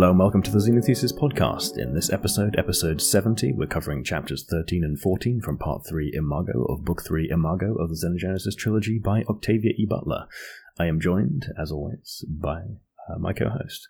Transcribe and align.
Hello 0.00 0.12
and 0.12 0.18
welcome 0.18 0.40
to 0.40 0.50
the 0.50 0.60
Xenothesis 0.60 1.12
podcast. 1.12 1.76
In 1.76 1.92
this 1.92 2.10
episode, 2.10 2.58
episode 2.58 3.02
70, 3.02 3.52
we're 3.52 3.66
covering 3.66 4.02
chapters 4.02 4.46
13 4.48 4.82
and 4.82 4.98
14 4.98 5.42
from 5.42 5.58
part 5.58 5.86
3 5.86 6.12
Imago 6.14 6.64
of 6.70 6.86
book 6.86 7.02
3 7.04 7.28
Imago 7.30 7.74
of 7.74 7.90
the 7.90 7.96
Xenogenesis 7.96 8.56
trilogy 8.56 8.98
by 8.98 9.24
Octavia 9.28 9.72
E. 9.76 9.84
Butler. 9.84 10.26
I 10.78 10.86
am 10.86 11.00
joined, 11.00 11.48
as 11.60 11.70
always, 11.70 12.24
by 12.26 12.60
uh, 13.10 13.18
my 13.18 13.34
co 13.34 13.50
host. 13.50 13.88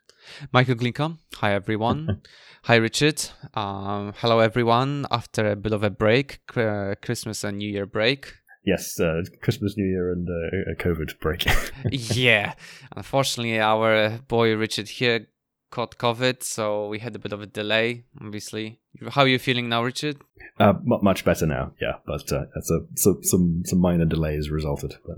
Michael 0.52 0.74
Glinka. 0.74 1.16
Hi, 1.34 1.54
everyone. 1.54 2.22
Hi, 2.64 2.74
Richard. 2.74 3.24
Um, 3.54 4.12
hello, 4.16 4.40
everyone. 4.40 5.06
After 5.12 5.52
a 5.52 5.54
bit 5.54 5.72
of 5.72 5.84
a 5.84 5.90
break, 5.90 6.40
uh, 6.56 6.96
Christmas 7.00 7.44
and 7.44 7.58
New 7.58 7.70
Year 7.70 7.86
break. 7.86 8.34
Yes, 8.64 8.98
uh, 8.98 9.22
Christmas, 9.42 9.76
New 9.76 9.86
Year, 9.86 10.10
and 10.10 10.28
uh, 10.28 10.72
a 10.72 10.74
COVID 10.74 11.20
break. 11.20 11.46
yeah. 11.92 12.54
Unfortunately, 12.96 13.60
our 13.60 14.18
boy 14.26 14.56
Richard 14.56 14.88
here 14.88 15.28
caught 15.70 15.98
COVID, 15.98 16.42
so 16.42 16.88
we 16.88 16.98
had 16.98 17.14
a 17.14 17.18
bit 17.18 17.32
of 17.32 17.40
a 17.40 17.46
delay, 17.46 18.04
obviously. 18.20 18.80
How 19.10 19.22
are 19.22 19.28
you 19.28 19.38
feeling 19.38 19.68
now, 19.68 19.82
Richard? 19.84 20.18
Uh, 20.58 20.70
m- 20.70 20.98
much 21.02 21.24
better 21.24 21.46
now, 21.46 21.72
yeah, 21.80 21.94
but 22.06 22.30
uh, 22.32 22.44
a, 22.54 22.62
so, 22.96 23.18
some 23.22 23.62
some 23.64 23.78
minor 23.78 24.04
delays 24.04 24.50
resulted, 24.50 24.94
but, 25.06 25.16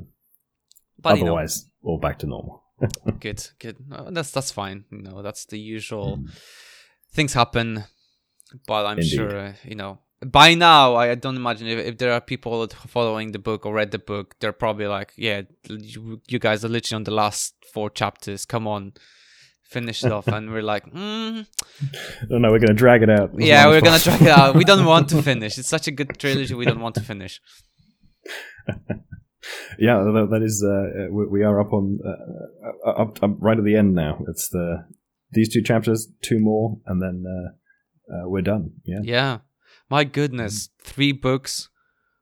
but 1.00 1.12
otherwise, 1.14 1.66
you 1.82 1.88
know, 1.88 1.92
all 1.92 1.98
back 1.98 2.18
to 2.20 2.26
normal. 2.26 2.62
good, 3.20 3.46
good. 3.58 3.76
No, 3.88 4.08
that's 4.10 4.30
that's 4.30 4.50
fine. 4.50 4.84
You 4.90 5.02
know, 5.02 5.22
that's 5.22 5.46
the 5.46 5.58
usual. 5.58 6.18
Mm. 6.18 6.30
Things 7.12 7.32
happen, 7.32 7.84
but 8.66 8.86
I'm 8.86 8.98
Indeed. 8.98 9.10
sure 9.10 9.38
uh, 9.38 9.52
you 9.64 9.74
know. 9.74 9.98
By 10.24 10.54
now, 10.54 10.94
I 10.94 11.16
don't 11.16 11.34
imagine 11.34 11.66
if, 11.66 11.78
if 11.80 11.98
there 11.98 12.12
are 12.12 12.20
people 12.20 12.68
following 12.86 13.32
the 13.32 13.40
book 13.40 13.66
or 13.66 13.74
read 13.74 13.90
the 13.90 13.98
book, 13.98 14.36
they're 14.38 14.52
probably 14.52 14.86
like, 14.86 15.12
"Yeah, 15.16 15.42
you, 15.68 16.20
you 16.28 16.38
guys 16.38 16.64
are 16.64 16.68
literally 16.68 16.96
on 16.96 17.04
the 17.04 17.10
last 17.10 17.54
four 17.72 17.90
chapters. 17.90 18.44
Come 18.44 18.68
on, 18.68 18.92
finish 19.72 20.04
it 20.04 20.12
off 20.12 20.28
and 20.28 20.50
we're 20.50 20.62
like 20.62 20.84
mm. 20.92 21.46
oh 22.30 22.38
no 22.38 22.50
we're 22.50 22.58
gonna 22.58 22.74
drag 22.74 23.02
it 23.02 23.10
out. 23.10 23.30
Yeah 23.38 23.66
we're 23.68 23.80
gonna 23.80 23.98
drag 23.98 24.22
it 24.22 24.28
out. 24.28 24.54
We 24.54 24.64
don't 24.64 24.84
want 24.84 25.08
to 25.10 25.22
finish. 25.30 25.58
It's 25.58 25.68
such 25.68 25.88
a 25.88 25.90
good 25.90 26.18
trilogy 26.18 26.54
we 26.54 26.64
don't 26.64 26.80
want 26.80 26.94
to 26.96 27.00
finish. 27.00 27.40
Yeah 29.78 29.98
that, 30.04 30.28
that 30.30 30.42
is 30.42 30.64
uh, 30.64 31.10
we 31.10 31.42
are 31.42 31.60
up 31.60 31.72
on 31.72 31.98
uh, 32.06 32.88
up, 32.88 33.22
up, 33.22 33.30
right 33.40 33.58
at 33.58 33.64
the 33.64 33.74
end 33.74 33.94
now. 33.94 34.22
It's 34.28 34.48
the 34.48 34.86
these 35.32 35.52
two 35.52 35.62
chapters 35.62 36.08
two 36.22 36.38
more 36.38 36.78
and 36.86 37.02
then 37.02 37.24
uh, 37.26 38.14
uh 38.14 38.28
we're 38.28 38.42
done. 38.42 38.72
Yeah. 38.84 39.00
Yeah. 39.02 39.38
My 39.90 40.04
goodness. 40.04 40.70
Three 40.80 41.12
books. 41.12 41.70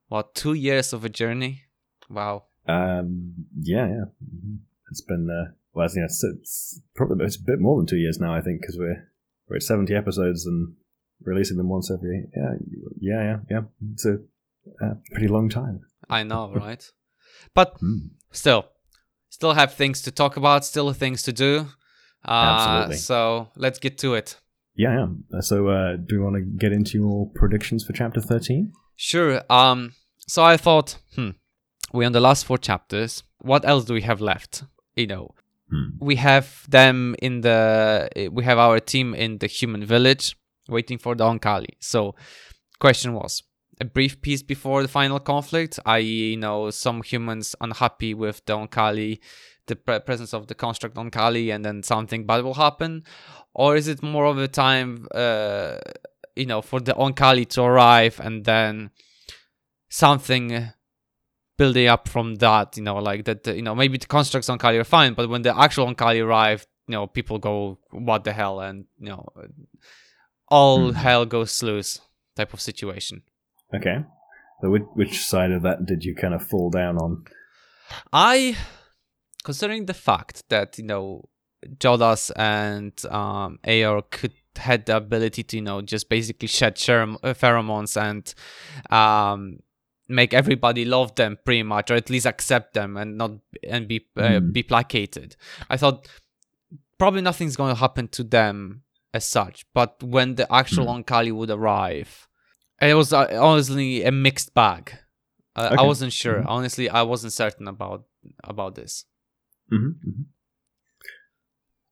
What 0.08 0.34
two 0.34 0.54
years 0.54 0.92
of 0.92 1.04
a 1.04 1.10
journey? 1.10 1.64
Wow. 2.08 2.44
Um 2.66 3.34
yeah 3.60 3.86
yeah. 3.86 4.06
Mm-hmm. 4.24 4.56
it's 4.90 5.02
been 5.02 5.28
uh 5.28 5.52
well, 5.72 5.86
I 5.86 5.88
think 5.88 6.04
it's, 6.04 6.24
it's 6.24 6.80
probably 6.94 7.24
it's 7.24 7.36
a 7.36 7.44
bit 7.44 7.60
more 7.60 7.76
than 7.76 7.86
two 7.86 7.96
years 7.96 8.18
now. 8.18 8.34
I 8.34 8.40
think 8.40 8.60
because 8.60 8.76
we're 8.78 9.08
we're 9.48 9.56
at 9.56 9.62
seventy 9.62 9.94
episodes 9.94 10.46
and 10.46 10.74
releasing 11.22 11.56
them 11.56 11.68
once 11.68 11.90
every 11.90 12.24
yeah 12.36 12.54
yeah 13.00 13.22
yeah 13.22 13.36
yeah. 13.50 13.60
It's 13.92 14.06
a, 14.06 14.18
a 14.80 14.96
pretty 15.12 15.28
long 15.28 15.48
time. 15.48 15.80
I 16.08 16.24
know, 16.24 16.52
right? 16.52 16.84
but 17.54 17.78
mm. 17.82 18.10
still, 18.32 18.66
still 19.28 19.54
have 19.54 19.74
things 19.74 20.02
to 20.02 20.10
talk 20.10 20.36
about. 20.36 20.64
Still 20.64 20.92
things 20.92 21.22
to 21.22 21.32
do. 21.32 21.68
Uh, 22.24 22.30
Absolutely. 22.30 22.96
So 22.96 23.48
let's 23.56 23.78
get 23.78 23.98
to 23.98 24.14
it. 24.14 24.36
Yeah, 24.74 24.94
yeah. 24.94 25.38
Uh, 25.38 25.40
so, 25.40 25.68
uh, 25.68 25.96
do 25.96 26.16
you 26.16 26.22
want 26.22 26.36
to 26.36 26.42
get 26.42 26.72
into 26.72 26.98
your 26.98 27.30
predictions 27.34 27.84
for 27.84 27.92
chapter 27.92 28.20
thirteen? 28.20 28.72
Sure. 28.96 29.42
Um. 29.50 29.94
So 30.26 30.42
I 30.44 30.56
thought, 30.56 30.98
hmm, 31.14 31.30
we're 31.92 32.06
on 32.06 32.12
the 32.12 32.20
last 32.20 32.44
four 32.44 32.58
chapters. 32.58 33.22
What 33.40 33.64
else 33.64 33.84
do 33.84 33.94
we 33.94 34.02
have 34.02 34.20
left? 34.20 34.64
You 34.94 35.06
know, 35.06 35.34
Hmm. 35.70 35.90
We 36.00 36.16
have 36.16 36.66
them 36.68 37.14
in 37.22 37.42
the 37.42 38.28
we 38.32 38.44
have 38.44 38.58
our 38.58 38.80
team 38.80 39.14
in 39.14 39.38
the 39.38 39.46
human 39.46 39.84
village 39.84 40.36
waiting 40.68 40.98
for 40.98 41.14
the 41.14 41.24
Oankali. 41.24 41.74
So 41.80 42.14
question 42.78 43.12
was 43.14 43.42
a 43.80 43.84
brief 43.84 44.20
peace 44.20 44.42
before 44.42 44.82
the 44.82 44.88
final 44.88 45.18
conflict, 45.18 45.78
i.e., 45.86 46.30
you 46.30 46.36
know, 46.36 46.70
some 46.70 47.02
humans 47.02 47.56
unhappy 47.60 48.12
with 48.12 48.44
the 48.44 48.52
Oankali, 48.54 49.18
the 49.66 49.76
pre- 49.76 50.00
presence 50.00 50.34
of 50.34 50.48
the 50.48 50.54
construct 50.54 50.96
Oankali, 50.96 51.52
and 51.54 51.64
then 51.64 51.82
something 51.82 52.26
bad 52.26 52.44
will 52.44 52.54
happen, 52.54 53.04
or 53.54 53.76
is 53.76 53.88
it 53.88 54.02
more 54.02 54.26
of 54.26 54.38
a 54.38 54.48
time, 54.48 55.06
uh, 55.14 55.78
you 56.36 56.46
know, 56.46 56.60
for 56.60 56.80
the 56.80 56.92
Oankali 56.92 57.48
to 57.50 57.62
arrive 57.62 58.20
and 58.20 58.44
then 58.44 58.90
something 59.88 60.70
building 61.60 61.88
up 61.88 62.08
from 62.08 62.36
that, 62.36 62.74
you 62.78 62.82
know, 62.82 62.96
like 62.96 63.26
that, 63.26 63.46
you 63.46 63.60
know, 63.60 63.74
maybe 63.74 63.98
the 63.98 64.06
constructs 64.06 64.48
Oankali 64.48 64.80
are 64.80 64.92
fine, 64.98 65.12
but 65.12 65.28
when 65.28 65.42
the 65.42 65.54
actual 65.54 65.86
Oankali 65.86 66.24
arrive, 66.24 66.66
you 66.88 66.92
know, 66.92 67.06
people 67.06 67.38
go, 67.38 67.78
what 67.90 68.24
the 68.24 68.32
hell? 68.32 68.60
And, 68.60 68.86
you 68.98 69.10
know, 69.10 69.28
all 70.48 70.88
hmm. 70.88 70.96
hell 70.96 71.26
goes 71.26 71.62
loose 71.62 72.00
type 72.34 72.54
of 72.54 72.62
situation. 72.62 73.24
Okay. 73.74 73.96
So 74.62 74.70
which, 74.70 74.84
which 74.94 75.20
side 75.20 75.52
of 75.52 75.60
that 75.60 75.84
did 75.84 76.02
you 76.02 76.14
kind 76.14 76.32
of 76.32 76.42
fall 76.42 76.70
down 76.70 76.96
on? 76.96 77.24
I, 78.10 78.56
considering 79.44 79.84
the 79.84 79.92
fact 80.08 80.44
that, 80.48 80.78
you 80.78 80.84
know, 80.84 81.28
Jodahs 81.76 82.30
and 82.36 82.94
um, 83.12 83.58
Aaor 83.66 84.02
could 84.10 84.32
had 84.56 84.86
the 84.86 84.96
ability 84.96 85.42
to, 85.42 85.56
you 85.56 85.62
know, 85.62 85.82
just 85.82 86.08
basically 86.08 86.48
shed 86.48 86.76
pheromones 86.76 88.00
and 88.00 88.34
um, 88.90 89.58
make 90.10 90.34
everybody 90.34 90.84
love 90.84 91.14
them 91.14 91.38
pretty 91.44 91.62
much 91.62 91.90
or 91.90 91.94
at 91.94 92.10
least 92.10 92.26
accept 92.26 92.74
them 92.74 92.96
and 92.96 93.16
not 93.16 93.32
and 93.68 93.88
be 93.88 94.04
uh, 94.16 94.22
mm. 94.22 94.52
be 94.52 94.62
placated 94.62 95.36
i 95.70 95.76
thought 95.76 96.08
probably 96.98 97.22
nothing's 97.22 97.56
going 97.56 97.72
to 97.72 97.80
happen 97.80 98.08
to 98.08 98.24
them 98.24 98.82
as 99.14 99.24
such 99.24 99.64
but 99.72 100.02
when 100.02 100.34
the 100.34 100.52
actual 100.52 100.86
mm. 100.86 101.04
Oankali 101.04 101.32
would 101.32 101.50
arrive 101.50 102.28
it 102.80 102.94
was 102.94 103.12
uh, 103.12 103.26
honestly 103.40 104.02
a 104.04 104.12
mixed 104.12 104.52
bag 104.52 104.92
uh, 105.56 105.70
okay. 105.72 105.82
i 105.82 105.86
wasn't 105.86 106.12
sure 106.12 106.38
mm-hmm. 106.38 106.48
honestly 106.48 106.88
i 106.90 107.02
wasn't 107.02 107.32
certain 107.32 107.68
about 107.68 108.04
about 108.44 108.74
this 108.74 109.04
mm-hmm. 109.72 109.86
Mm-hmm. 109.86 110.22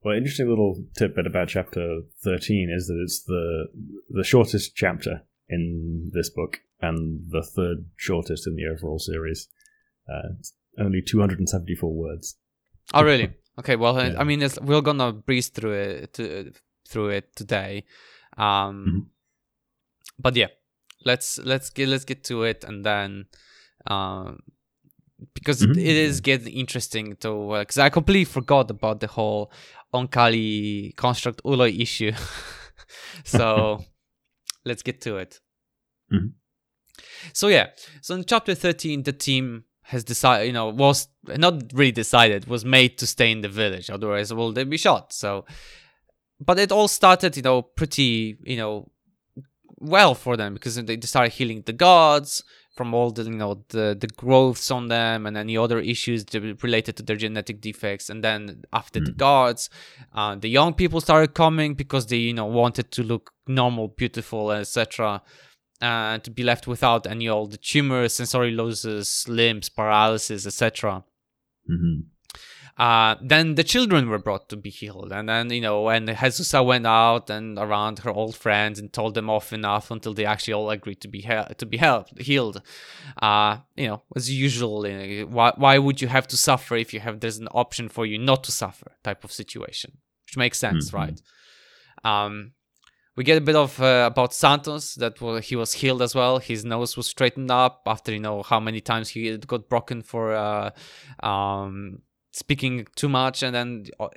well 0.02 0.16
interesting 0.16 0.48
little 0.48 0.84
tidbit 0.96 1.26
about 1.26 1.48
chapter 1.48 2.00
13 2.24 2.70
is 2.74 2.86
that 2.88 3.00
it's 3.02 3.22
the 3.22 3.66
the 4.10 4.24
shortest 4.24 4.74
chapter 4.74 5.22
in 5.48 6.10
this 6.12 6.30
book 6.30 6.60
and 6.80 7.24
the 7.30 7.42
third 7.42 7.86
shortest 7.96 8.46
in 8.46 8.56
the 8.56 8.66
overall 8.66 8.98
series. 8.98 9.48
Uh, 10.08 10.34
only 10.78 11.02
274 11.02 11.92
words. 11.92 12.36
Oh, 12.94 13.02
really? 13.02 13.30
Okay. 13.58 13.74
Well, 13.74 13.96
yeah. 13.96 14.14
I 14.16 14.22
mean, 14.22 14.40
we're 14.62 14.82
gonna 14.82 15.12
breeze 15.12 15.48
through 15.48 15.72
it 15.72 16.14
to, 16.14 16.52
through 16.88 17.08
it 17.08 17.34
today. 17.34 17.86
Um, 18.36 18.46
mm-hmm. 18.46 18.98
but 20.16 20.36
yeah, 20.36 20.46
let's 21.04 21.38
let's 21.38 21.68
get 21.70 21.88
let's 21.88 22.04
get 22.04 22.22
to 22.24 22.44
it, 22.44 22.62
and 22.62 22.86
then 22.86 23.26
uh, 23.88 24.34
because 25.34 25.62
mm-hmm. 25.62 25.78
it 25.78 25.96
is 25.96 26.20
getting 26.20 26.52
interesting 26.52 27.16
to 27.16 27.56
because 27.58 27.78
uh, 27.78 27.82
I 27.82 27.90
completely 27.90 28.26
forgot 28.26 28.70
about 28.70 29.00
the 29.00 29.08
whole 29.08 29.50
Oankali 29.92 30.94
construct 30.96 31.42
Ooloi 31.42 31.80
issue. 31.80 32.12
so 33.24 33.84
let's 34.68 34.82
get 34.82 35.00
to 35.02 35.16
it. 35.16 35.40
Mm-hmm. 36.12 36.28
So 37.32 37.48
yeah, 37.48 37.68
so 38.00 38.14
in 38.14 38.24
chapter 38.24 38.54
13, 38.54 39.02
the 39.02 39.12
team 39.12 39.64
has 39.82 40.04
decided, 40.04 40.46
you 40.46 40.52
know, 40.52 40.68
was 40.68 41.08
not 41.24 41.62
really 41.72 41.92
decided, 41.92 42.46
was 42.46 42.64
made 42.64 42.98
to 42.98 43.06
stay 43.06 43.30
in 43.32 43.40
the 43.40 43.48
village. 43.48 43.90
Otherwise, 43.90 44.32
will 44.32 44.52
they 44.52 44.64
be 44.64 44.76
shot? 44.76 45.12
So, 45.12 45.46
but 46.40 46.58
it 46.58 46.70
all 46.70 46.88
started, 46.88 47.36
you 47.36 47.42
know, 47.42 47.62
pretty, 47.62 48.38
you 48.42 48.56
know, 48.56 48.90
well 49.80 50.14
for 50.14 50.36
them 50.36 50.54
because 50.54 50.74
they 50.74 51.00
started 51.00 51.32
healing 51.32 51.62
the 51.64 51.72
gods 51.72 52.42
from 52.78 52.94
all 52.94 53.10
the, 53.10 53.24
you 53.24 53.40
know, 53.42 53.54
the 53.76 53.86
the 54.02 54.10
growths 54.22 54.70
on 54.70 54.88
them 54.88 55.26
and 55.26 55.36
any 55.36 55.56
other 55.64 55.78
issues 55.94 56.20
related 56.62 56.96
to 56.96 57.02
their 57.02 57.16
genetic 57.24 57.60
defects. 57.60 58.08
And 58.08 58.24
then 58.26 58.62
after 58.72 58.98
mm. 59.00 59.06
the 59.06 59.12
guards 59.26 59.62
uh, 60.14 60.34
the 60.44 60.48
young 60.58 60.72
people 60.80 61.00
started 61.00 61.34
coming 61.34 61.74
because 61.74 62.06
they, 62.06 62.22
you 62.30 62.34
know, 62.34 62.46
wanted 62.46 62.86
to 62.96 63.02
look 63.02 63.24
normal, 63.46 63.88
beautiful, 63.88 64.52
etc 64.52 65.22
uh, 65.80 66.18
to 66.18 66.30
be 66.30 66.42
left 66.42 66.66
without 66.66 67.06
any 67.06 67.28
all 67.28 67.46
the 67.46 67.56
tumors, 67.56 68.14
sensory 68.14 68.50
losses, 68.50 69.24
limbs, 69.28 69.68
paralysis, 69.68 70.46
etc. 70.46 71.04
Mm-hmm. 71.70 72.00
Uh, 72.78 73.16
then 73.20 73.56
the 73.56 73.64
children 73.64 74.08
were 74.08 74.20
brought 74.20 74.48
to 74.48 74.56
be 74.56 74.70
healed, 74.70 75.10
and 75.10 75.28
then 75.28 75.50
you 75.50 75.60
know 75.60 75.88
and 75.88 76.08
Jesusa 76.08 76.64
went 76.64 76.86
out 76.86 77.28
and 77.28 77.58
around 77.58 77.98
her 78.00 78.10
old 78.10 78.36
friends 78.36 78.78
and 78.78 78.92
told 78.92 79.14
them 79.14 79.28
off 79.28 79.52
enough 79.52 79.90
until 79.90 80.14
they 80.14 80.24
actually 80.24 80.54
all 80.54 80.70
agreed 80.70 81.00
to 81.00 81.08
be 81.08 81.20
he- 81.20 81.54
to 81.56 81.66
be 81.66 81.76
helped, 81.76 82.20
healed. 82.20 82.62
Uh, 83.20 83.58
you 83.76 83.88
know, 83.88 84.02
as 84.14 84.30
usual, 84.30 84.86
you 84.86 85.22
know, 85.24 85.26
why 85.26 85.52
why 85.56 85.76
would 85.76 86.00
you 86.00 86.06
have 86.06 86.28
to 86.28 86.36
suffer 86.36 86.76
if 86.76 86.94
you 86.94 87.00
have 87.00 87.18
there's 87.18 87.38
an 87.38 87.48
option 87.48 87.88
for 87.88 88.06
you 88.06 88.16
not 88.16 88.44
to 88.44 88.52
suffer 88.52 88.92
type 89.02 89.24
of 89.24 89.32
situation, 89.32 89.98
which 90.26 90.36
makes 90.36 90.56
sense, 90.56 90.92
mm-hmm. 90.92 90.96
right? 90.96 91.22
Um, 92.04 92.52
we 93.16 93.24
get 93.24 93.36
a 93.36 93.40
bit 93.40 93.56
of 93.56 93.82
uh, 93.82 94.04
about 94.06 94.32
Santos 94.32 94.94
that 94.94 95.18
he 95.42 95.56
was 95.56 95.72
healed 95.72 96.00
as 96.00 96.14
well. 96.14 96.38
His 96.38 96.64
nose 96.64 96.96
was 96.96 97.08
straightened 97.08 97.50
up 97.50 97.82
after 97.86 98.12
you 98.12 98.20
know 98.20 98.44
how 98.44 98.60
many 98.60 98.80
times 98.80 99.08
he 99.08 99.36
got 99.38 99.68
broken 99.68 100.02
for 100.02 100.36
uh, 100.36 100.70
um, 101.26 102.02
speaking 102.32 102.86
too 102.96 103.08
much, 103.08 103.42
and 103.42 103.54
then 103.54 103.86
uh, 104.00 104.08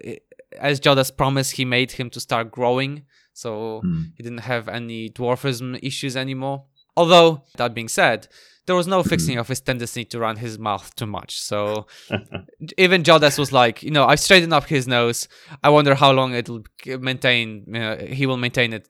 as 0.60 0.80
Jodahs 0.80 1.16
promised, 1.16 1.54
he 1.54 1.66
made 1.66 1.92
him 1.94 2.10
to 2.12 2.20
start 2.20 2.52
growing, 2.52 3.04
so 3.34 3.82
Mm. 3.86 4.12
he 4.16 4.24
didn't 4.24 4.40
have 4.54 4.68
any 4.68 5.10
dwarfism 5.10 5.80
issues 5.82 6.16
anymore. 6.18 6.66
Although 6.98 7.44
that 7.58 7.74
being 7.74 7.88
said, 7.88 8.28
there 8.66 8.76
was 8.76 8.86
no 8.86 9.02
fixing 9.02 9.38
of 9.38 9.48
his 9.48 9.62
tendency 9.62 10.04
to 10.06 10.20
run 10.20 10.36
his 10.38 10.60
mouth 10.60 10.94
too 10.96 11.08
much. 11.08 11.40
So 11.42 11.88
even 12.78 13.04
Jodahs 13.04 13.40
was 13.40 13.52
like, 13.52 13.82
you 13.82 13.92
know, 13.92 14.06
I've 14.06 14.20
straightened 14.20 14.54
up 14.54 14.66
his 14.66 14.88
nose. 14.88 15.28
I 15.64 15.70
wonder 15.70 15.96
how 15.96 16.12
long 16.12 16.34
it'll 16.34 16.64
maintain. 17.00 17.76
Uh, 17.76 17.98
he 18.06 18.26
will 18.26 18.38
maintain 18.38 18.74
it 18.74 18.88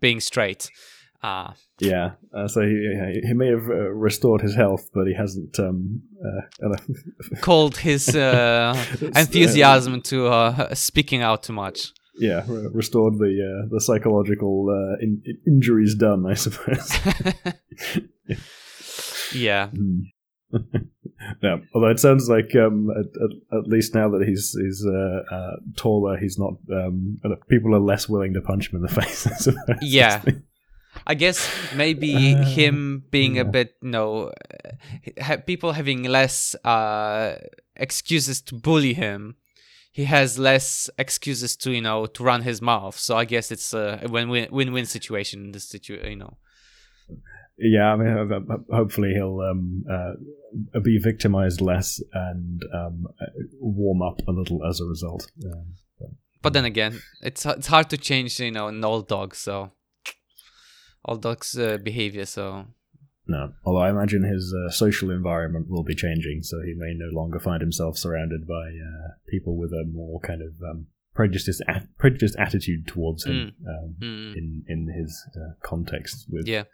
being 0.00 0.20
straight. 0.20 0.70
Uh, 1.22 1.52
Yeah, 1.78 2.12
uh, 2.34 2.48
so 2.48 2.60
he 2.62 3.20
he 3.28 3.32
may 3.34 3.48
have 3.48 3.68
uh, 3.68 3.90
restored 4.08 4.40
his 4.42 4.54
health, 4.56 4.88
but 4.94 5.06
he 5.06 5.14
hasn't 5.14 5.58
um, 5.58 6.02
uh, 6.26 6.76
called 7.40 7.76
his 7.76 8.14
uh, 8.16 8.74
enthusiasm 9.16 10.00
to 10.02 10.26
uh, 10.26 10.74
speaking 10.74 11.22
out 11.22 11.42
too 11.44 11.52
much. 11.52 11.92
yeah 12.18 12.42
re- 12.48 12.68
restored 12.74 13.14
the 13.18 13.32
uh, 13.50 13.68
the 13.74 13.80
psychological 13.80 14.54
uh, 14.68 14.96
in- 15.04 15.22
injuries 15.46 15.94
done, 15.94 16.26
I 16.26 16.34
suppose. 16.34 16.90
yeah. 19.34 19.68
Hmm. 19.68 20.00
yeah, 21.42 21.56
although 21.74 21.88
it 21.90 21.98
sounds 22.00 22.28
like 22.28 22.54
um, 22.56 22.90
at, 22.90 23.06
at, 23.06 23.58
at 23.60 23.66
least 23.68 23.94
now 23.94 24.08
that 24.10 24.26
he's 24.28 24.54
he's 24.60 24.84
uh, 24.86 25.34
uh, 25.34 25.56
taller, 25.76 26.18
he's 26.18 26.38
not. 26.38 26.54
Um, 26.70 27.18
uh, 27.24 27.36
people 27.48 27.74
are 27.74 27.80
less 27.80 28.08
willing 28.08 28.34
to 28.34 28.40
punch 28.42 28.68
him 28.70 28.76
in 28.76 28.82
the 28.82 28.88
face. 29.02 29.26
I 29.26 29.34
suppose. 29.34 29.76
Yeah. 29.82 30.22
I 31.06 31.14
guess 31.14 31.48
maybe 31.74 32.34
Uh, 32.34 32.44
him 32.44 33.04
being 33.10 33.38
a 33.38 33.44
bit, 33.44 33.74
you 33.82 33.90
know, 33.90 34.32
ha- 35.20 35.42
people 35.46 35.72
having 35.72 36.04
less 36.04 36.54
uh, 36.64 37.36
excuses 37.76 38.40
to 38.42 38.54
bully 38.54 38.94
him. 38.94 39.36
He 39.94 40.04
has 40.04 40.38
less 40.38 40.88
excuses 40.96 41.56
to, 41.56 41.70
you 41.70 41.82
know, 41.82 42.06
to 42.06 42.24
run 42.24 42.42
his 42.42 42.62
mouth. 42.62 42.96
So 42.98 43.16
I 43.16 43.24
guess 43.26 43.50
it's 43.50 43.74
a 43.74 44.00
win-win 44.08 44.48
win-win 44.50 44.86
situation 44.86 45.44
in 45.44 45.52
this 45.52 45.68
situation, 45.68 46.10
you 46.10 46.16
know. 46.16 46.36
Yeah, 47.58 47.92
I 47.92 47.96
mean, 47.96 48.08
ho- 48.08 48.44
ho- 48.48 48.64
hopefully 48.70 49.12
he'll 49.14 49.40
um, 49.40 49.84
uh, 49.90 50.80
be 50.80 50.98
victimized 50.98 51.60
less 51.60 52.00
and 52.12 52.62
um, 52.74 53.06
uh, 53.20 53.26
warm 53.60 54.00
up 54.02 54.20
a 54.26 54.32
little 54.32 54.64
as 54.64 54.80
a 54.80 54.86
result. 54.86 55.30
Um, 55.44 55.74
But 56.42 56.52
then 56.54 56.64
again, 56.64 57.00
it's 57.20 57.46
it's 57.46 57.68
hard 57.68 57.88
to 57.90 57.96
change, 57.96 58.40
you 58.40 58.50
know, 58.50 58.68
an 58.68 58.84
old 58.84 59.08
dog. 59.08 59.34
So 59.34 59.72
old 61.04 61.22
dog's 61.22 61.56
uh, 61.58 61.78
behavior. 61.78 62.26
So 62.26 62.66
no, 63.26 63.52
although 63.64 63.80
I 63.82 63.90
imagine 63.90 64.24
his 64.24 64.54
uh, 64.54 64.70
social 64.70 65.10
environment 65.10 65.68
will 65.68 65.84
be 65.84 65.94
changing, 65.94 66.42
so 66.42 66.60
he 66.60 66.74
may 66.74 66.94
no 66.94 67.08
longer 67.12 67.38
find 67.38 67.60
himself 67.60 67.96
surrounded 67.96 68.46
by 68.46 68.54
uh, 68.54 69.14
people 69.28 69.56
with 69.56 69.72
a 69.72 69.84
more 69.92 70.20
kind 70.20 70.42
of 70.42 70.54
um, 70.68 70.86
prejudiced 71.14 71.62
a- 71.68 71.86
prejudiced 71.98 72.36
attitude 72.36 72.86
towards 72.86 73.24
him 73.24 73.54
um, 73.68 73.94
mm, 74.00 74.36
in 74.36 74.64
in 74.66 74.88
his 74.88 75.24
uh, 75.36 75.54
context 75.62 76.26
with 76.28 76.48
yeah, 76.48 76.64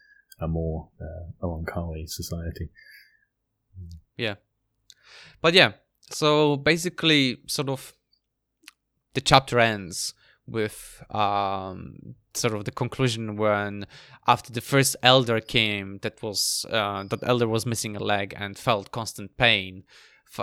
a 0.40 0.48
more 0.48 0.88
uh, 1.00 2.06
society. 2.06 2.70
Yeah, 4.16 4.36
but 5.40 5.54
yeah. 5.54 5.72
So 6.10 6.56
basically, 6.56 7.36
sort 7.46 7.68
of, 7.68 7.92
the 9.12 9.20
chapter 9.20 9.60
ends 9.60 10.14
with 10.48 11.02
um 11.10 12.14
sort 12.34 12.54
of 12.54 12.64
the 12.64 12.70
conclusion 12.70 13.36
when 13.36 13.86
after 14.26 14.52
the 14.52 14.60
first 14.60 14.96
elder 15.02 15.40
came 15.40 15.98
that 16.02 16.22
was 16.22 16.64
uh, 16.70 17.02
that 17.04 17.20
elder 17.22 17.48
was 17.48 17.66
missing 17.66 17.96
a 17.96 18.02
leg 18.02 18.34
and 18.36 18.58
felt 18.58 18.90
constant 18.92 19.36
pain 19.36 19.84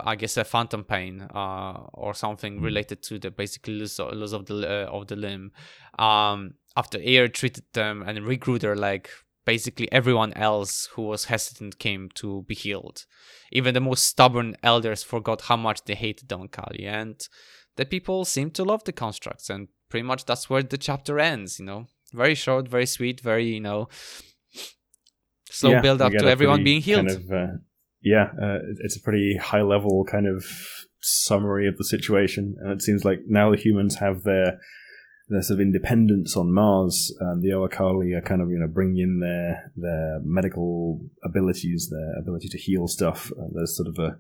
I 0.04 0.16
guess 0.16 0.36
a 0.38 0.44
phantom 0.44 0.84
pain 0.84 1.22
uh, 1.22 1.74
or 1.94 2.16
something 2.16 2.60
related 2.60 3.04
to 3.04 3.20
the 3.20 3.30
basically 3.30 3.76
loss 3.76 4.00
of, 4.00 4.14
loss 4.14 4.34
of 4.34 4.48
the 4.48 4.68
uh, 4.68 4.90
of 4.92 5.08
the 5.08 5.16
limb. 5.16 5.52
Um 6.00 6.56
after 6.76 7.00
air 7.02 7.28
treated 7.28 7.66
them 7.74 8.04
and 8.06 8.18
regrew 8.20 8.60
their 8.60 8.76
leg 8.76 9.08
basically 9.46 9.90
everyone 9.92 10.34
else 10.34 10.90
who 10.94 11.04
was 11.04 11.26
hesitant 11.26 11.78
came 11.78 12.10
to 12.16 12.44
be 12.48 12.56
healed. 12.56 13.06
Even 13.52 13.74
the 13.74 13.80
most 13.80 14.06
stubborn 14.08 14.56
elders 14.64 15.04
forgot 15.04 15.42
how 15.42 15.56
much 15.56 15.84
they 15.86 15.94
hated 15.96 16.28
Don 16.28 16.48
Kali 16.48 16.86
and 16.86 17.28
the 17.78 17.86
people 17.86 18.26
seemed 18.26 18.56
to 18.56 18.64
love 18.64 18.84
the 18.86 18.92
constructs 18.92 19.50
and 19.50 19.68
pretty 19.90 20.04
much 20.04 20.26
that's 20.26 20.50
where 20.50 20.64
the 20.64 20.78
chapter 20.78 21.20
ends 21.20 21.60
you 21.60 21.66
know? 21.66 21.88
Very 22.14 22.36
short 22.36 22.68
very 22.68 22.86
sweet 22.86 23.20
very 23.22 23.46
you 23.46 23.62
know 23.62 23.90
slow 25.56 25.72
Yeah, 25.72 25.82
build 25.82 26.02
up 26.02 26.12
to 26.14 26.28
everyone 26.28 26.64
being 26.64 26.82
healed. 26.82 27.08
Kind 27.08 27.26
of, 27.26 27.32
uh, 27.32 27.54
yeah, 28.02 28.30
uh, 28.42 28.60
it's 28.84 28.98
a 28.98 29.02
pretty 29.02 29.38
high 29.38 29.62
level 29.62 30.06
kind 30.06 30.28
of 30.28 30.46
summary 31.02 31.68
of 31.68 31.78
the 31.78 31.84
situation, 31.84 32.56
and 32.60 32.72
it 32.72 32.82
seems 32.82 33.06
like 33.06 33.20
now 33.28 33.52
the 33.52 33.58
humans 33.58 33.96
have 33.96 34.24
their 34.24 34.60
their 35.28 35.42
sort 35.42 35.60
of 35.60 35.62
independence 35.62 36.38
on 36.38 36.54
Mars, 36.54 37.16
and 37.20 37.42
the 37.42 37.50
Oankali 37.50 38.16
are 38.16 38.22
kind 38.22 38.42
of 38.42 38.50
you 38.50 38.60
know 38.60 38.68
bringing 38.68 39.00
in 39.00 39.20
their 39.20 39.72
their 39.76 40.20
medical 40.24 41.02
abilities, 41.24 41.90
their 41.90 42.20
ability 42.20 42.48
to 42.50 42.58
heal 42.58 42.88
stuff. 42.88 43.32
Uh, 43.32 43.48
there's 43.54 43.76
sort 43.76 43.88
of 43.88 43.98
a 43.98 44.18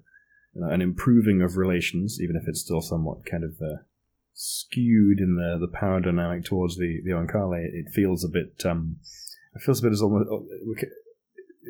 you 0.54 0.62
know, 0.62 0.70
an 0.70 0.82
improving 0.82 1.42
of 1.42 1.58
relations, 1.58 2.20
even 2.22 2.36
if 2.36 2.48
it's 2.48 2.62
still 2.62 2.82
somewhat 2.82 3.26
kind 3.26 3.44
of 3.44 3.52
uh, 3.62 3.78
skewed 4.36 5.20
in 5.20 5.36
the 5.36 5.58
the 5.60 5.72
power 5.72 6.00
dynamic 6.00 6.44
towards 6.44 6.78
the 6.78 7.02
the 7.04 7.12
Oankali. 7.12 7.66
It 7.74 7.92
feels 7.94 8.24
a 8.24 8.30
bit. 8.30 8.62
Um, 8.66 8.98
it 9.56 9.62
feels 9.62 9.80
a 9.80 9.84
bit 9.84 9.94
as 9.94 10.02
almost 10.02 10.30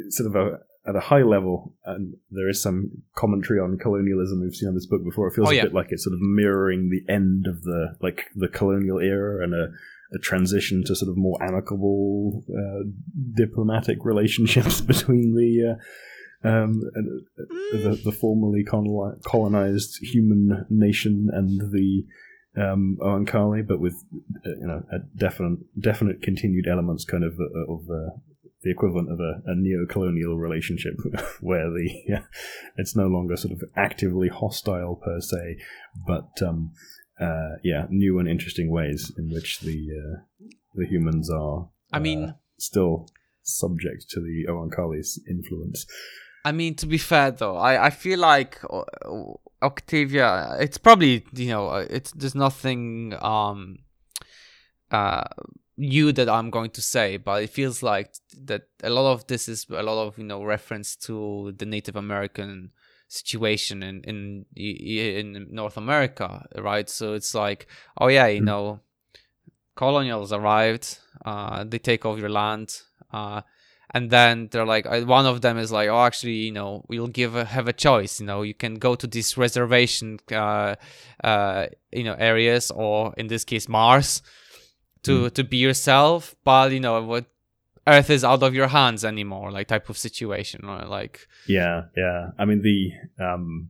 sort 0.09 0.29
of 0.29 0.35
a 0.35 0.59
at 0.87 0.95
a 0.95 0.99
high 0.99 1.23
level, 1.23 1.73
and 1.85 2.15
there 2.29 2.49
is 2.49 2.61
some 2.61 2.91
commentary 3.15 3.59
on 3.59 3.77
colonialism 3.77 4.41
we've 4.41 4.53
seen 4.55 4.69
on 4.69 4.75
this 4.75 4.85
book 4.85 5.03
before. 5.03 5.27
It 5.27 5.33
feels 5.35 5.47
Oh, 5.47 5.51
a 5.51 5.55
bit 5.63 5.73
like 5.73 5.87
it's 5.89 6.03
sort 6.03 6.13
of 6.13 6.21
mirroring 6.21 6.89
the 6.89 7.11
end 7.11 7.47
of 7.47 7.63
the 7.63 7.95
like 8.01 8.25
the 8.35 8.47
colonial 8.47 8.99
era 8.99 9.43
and 9.43 9.53
a, 9.53 9.71
a 10.13 10.19
transition 10.19 10.83
to 10.85 10.95
sort 10.95 11.09
of 11.09 11.17
more 11.17 11.41
amicable 11.41 12.43
uh, 12.49 12.89
diplomatic 13.35 13.99
relationships 14.03 14.81
between 14.93 15.35
the. 15.35 15.73
Uh, 15.73 15.81
um, 16.43 16.79
uh, 16.95 17.41
the, 17.71 17.99
the 18.03 18.11
formerly 18.11 18.63
colonized 18.63 19.97
human 20.03 20.67
nation 20.69 21.27
and 21.33 21.59
the 21.71 22.05
um, 22.57 22.97
Oankali, 23.01 23.65
but 23.67 23.79
with 23.79 24.03
uh, 24.45 24.49
you 24.49 24.67
know 24.67 24.83
a 24.91 24.99
definite 25.17 25.59
definite 25.79 26.21
continued 26.21 26.67
elements, 26.67 27.05
kind 27.05 27.23
of 27.23 27.39
uh, 27.39 27.73
of 27.73 27.81
uh, 27.89 28.17
the 28.63 28.71
equivalent 28.71 29.11
of 29.11 29.19
a, 29.19 29.41
a 29.45 29.55
neo-colonial 29.55 30.37
relationship, 30.37 30.95
where 31.41 31.69
the 31.69 31.89
yeah, 32.07 32.23
it's 32.77 32.95
no 32.95 33.07
longer 33.07 33.37
sort 33.37 33.53
of 33.53 33.63
actively 33.75 34.27
hostile 34.27 34.95
per 34.95 35.19
se, 35.21 35.57
but 36.07 36.41
um, 36.41 36.71
uh, 37.19 37.55
yeah, 37.63 37.85
new 37.89 38.19
and 38.19 38.27
interesting 38.27 38.69
ways 38.69 39.11
in 39.17 39.29
which 39.29 39.59
the 39.59 39.87
uh, 39.91 40.47
the 40.75 40.85
humans 40.85 41.29
are. 41.29 41.69
I 41.93 41.99
mean, 41.99 42.23
uh, 42.23 42.33
still 42.57 43.07
subject 43.43 44.09
to 44.09 44.19
the 44.19 44.45
Oankali's 44.49 45.21
influence. 45.29 45.85
I 46.43 46.51
mean, 46.51 46.75
to 46.75 46.85
be 46.85 46.97
fair 46.97 47.31
though, 47.31 47.57
I, 47.57 47.87
I 47.87 47.89
feel 47.89 48.19
like 48.19 48.59
Octavia. 49.65 50.55
It's 50.59 50.77
probably 50.77 51.25
you 51.33 51.49
know, 51.49 51.67
uh, 51.69 51.85
it's 51.89 52.11
there's 52.11 52.35
nothing 52.35 53.13
um, 53.21 53.79
uh, 54.91 55.23
you 55.77 56.11
that 56.13 56.29
I'm 56.29 56.49
going 56.51 56.71
to 56.71 56.81
say, 56.81 57.17
but 57.17 57.43
it 57.43 57.49
feels 57.49 57.83
like 57.83 58.13
that 58.45 58.63
a 58.83 58.89
lot 58.89 59.11
of 59.13 59.27
this 59.27 59.49
is 59.49 59.65
a 59.69 59.83
lot 59.83 60.07
of 60.07 60.17
you 60.17 60.23
know 60.23 60.43
reference 60.43 60.95
to 61.07 61.53
the 61.57 61.65
Native 61.65 61.95
American 61.95 62.71
situation 63.07 63.83
in 63.83 64.01
in 64.03 64.45
in 64.55 65.47
North 65.51 65.77
America, 65.77 66.45
right? 66.57 66.89
So 66.89 67.13
it's 67.13 67.33
like, 67.35 67.67
oh 67.99 68.07
yeah, 68.07 68.27
you 68.27 68.41
Mm. 68.41 68.45
know, 68.45 68.79
colonials 69.75 70.31
arrived, 70.31 70.99
uh, 71.25 71.63
they 71.67 71.79
take 71.79 72.05
over 72.05 72.19
your 72.19 72.29
land, 72.29 72.81
uh, 73.11 73.41
and 73.91 74.09
then 74.09 74.49
they're 74.51 74.65
like, 74.65 74.85
uh, 74.85 75.01
one 75.01 75.25
of 75.25 75.41
them 75.41 75.57
is 75.57 75.71
like, 75.71 75.89
oh, 75.89 76.03
actually, 76.03 76.33
you 76.33 76.51
know, 76.51 76.83
we'll 76.87 77.07
give 77.07 77.35
a, 77.35 77.45
have 77.45 77.67
a 77.67 77.73
choice. 77.73 78.19
You 78.19 78.25
know, 78.25 78.41
you 78.41 78.53
can 78.53 78.75
go 78.75 78.95
to 78.95 79.07
these 79.07 79.37
reservation, 79.37 80.19
uh, 80.31 80.75
uh, 81.23 81.67
you 81.91 82.03
know, 82.03 82.15
areas, 82.17 82.71
or 82.71 83.13
in 83.17 83.27
this 83.27 83.43
case, 83.43 83.69
Mars, 83.69 84.21
to 85.03 85.29
to 85.29 85.43
be 85.43 85.57
yourself. 85.57 86.35
But 86.43 86.71
you 86.71 86.79
know 86.79 87.01
what. 87.03 87.25
Earth 87.87 88.09
is 88.09 88.23
out 88.23 88.41
of 88.41 88.55
your 88.55 88.69
hands 88.69 89.05
anymore, 89.05 89.51
like 89.51 89.67
type 89.67 89.89
of 89.89 89.97
situation, 89.97 90.61
right? 90.63 90.89
Like, 90.89 91.27
Yeah, 91.47 91.83
yeah. 91.95 92.31
I 92.39 92.45
mean, 92.45 92.63
the 92.63 92.91
um, 93.23 93.69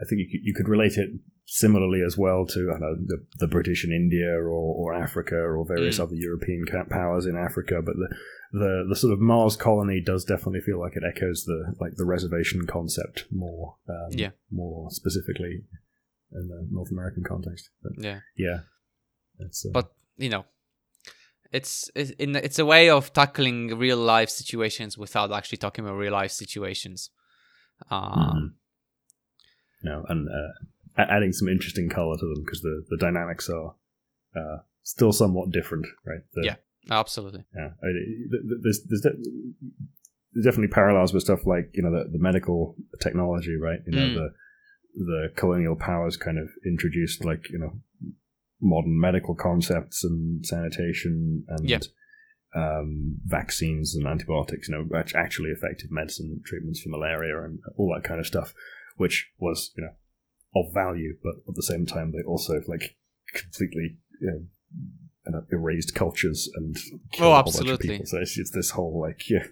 I 0.00 0.04
think 0.04 0.20
you 0.20 0.28
could, 0.30 0.46
you 0.46 0.54
could 0.54 0.68
relate 0.68 0.96
it 0.96 1.10
similarly 1.44 2.02
as 2.06 2.16
well 2.16 2.46
to 2.46 2.72
I 2.74 2.78
know 2.78 2.94
the, 2.96 3.18
the 3.38 3.46
British 3.48 3.84
in 3.84 3.92
India 3.92 4.30
or, 4.30 4.48
or 4.48 4.94
Africa 4.94 5.36
or 5.36 5.64
various 5.66 5.98
Mm. 5.98 6.04
other 6.04 6.14
European 6.14 6.64
powers 6.88 7.26
in 7.26 7.36
Africa, 7.36 7.82
but 7.84 7.94
the, 7.96 8.08
the 8.52 8.86
the 8.88 8.96
sort 8.96 9.12
of 9.12 9.20
Mars 9.20 9.56
colony 9.56 10.00
does 10.00 10.24
definitely 10.24 10.60
feel 10.60 10.78
like 10.80 10.96
it 10.96 11.02
echoes 11.04 11.44
the 11.44 11.74
like 11.80 11.94
the 11.96 12.04
reservation 12.04 12.66
concept 12.66 13.26
more, 13.30 13.76
um, 13.88 14.10
Yeah. 14.12 14.30
more 14.50 14.90
specifically 14.90 15.64
in 16.32 16.48
the 16.48 16.66
North 16.70 16.90
American 16.90 17.24
context. 17.24 17.70
But 17.82 17.92
yeah. 17.98 18.20
yeah, 18.36 18.60
uh, 19.40 19.70
but 19.72 19.92
you 20.16 20.30
know 20.30 20.44
it's 21.50 21.90
it's 21.94 22.12
in 22.12 22.34
it's 22.36 22.58
a 22.58 22.64
way 22.64 22.88
of 22.88 23.12
tackling 23.12 23.76
real 23.78 23.98
life 23.98 24.30
situations 24.30 24.96
without 24.96 25.30
actually 25.32 25.58
talking 25.58 25.84
about 25.84 25.96
real 25.98 26.12
life 26.12 26.30
situations 26.30 27.10
um 27.90 28.54
no, 29.82 30.04
and 30.08 30.28
uh, 30.28 30.52
adding 30.96 31.32
some 31.32 31.48
interesting 31.48 31.88
color 31.88 32.16
to 32.16 32.26
them 32.26 32.44
because 32.44 32.60
the 32.60 32.84
the 32.88 32.96
dynamics 32.96 33.48
are 33.48 33.74
uh, 34.36 34.58
still 34.82 35.12
somewhat 35.12 35.50
different, 35.50 35.86
right? 36.06 36.20
The, 36.34 36.42
yeah, 36.44 36.56
absolutely. 36.90 37.44
Yeah, 37.54 37.70
I 37.82 37.86
mean, 37.86 38.30
there's 38.62 38.82
there's, 38.88 39.02
there's 39.02 40.44
definitely 40.44 40.72
parallels 40.72 41.12
with 41.12 41.22
stuff 41.22 41.46
like 41.46 41.70
you 41.74 41.82
know 41.82 41.90
the, 41.90 42.10
the 42.10 42.18
medical 42.18 42.76
technology, 43.00 43.56
right? 43.56 43.80
You 43.86 43.92
know 43.92 44.06
mm. 44.06 44.14
the 44.14 44.28
the 44.94 45.32
colonial 45.36 45.76
powers 45.76 46.16
kind 46.16 46.38
of 46.38 46.48
introduced 46.66 47.24
like 47.24 47.48
you 47.50 47.58
know 47.58 47.72
modern 48.60 48.98
medical 48.98 49.34
concepts 49.34 50.04
and 50.04 50.46
sanitation 50.46 51.44
and 51.48 51.68
yeah. 51.68 51.80
um, 52.54 53.18
vaccines 53.24 53.96
and 53.96 54.06
antibiotics, 54.06 54.68
you 54.68 54.74
know, 54.74 55.02
actually 55.16 55.50
effective 55.50 55.90
medicine 55.90 56.40
treatments 56.44 56.80
for 56.80 56.88
malaria 56.90 57.42
and 57.42 57.58
all 57.76 57.92
that 57.92 58.06
kind 58.06 58.20
of 58.20 58.26
stuff, 58.26 58.54
which 58.96 59.32
was 59.38 59.72
you 59.76 59.82
know 59.82 59.90
of 60.54 60.72
value, 60.72 61.16
but 61.22 61.34
at 61.48 61.54
the 61.54 61.62
same 61.62 61.86
time 61.86 62.12
they 62.12 62.22
also 62.22 62.60
like 62.68 62.96
completely 63.34 63.96
you 64.20 64.48
know, 65.26 65.44
erased 65.50 65.94
cultures 65.94 66.50
and 66.54 66.76
oh, 67.20 67.34
absolutely. 67.34 68.04
So 68.04 68.18
it's, 68.18 68.38
it's 68.38 68.50
this 68.50 68.70
whole 68.70 69.00
like 69.00 69.28
yeah 69.30 69.44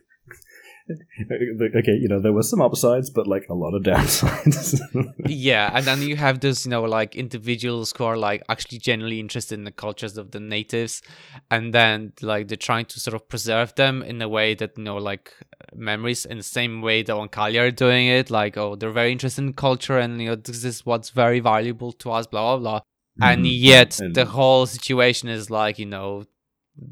okay, 1.76 1.92
you 1.92 2.08
know, 2.08 2.20
there 2.20 2.32
were 2.32 2.42
some 2.42 2.60
upsides, 2.60 3.10
but 3.10 3.26
like 3.26 3.48
a 3.48 3.54
lot 3.54 3.74
of 3.74 3.82
downsides. 3.82 4.80
yeah, 5.26 5.70
and 5.74 5.86
then 5.86 6.02
you 6.02 6.16
have 6.16 6.40
those, 6.40 6.64
you 6.64 6.70
know, 6.70 6.82
like 6.82 7.16
individuals 7.16 7.92
who 7.96 8.04
are 8.04 8.16
like 8.16 8.42
actually 8.48 8.78
genuinely 8.78 9.20
interested 9.20 9.58
in 9.58 9.64
the 9.64 9.70
cultures 9.70 10.16
of 10.16 10.30
the 10.30 10.40
natives, 10.40 11.02
and 11.50 11.72
then 11.72 12.12
like 12.22 12.48
they're 12.48 12.56
trying 12.56 12.86
to 12.86 13.00
sort 13.00 13.14
of 13.14 13.28
preserve 13.28 13.74
them 13.74 14.02
in 14.02 14.20
a 14.22 14.28
way 14.28 14.54
that 14.54 14.76
you 14.76 14.84
know, 14.84 14.96
like 14.96 15.32
memories 15.74 16.24
in 16.24 16.38
the 16.38 16.42
same 16.42 16.82
way 16.82 17.02
that 17.02 17.12
Oankali 17.12 17.60
are 17.60 17.70
doing 17.70 18.06
it. 18.06 18.30
Like, 18.30 18.56
oh, 18.56 18.76
they're 18.76 18.90
very 18.90 19.12
interested 19.12 19.42
in 19.42 19.52
culture, 19.52 19.98
and 19.98 20.20
you 20.20 20.28
know, 20.28 20.36
this 20.36 20.64
is 20.64 20.86
what's 20.86 21.10
very 21.10 21.40
valuable 21.40 21.92
to 21.92 22.12
us, 22.12 22.26
blah 22.26 22.56
blah 22.56 22.58
blah. 22.58 22.80
Mm-hmm. 22.80 23.24
And 23.24 23.46
yet, 23.46 24.00
and- 24.00 24.14
the 24.14 24.24
whole 24.24 24.66
situation 24.66 25.28
is 25.28 25.50
like, 25.50 25.78
you 25.78 25.86
know, 25.86 26.24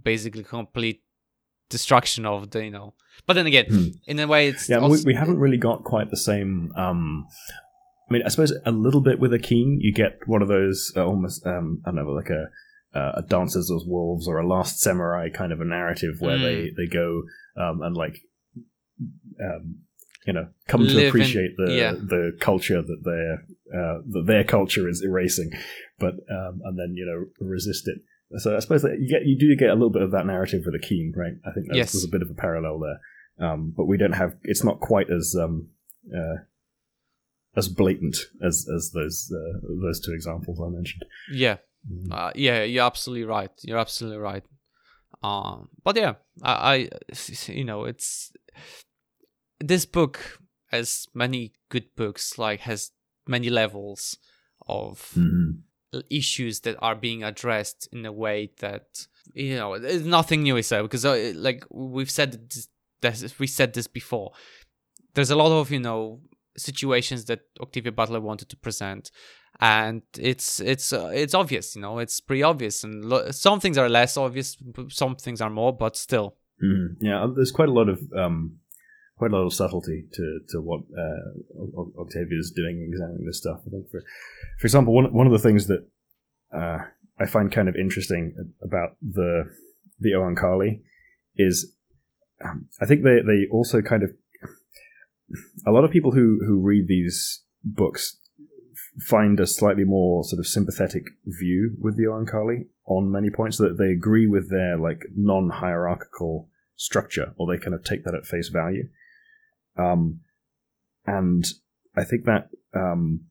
basically 0.02 0.44
complete 0.44 1.02
destruction 1.70 2.24
of 2.24 2.50
the, 2.50 2.64
you 2.64 2.70
know 2.70 2.94
but 3.26 3.34
then 3.34 3.46
again, 3.46 3.66
hmm. 3.66 3.87
in 4.06 4.18
a 4.18 4.26
way, 4.26 4.48
it's 4.48 4.68
yeah. 4.68 4.78
Also, 4.78 5.04
we, 5.04 5.12
we, 5.12 5.14
haven't 5.14 5.38
really 5.38 5.56
got 5.56 5.84
quite 5.84 6.10
the 6.10 6.16
same. 6.16 6.72
Um, 6.76 7.26
I 8.08 8.12
mean, 8.12 8.22
I 8.25 8.28
suppose 8.28 8.52
a 8.64 8.70
little 8.70 9.00
bit 9.00 9.20
with 9.20 9.34
Akin, 9.34 9.78
you 9.80 9.92
get 9.92 10.20
one 10.26 10.42
of 10.42 10.48
those 10.48 10.92
uh, 10.96 11.04
almost 11.04 11.46
um, 11.46 11.82
I 11.84 11.90
don't 11.90 12.04
know, 12.04 12.12
like 12.12 12.30
a 12.30 12.46
uh, 12.98 13.12
a 13.16 13.22
Dances 13.22 13.70
as 13.70 13.84
Wolves 13.87 14.26
or 14.26 14.38
a 14.38 14.46
Last 14.46 14.80
Samurai 14.80 15.28
kind 15.28 15.52
of 15.52 15.60
a 15.60 15.64
narrative 15.64 16.16
where 16.20 16.38
mm. 16.38 16.42
they 16.42 16.70
they 16.76 16.88
go 16.90 17.22
um, 17.56 17.82
and 17.82 17.96
like 17.96 18.20
um, 19.42 19.80
you 20.26 20.32
know 20.32 20.48
come 20.66 20.82
Live 20.82 20.92
to 20.92 21.08
appreciate 21.08 21.52
in, 21.58 21.64
the 21.64 21.72
yeah. 21.72 21.92
the 21.92 22.32
culture 22.40 22.82
that 22.82 23.02
their 23.04 23.34
uh, 23.78 23.98
that 24.08 24.25
their 24.26 24.44
culture 24.44 24.88
is 24.88 25.02
erasing, 25.04 25.50
but 25.98 26.14
um, 26.30 26.60
and 26.64 26.78
then 26.78 26.94
you 26.94 27.04
know 27.06 27.46
resist 27.46 27.88
it. 27.88 27.98
So 28.37 28.56
I 28.56 28.58
suppose 28.58 28.82
that 28.82 28.99
you 29.00 29.08
get 29.08 29.26
you 29.26 29.38
do 29.38 29.54
get 29.56 29.70
a 29.70 29.75
little 29.75 29.90
bit 29.90 30.02
of 30.02 30.11
that 30.11 30.26
narrative 30.26 30.62
with 30.66 30.75
Akin, 30.75 31.12
right? 31.16 31.32
I 31.47 31.52
think 31.52 31.68
yes. 31.73 31.92
there's 31.92 32.04
a 32.04 32.08
bit 32.08 32.23
of 32.23 32.30
a 32.30 32.35
parallel 32.35 32.78
there. 32.78 33.00
Um, 33.40 33.73
but 33.75 33.87
we 33.87 33.97
don't 33.97 34.12
have. 34.12 34.35
It's 34.42 34.64
not 34.64 34.80
quite 34.80 35.11
as 35.11 35.35
um, 35.40 35.68
uh, 36.14 36.42
as 37.56 37.68
blatant 37.68 38.16
as 38.44 38.66
as 38.75 38.90
those 38.92 39.32
uh, 39.32 39.58
those 39.82 40.00
two 40.00 40.12
examples 40.12 40.61
I 40.61 40.68
mentioned. 40.68 41.04
Yeah, 41.32 41.58
mm. 41.90 42.12
uh, 42.12 42.32
yeah, 42.35 42.64
you're 42.64 42.85
absolutely 42.85 43.25
right. 43.25 43.50
You're 43.62 43.78
absolutely 43.78 44.18
right. 44.18 44.44
Um, 45.23 45.68
but 45.82 45.97
yeah, 45.97 46.14
I, 46.42 46.88
I, 47.12 47.23
you 47.47 47.64
know, 47.64 47.85
it's 47.85 48.32
this 49.61 49.85
book, 49.85 50.40
as 50.70 51.06
many 51.14 51.52
good 51.68 51.94
books, 51.97 52.38
like 52.38 52.61
has 52.61 52.90
many 53.26 53.50
levels 53.50 54.18
of 54.66 55.12
mm-hmm. 55.16 55.61
Issues 56.11 56.61
that 56.61 56.76
are 56.80 56.95
being 56.95 57.23
addressed 57.23 57.88
in 57.92 58.04
a 58.04 58.12
way 58.12 58.50
that 58.59 59.07
you 59.35 59.57
know, 59.57 59.76
nothing 59.76 60.42
new. 60.42 60.57
I 60.57 60.62
say 60.62 60.83
because, 60.83 61.04
uh, 61.04 61.33
like 61.35 61.64
we've 61.71 62.11
said, 62.11 62.50
this, 63.00 63.38
we 63.38 63.47
said 63.47 63.75
this 63.75 63.87
before. 63.87 64.33
There's 65.14 65.30
a 65.30 65.37
lot 65.37 65.52
of 65.52 65.71
you 65.71 65.80
know 65.80 66.21
situations 66.57 67.26
that 67.26 67.40
Octavia 67.61 67.92
Butler 67.92 68.21
wanted 68.21 68.49
to 68.50 68.57
present, 68.57 69.11
and 69.61 70.02
it's 70.18 70.61
it's 70.61 70.92
uh, 70.92 71.11
it's 71.12 71.35
obvious. 71.35 71.76
You 71.76 71.83
know, 71.83 71.99
it's 71.99 72.21
pretty 72.21 72.42
obvious, 72.42 72.85
and 72.85 73.04
lo- 73.04 73.30
some 73.30 73.61
things 73.61 73.78
are 73.78 73.88
less 73.88 74.16
obvious, 74.16 74.57
some 74.88 75.16
things 75.16 75.40
are 75.40 75.50
more, 75.50 75.73
but 75.76 75.97
still. 75.97 76.37
Mm, 76.62 76.97
yeah, 77.00 77.26
there's 77.35 77.52
quite 77.52 77.68
a 77.68 77.73
lot 77.73 77.88
of 77.88 78.00
um, 78.16 78.57
quite 79.18 79.32
a 79.32 79.37
lot 79.37 79.46
of 79.46 79.52
subtlety 79.52 80.04
to 80.12 80.40
to 80.50 80.60
what 80.60 80.80
uh, 80.96 82.00
Octavia 82.00 82.38
is 82.38 82.52
doing 82.54 82.87
examining 82.88 83.26
this 83.26 83.38
stuff. 83.38 83.60
I 83.66 83.70
think, 83.70 83.90
for 83.90 84.00
for 84.58 84.66
example, 84.66 84.94
one 84.94 85.12
one 85.12 85.26
of 85.26 85.32
the 85.32 85.38
things 85.38 85.66
that 85.66 85.87
uh, 86.54 86.78
I 87.18 87.26
find 87.26 87.52
kind 87.52 87.68
of 87.68 87.76
interesting 87.76 88.34
about 88.62 88.96
the 89.02 89.44
the 89.98 90.12
Oankali 90.12 90.80
is 91.37 91.75
um, 92.44 92.68
I 92.80 92.87
think 92.87 93.02
they 93.02 93.20
they 93.26 93.46
also 93.50 93.82
kind 93.82 94.02
of 94.02 94.10
a 95.66 95.72
lot 95.72 95.84
of 95.84 95.90
people 95.90 96.12
who 96.12 96.40
who 96.46 96.60
read 96.60 96.87
these 96.88 97.42
books 97.64 98.16
find 99.00 99.38
a 99.38 99.46
slightly 99.46 99.84
more 99.84 100.25
sort 100.25 100.38
of 100.38 100.46
sympathetic 100.46 101.04
view 101.25 101.76
with 101.80 101.96
the 101.96 102.04
Oankali 102.04 102.66
on 102.87 103.12
many 103.12 103.30
points 103.30 103.58
that 103.58 103.76
they 103.78 103.90
agree 103.90 104.26
with 104.26 104.50
their 104.50 104.76
like 104.76 105.04
non-hierarchical 105.14 106.48
structure 106.76 107.34
or 107.37 107.46
they 107.46 107.60
kind 107.62 107.75
of 107.75 107.84
take 107.84 108.04
that 108.04 108.14
at 108.14 108.26
face 108.26 108.48
value 108.48 108.88
um, 109.78 110.20
and 111.06 111.47
I 111.97 112.04
think 112.04 112.25
that 112.25 112.50
um, 112.75 113.23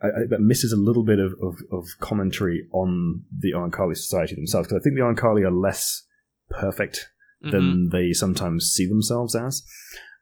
I, 0.00 0.06
I, 0.06 0.26
that 0.30 0.40
misses 0.40 0.72
a 0.72 0.76
little 0.76 1.04
bit 1.04 1.18
of, 1.18 1.34
of, 1.42 1.58
of 1.72 1.86
commentary 2.00 2.68
on 2.72 3.24
the 3.36 3.52
Oankali 3.52 3.96
society 3.96 4.34
themselves 4.34 4.68
because 4.68 4.80
I 4.80 4.82
think 4.82 4.96
the 4.96 5.02
Oankali 5.02 5.44
are 5.44 5.50
less 5.50 6.04
perfect 6.50 7.10
mm-hmm. 7.44 7.50
than 7.50 7.88
they 7.90 8.12
sometimes 8.12 8.70
see 8.70 8.86
themselves 8.86 9.34
as. 9.34 9.62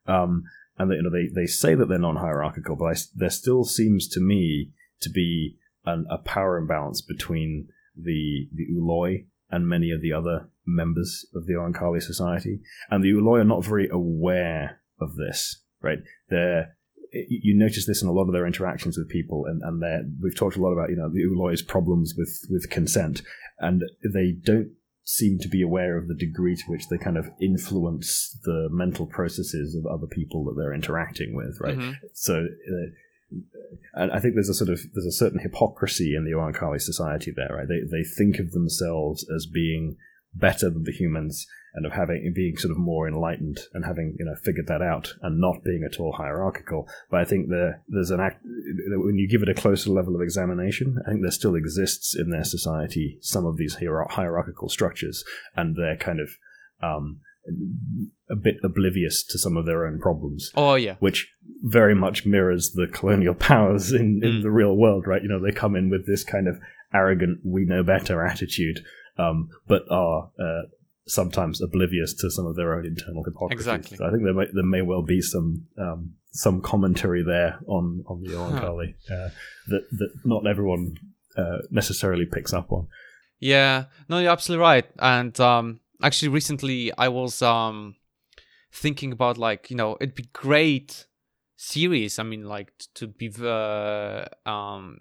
Um, 0.07 0.45
and 0.79 0.91
they, 0.91 0.97
you 0.97 1.03
know, 1.03 1.11
they, 1.11 1.29
they 1.35 1.47
say 1.47 1.75
that 1.75 1.89
they're 1.89 1.99
non-hierarchical, 1.99 2.77
but 2.77 2.85
I, 2.87 2.95
there 3.15 3.31
still 3.31 3.65
seems 3.65 4.09
to 4.09 4.21
me 4.21 4.71
to 5.01 5.11
be 5.11 5.57
an, 5.85 6.07
a 6.11 6.19
power 6.19 6.57
imbalance 6.59 7.01
between 7.01 7.69
the 7.97 8.49
the 8.53 8.67
Ooloi 8.75 9.25
and 9.51 9.67
many 9.67 9.91
of 9.91 10.03
the 10.03 10.13
other 10.13 10.51
members 10.67 11.25
of 11.35 11.47
the 11.47 11.55
Oankali 11.55 12.03
society, 12.03 12.61
and 12.91 13.03
the 13.03 13.13
Ooloi 13.13 13.41
are 13.41 13.45
not 13.45 13.65
very 13.65 13.89
aware 13.89 14.81
of 15.01 15.17
this. 15.17 15.63
Right? 15.83 15.99
They're 16.29 16.77
you 17.13 17.57
notice 17.57 17.87
this 17.87 18.03
in 18.03 18.09
a 18.09 18.13
lot 18.13 18.27
of 18.27 18.33
their 18.33 18.47
interactions 18.47 18.99
with 18.99 19.09
people, 19.09 19.47
and, 19.47 19.63
and 19.63 20.19
we've 20.21 20.37
talked 20.37 20.57
a 20.57 20.63
lot 20.63 20.73
about 20.73 20.91
you 20.91 20.97
know 20.97 21.09
the 21.09 21.23
Ooloi's 21.23 21.63
problems 21.63 22.15
with 22.17 22.41
with 22.51 22.71
consent, 22.71 23.23
and 23.59 23.83
they 24.13 24.33
don't 24.33 24.73
seem 25.05 25.39
to 25.39 25.49
be 25.49 25.63
aware 25.63 25.97
of 25.97 26.09
the 26.09 26.15
degree 26.15 26.57
to 26.57 26.65
which 26.67 26.89
they 26.89 26.99
kind 26.99 27.17
of 27.17 27.31
influence 27.41 28.37
the 28.43 28.69
mental 28.73 29.07
processes 29.07 29.77
of 29.77 29.87
other 29.87 30.07
people 30.07 30.45
that 30.45 30.55
they're 30.59 30.75
interacting 30.75 31.33
with, 31.35 31.57
right? 31.61 31.79
Mm-hmm. 31.79 31.93
So, 32.13 32.45
uh, 32.45 33.37
and 33.95 34.11
I 34.11 34.19
think 34.19 34.35
there's 34.35 34.49
a 34.49 34.55
sort 34.55 34.71
of 34.71 34.81
there's 34.95 35.07
a 35.07 35.13
certain 35.13 35.39
hypocrisy 35.39 36.15
in 36.17 36.25
the 36.25 36.33
Oankali 36.33 36.81
society 36.81 37.33
there, 37.35 37.55
right? 37.57 37.69
They 37.69 37.81
they 37.91 38.03
think 38.03 38.39
of 38.39 38.53
themselves 38.53 39.25
as 39.35 39.47
being 39.47 39.97
better 40.39 40.71
than 40.71 40.85
the 40.85 40.93
humans 40.93 41.47
and 41.77 41.85
of 41.85 41.93
having 41.93 42.33
being 42.35 42.57
sort 42.57 42.73
of 42.73 42.79
more 42.79 43.07
enlightened 43.07 43.61
and 43.75 43.85
having 43.85 44.17
you 44.19 44.25
know 44.25 44.35
figured 44.43 44.67
that 44.67 44.81
out 44.81 45.13
and 45.21 45.39
not 45.39 45.63
being 45.63 45.87
at 45.89 46.01
all 46.01 46.13
hierarchical. 46.13 46.89
But 47.11 47.21
I 47.21 47.25
think 47.25 47.49
there 47.49 47.83
there's 47.87 48.11
an 48.11 48.21
act 48.21 48.43
when 48.45 49.19
you 49.19 49.29
give 49.29 49.43
it 49.43 49.49
a 49.49 49.55
closer 49.55 49.91
level 49.91 50.17
of 50.17 50.23
examination, 50.23 50.99
I 51.07 51.11
think 51.11 51.23
there 51.23 51.31
still 51.31 51.55
exists 51.55 52.17
in 52.17 52.31
their 52.31 52.45
society 52.45 53.19
some 53.21 53.45
of 53.45 53.59
these 53.59 53.77
hierarchical 53.77 54.69
structures, 54.71 55.23
and 55.55 55.77
they're 55.77 55.99
kind 55.99 56.19
of 56.19 56.31
um, 56.83 57.21
a 58.31 58.37
bit 58.37 58.57
oblivious 58.65 59.23
to 59.25 59.39
some 59.39 59.57
of 59.57 59.67
their 59.67 59.87
own 59.87 60.01
problems. 60.01 60.51
Oh 60.57 60.75
yeah, 60.75 60.97
which 61.01 61.31
very 61.63 61.95
much 61.95 62.27
mirrors 62.27 62.73
the 62.73 62.87
colonial 62.87 63.35
powers 63.51 63.93
in, 63.93 64.21
in 64.23 64.33
mm. 64.33 64.43
the 64.43 64.51
real 64.51 64.75
world, 64.75 65.07
right? 65.07 65.23
You 65.23 65.29
know, 65.29 65.41
they 65.41 65.53
come 65.53 65.77
in 65.77 65.91
with 65.91 66.07
this 66.07 66.25
kind 66.25 66.49
of 66.49 66.59
arrogant 66.95 67.41
"we 67.45 67.67
know 67.67 67.83
better" 67.83 68.25
attitude, 68.25 68.81
um, 69.19 69.49
but 69.67 69.83
are 69.91 70.31
uh, 70.39 70.63
sometimes 71.07 71.63
oblivious 71.63 72.13
to 72.15 72.31
some 72.31 72.47
of 72.47 72.57
their 72.57 72.75
own 72.75 72.85
internal 72.85 73.25
hypocrisy. 73.25 73.55
Exactly. 73.55 73.97
So 73.97 74.07
I 74.07 74.11
think 74.11 74.25
there 74.25 74.35
may 74.35 74.47
there 74.53 74.65
may 74.65 74.83
well 74.83 75.03
be 75.03 75.21
some 75.21 75.67
um, 75.79 76.15
some 76.33 76.61
commentary 76.61 77.23
there 77.23 77.59
on 77.67 78.05
on 78.07 78.23
the 78.23 78.37
huh. 78.37 79.15
uh, 79.15 79.31
that 79.69 79.83
that 79.93 80.11
not 80.25 80.47
everyone 80.47 80.97
uh, 81.37 81.59
necessarily 81.71 82.27
picks 82.27 82.53
up 82.53 82.73
on. 82.73 82.89
Yeah, 83.39 83.85
no, 84.09 84.19
you're 84.19 84.33
absolutely 84.33 84.63
right. 84.63 84.87
And 84.99 85.39
um, 85.41 85.81
actually, 86.03 86.29
recently 86.29 86.93
I 86.97 87.09
was 87.09 87.43
um, 87.43 87.97
thinking 88.73 89.13
about 89.13 89.39
like 89.39 89.71
you 89.71 89.77
know 89.77 89.97
it'd 90.01 90.15
be 90.15 90.29
great 90.33 91.07
series. 91.57 92.19
I 92.19 92.23
mean, 92.23 92.45
like 92.45 92.73
to 92.95 93.07
be 93.07 93.31
uh, 93.41 94.25
um 94.45 94.99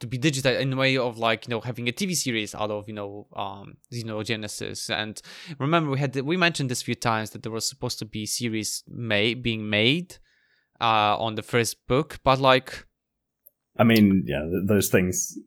to 0.00 0.06
be 0.06 0.18
digitized 0.18 0.60
in 0.60 0.72
a 0.72 0.76
way 0.76 0.96
of 0.96 1.18
like 1.18 1.46
you 1.46 1.50
know 1.50 1.60
having 1.60 1.88
a 1.88 1.92
TV 1.92 2.14
series 2.14 2.54
out 2.54 2.70
of 2.70 2.88
you 2.88 2.94
know 2.94 3.26
um 3.34 3.76
Xenogenesis. 3.92 4.90
And 4.90 5.20
remember 5.58 5.90
we 5.90 5.98
had 5.98 6.16
we 6.16 6.36
mentioned 6.36 6.70
this 6.70 6.82
a 6.82 6.84
few 6.84 6.94
times 6.94 7.30
that 7.30 7.42
there 7.42 7.52
was 7.52 7.68
supposed 7.68 7.98
to 8.00 8.04
be 8.04 8.26
series 8.26 8.84
made 8.88 9.42
being 9.42 9.68
made 9.68 10.18
uh 10.80 11.16
on 11.18 11.34
the 11.34 11.42
first 11.42 11.86
book, 11.86 12.20
but 12.22 12.40
like 12.40 12.86
I 13.80 13.84
mean, 13.84 14.24
yeah, 14.26 14.44
those 14.66 14.88
things 14.88 15.38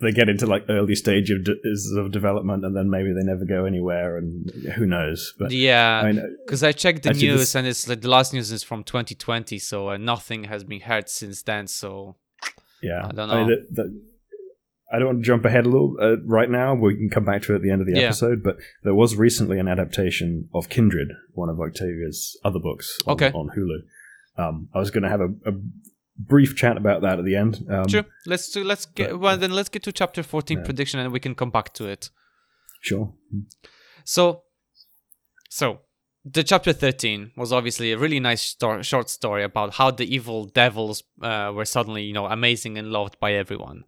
they 0.00 0.10
get 0.10 0.28
into 0.28 0.46
like 0.46 0.64
early 0.68 0.94
stage 0.94 1.30
of, 1.30 1.44
de- 1.44 2.00
of 2.00 2.10
development 2.10 2.64
and 2.64 2.76
then 2.76 2.90
maybe 2.90 3.12
they 3.12 3.22
never 3.22 3.44
go 3.44 3.64
anywhere 3.64 4.16
and 4.16 4.50
who 4.74 4.84
knows 4.86 5.34
but 5.38 5.52
yeah 5.52 6.10
because 6.44 6.64
I, 6.64 6.68
I, 6.68 6.72
checked 6.72 7.04
the 7.04 7.12
news 7.12 7.38
this... 7.38 7.54
and 7.54 7.66
it's 7.66 7.88
like 7.88 8.00
the 8.00 8.08
last 8.08 8.32
news 8.32 8.50
is 8.50 8.64
from 8.64 8.82
2020 8.82 9.58
so 9.60 9.90
uh, 9.90 9.96
nothing 9.96 10.44
has 10.44 10.64
been 10.64 10.80
heard 10.80 11.08
since 11.08 11.42
then 11.42 11.68
so 11.68 12.16
yeah 12.82 13.06
i 13.06 13.12
don't 13.12 13.28
know 13.28 13.34
I, 13.34 13.44
mean, 13.44 13.48
the, 13.48 13.82
the, 13.82 14.02
I 14.92 14.98
don't 14.98 15.06
want 15.06 15.18
to 15.20 15.24
jump 15.24 15.44
ahead 15.44 15.64
a 15.66 15.68
little 15.68 15.96
uh, 16.00 16.16
right 16.24 16.50
now 16.50 16.74
we 16.74 16.96
can 16.96 17.08
come 17.08 17.24
back 17.24 17.42
to 17.42 17.52
it 17.52 17.56
at 17.56 17.62
the 17.62 17.70
end 17.70 17.80
of 17.80 17.86
the 17.86 17.94
yeah. 17.94 18.06
episode 18.06 18.42
but 18.42 18.56
there 18.82 18.94
was 18.94 19.16
recently 19.16 19.58
an 19.58 19.68
adaptation 19.68 20.48
of 20.54 20.68
kindred 20.68 21.08
one 21.32 21.48
of 21.48 21.60
octavia's 21.60 22.38
other 22.44 22.58
books 22.58 22.98
on, 23.06 23.14
okay. 23.14 23.30
on 23.32 23.50
hulu 23.56 24.42
um, 24.42 24.68
i 24.74 24.78
was 24.78 24.90
going 24.90 25.02
to 25.02 25.08
have 25.08 25.20
a, 25.20 25.28
a 25.46 25.52
brief 26.18 26.56
chat 26.56 26.76
about 26.76 27.02
that 27.02 27.18
at 27.18 27.24
the 27.24 27.36
end. 27.36 27.66
Um, 27.68 27.88
sure. 27.88 28.04
Let's 28.26 28.50
do. 28.50 28.64
Let's 28.64 28.86
get. 28.86 29.10
But, 29.10 29.20
well, 29.20 29.36
then 29.36 29.50
let's 29.50 29.68
get 29.68 29.82
to 29.84 29.92
chapter 29.92 30.22
fourteen 30.22 30.58
yeah. 30.58 30.64
prediction, 30.64 31.00
and 31.00 31.12
we 31.12 31.20
can 31.20 31.34
come 31.34 31.50
back 31.50 31.72
to 31.74 31.86
it. 31.86 32.10
Sure. 32.80 33.12
So, 34.04 34.42
so 35.48 35.80
the 36.24 36.44
chapter 36.44 36.72
13 36.72 37.32
was 37.36 37.52
obviously 37.52 37.92
a 37.92 37.98
really 37.98 38.20
nice 38.20 38.42
story, 38.42 38.82
short 38.82 39.08
story 39.08 39.42
about 39.42 39.74
how 39.74 39.90
the 39.90 40.14
evil 40.14 40.44
devils 40.44 41.02
uh, 41.20 41.52
were 41.54 41.64
suddenly 41.64 42.02
you 42.02 42.12
know 42.12 42.26
amazing 42.26 42.78
and 42.78 42.90
loved 42.90 43.18
by 43.18 43.32
everyone 43.32 43.84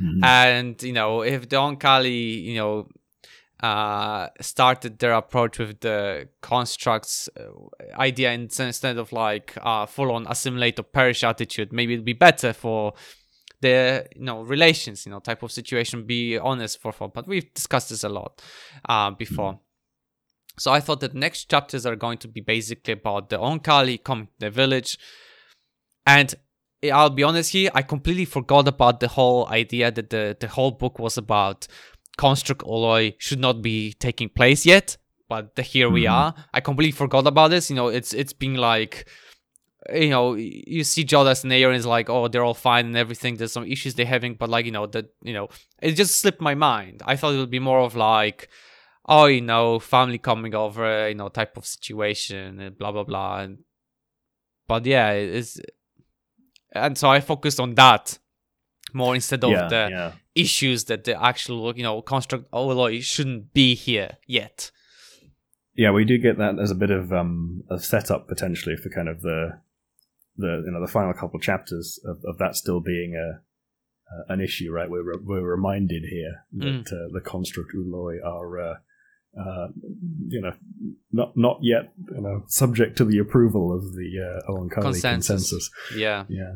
mm-hmm. 0.00 0.22
and 0.24 0.82
you 0.82 0.92
know 0.92 1.22
if 1.22 1.48
the 1.48 1.56
oankali 1.56 2.42
you 2.42 2.56
know 2.56 2.86
uh, 3.62 4.28
started 4.40 4.98
their 4.98 5.14
approach 5.14 5.58
with 5.58 5.80
the 5.80 6.28
constructs 6.42 7.28
uh, 7.40 7.98
idea 7.98 8.32
instead 8.32 8.98
of 8.98 9.12
like 9.12 9.56
uh, 9.62 9.86
full 9.86 10.12
on 10.12 10.26
assimilate 10.28 10.78
or 10.78 10.82
perish 10.82 11.24
attitude. 11.24 11.72
Maybe 11.72 11.94
it'd 11.94 12.04
be 12.04 12.12
better 12.12 12.52
for 12.52 12.92
the 13.62 14.06
you 14.14 14.24
know 14.24 14.42
relations, 14.42 15.06
you 15.06 15.12
know, 15.12 15.20
type 15.20 15.42
of 15.42 15.50
situation. 15.50 16.04
Be 16.04 16.36
honest 16.38 16.80
for 16.80 16.92
fun, 16.92 17.12
but 17.14 17.26
we've 17.26 17.52
discussed 17.54 17.88
this 17.88 18.04
a 18.04 18.08
lot 18.08 18.42
uh, 18.88 19.10
before. 19.12 19.54
Mm. 19.54 19.60
So 20.58 20.72
I 20.72 20.80
thought 20.80 21.00
that 21.00 21.14
next 21.14 21.50
chapters 21.50 21.84
are 21.84 21.96
going 21.96 22.18
to 22.18 22.28
be 22.28 22.40
basically 22.40 22.94
about 22.94 23.28
the 23.28 23.38
Oankali 23.38 24.02
coming 24.02 24.26
to 24.26 24.32
the 24.38 24.50
village, 24.50 24.98
and 26.06 26.34
I'll 26.92 27.10
be 27.10 27.22
honest 27.22 27.52
here, 27.52 27.70
I 27.74 27.82
completely 27.82 28.24
forgot 28.24 28.68
about 28.68 29.00
the 29.00 29.08
whole 29.08 29.48
idea 29.48 29.90
that 29.90 30.10
the 30.10 30.36
the 30.38 30.48
whole 30.48 30.70
book 30.70 30.98
was 30.98 31.18
about 31.18 31.66
construct 32.16 32.62
Ooloi 32.62 33.14
should 33.18 33.40
not 33.40 33.60
be 33.62 33.92
taking 33.92 34.28
place 34.28 34.64
yet, 34.64 34.96
but 35.28 35.58
here 35.58 35.86
mm-hmm. 35.86 35.94
we 35.94 36.06
are. 36.06 36.34
I 36.54 36.60
completely 36.60 36.92
forgot 36.92 37.26
about 37.26 37.48
this. 37.48 37.70
You 37.70 37.76
know, 37.76 37.88
it's 37.88 38.12
it's 38.14 38.32
been 38.32 38.54
like 38.54 39.06
you 39.92 40.10
know, 40.10 40.34
you 40.34 40.84
see 40.84 41.04
Jodahs 41.04 41.44
and 41.44 41.52
Aaor 41.52 41.72
is 41.74 41.86
like, 41.86 42.10
oh, 42.10 42.28
they're 42.28 42.42
all 42.42 42.54
fine 42.54 42.86
and 42.86 42.96
everything. 42.96 43.36
There's 43.36 43.52
some 43.52 43.64
issues 43.66 43.94
they're 43.94 44.06
having, 44.06 44.34
but 44.34 44.48
like, 44.48 44.66
you 44.66 44.72
know, 44.72 44.86
that 44.86 45.06
you 45.22 45.32
know, 45.32 45.48
it 45.80 45.92
just 45.92 46.20
slipped 46.20 46.40
my 46.40 46.54
mind. 46.54 47.02
I 47.04 47.16
thought 47.16 47.34
it 47.34 47.38
would 47.38 47.50
be 47.50 47.58
more 47.60 47.80
of 47.80 47.94
like, 47.94 48.48
oh, 49.06 49.26
you 49.26 49.40
know, 49.40 49.78
family 49.78 50.18
coming 50.18 50.54
over, 50.54 51.08
you 51.08 51.14
know, 51.14 51.28
type 51.28 51.56
of 51.56 51.66
situation, 51.66 52.60
and 52.60 52.78
blah 52.78 52.92
blah 52.92 53.04
blah. 53.04 53.40
And, 53.40 53.58
but 54.66 54.84
yeah, 54.86 55.12
it's 55.12 55.60
and 56.72 56.96
so 56.98 57.08
I 57.08 57.20
focused 57.20 57.60
on 57.60 57.74
that 57.74 58.18
more 58.92 59.14
instead 59.14 59.44
of 59.44 59.50
yeah, 59.50 59.68
the 59.68 59.88
yeah. 59.90 60.12
issues 60.34 60.84
that 60.84 61.04
the 61.04 61.22
actual 61.22 61.76
you 61.76 61.82
know 61.82 62.02
construct 62.02 62.50
Ooloi 62.50 63.02
shouldn't 63.02 63.52
be 63.52 63.74
here 63.74 64.18
yet. 64.26 64.70
Yeah, 65.74 65.90
we 65.90 66.04
do 66.04 66.18
get 66.18 66.38
that 66.38 66.58
as 66.58 66.70
a 66.70 66.74
bit 66.74 66.90
of 66.90 67.12
um, 67.12 67.62
a 67.70 67.78
setup 67.78 68.28
potentially 68.28 68.76
for 68.76 68.88
kind 68.88 69.08
of 69.08 69.22
the 69.22 69.60
the 70.36 70.62
you 70.64 70.72
know 70.72 70.80
the 70.80 70.90
final 70.90 71.12
couple 71.12 71.38
chapters 71.38 72.00
of, 72.04 72.18
of 72.24 72.38
that 72.38 72.56
still 72.56 72.80
being 72.80 73.14
a 73.14 73.40
uh, 74.08 74.32
an 74.32 74.40
issue, 74.40 74.70
right? 74.70 74.88
We're 74.88 75.02
re- 75.02 75.22
we're 75.22 75.42
reminded 75.42 76.04
here 76.10 76.44
that 76.52 76.84
mm. 76.84 76.92
uh, 76.92 77.08
the 77.12 77.20
construct 77.20 77.72
Ooloi 77.74 78.24
are. 78.24 78.60
Uh, 78.60 78.74
uh, 79.38 79.68
you 80.28 80.40
know, 80.40 80.52
not 81.12 81.36
not 81.36 81.58
yet, 81.62 81.92
you 82.14 82.22
know, 82.22 82.42
subject 82.46 82.96
to 82.98 83.04
the 83.04 83.18
approval 83.18 83.72
of 83.72 83.82
the 83.94 84.40
uh, 84.48 84.50
Oankali 84.50 84.82
consensus. 84.82 85.26
consensus. 85.26 85.70
Yeah, 85.94 86.24
yeah. 86.28 86.54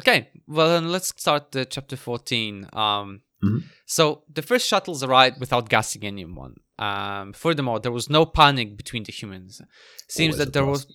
Okay, 0.00 0.30
well 0.46 0.68
then 0.68 0.90
let's 0.90 1.08
start 1.08 1.52
the 1.52 1.64
chapter 1.64 1.96
14. 1.96 2.68
Um, 2.72 3.22
mm-hmm. 3.42 3.58
So 3.86 4.24
the 4.32 4.42
first 4.42 4.66
shuttles 4.66 5.02
arrived 5.02 5.40
without 5.40 5.68
gassing 5.68 6.04
anyone. 6.04 6.56
Um, 6.78 7.32
furthermore, 7.32 7.80
there 7.80 7.92
was 7.92 8.10
no 8.10 8.26
panic 8.26 8.76
between 8.76 9.04
the 9.04 9.12
humans. 9.12 9.60
Seems 10.08 10.34
always 10.34 10.46
that 10.46 10.52
there 10.52 10.66
was. 10.66 10.86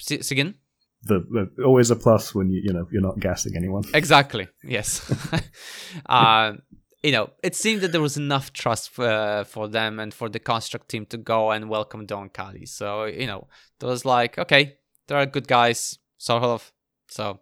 S- 0.00 0.30
again? 0.30 0.54
The, 1.02 1.20
the, 1.56 1.64
always 1.64 1.90
a 1.90 1.96
plus 1.96 2.34
when 2.34 2.50
you 2.50 2.60
you 2.62 2.72
know 2.72 2.86
you're 2.90 3.02
not 3.02 3.20
gassing 3.20 3.56
anyone. 3.56 3.84
Exactly. 3.94 4.48
Yes. 4.62 5.00
uh, 6.06 6.52
you 7.02 7.12
know, 7.12 7.30
it 7.42 7.54
seemed 7.54 7.80
that 7.82 7.92
there 7.92 8.00
was 8.00 8.16
enough 8.16 8.52
trust 8.52 8.90
for, 8.90 9.08
uh, 9.08 9.44
for 9.44 9.68
them 9.68 9.98
and 9.98 10.12
for 10.12 10.28
the 10.28 10.38
construct 10.38 10.88
team 10.88 11.06
to 11.06 11.16
go 11.16 11.50
and 11.50 11.68
welcome 11.68 12.06
Don 12.06 12.28
Kali. 12.28 12.66
So 12.66 13.04
you 13.04 13.26
know, 13.26 13.48
it 13.80 13.86
was 13.86 14.04
like, 14.04 14.38
okay, 14.38 14.76
they 15.08 15.14
are 15.14 15.26
good 15.26 15.48
guys, 15.48 15.98
sort 16.18 16.42
of. 16.42 16.72
So, 17.08 17.40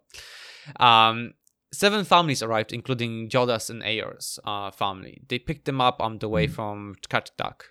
um, 0.79 1.33
seven 1.71 2.03
families 2.03 2.41
arrived, 2.41 2.73
including 2.73 3.29
Jodahs 3.29 3.69
and 3.69 3.83
Aaor's 3.83 4.39
uh, 4.45 4.71
family. 4.71 5.21
They 5.27 5.39
picked 5.39 5.65
them 5.65 5.81
up 5.81 6.01
on 6.01 6.19
the 6.19 6.29
way 6.29 6.47
mm. 6.47 6.51
from 6.51 6.95
Catdac. 7.09 7.61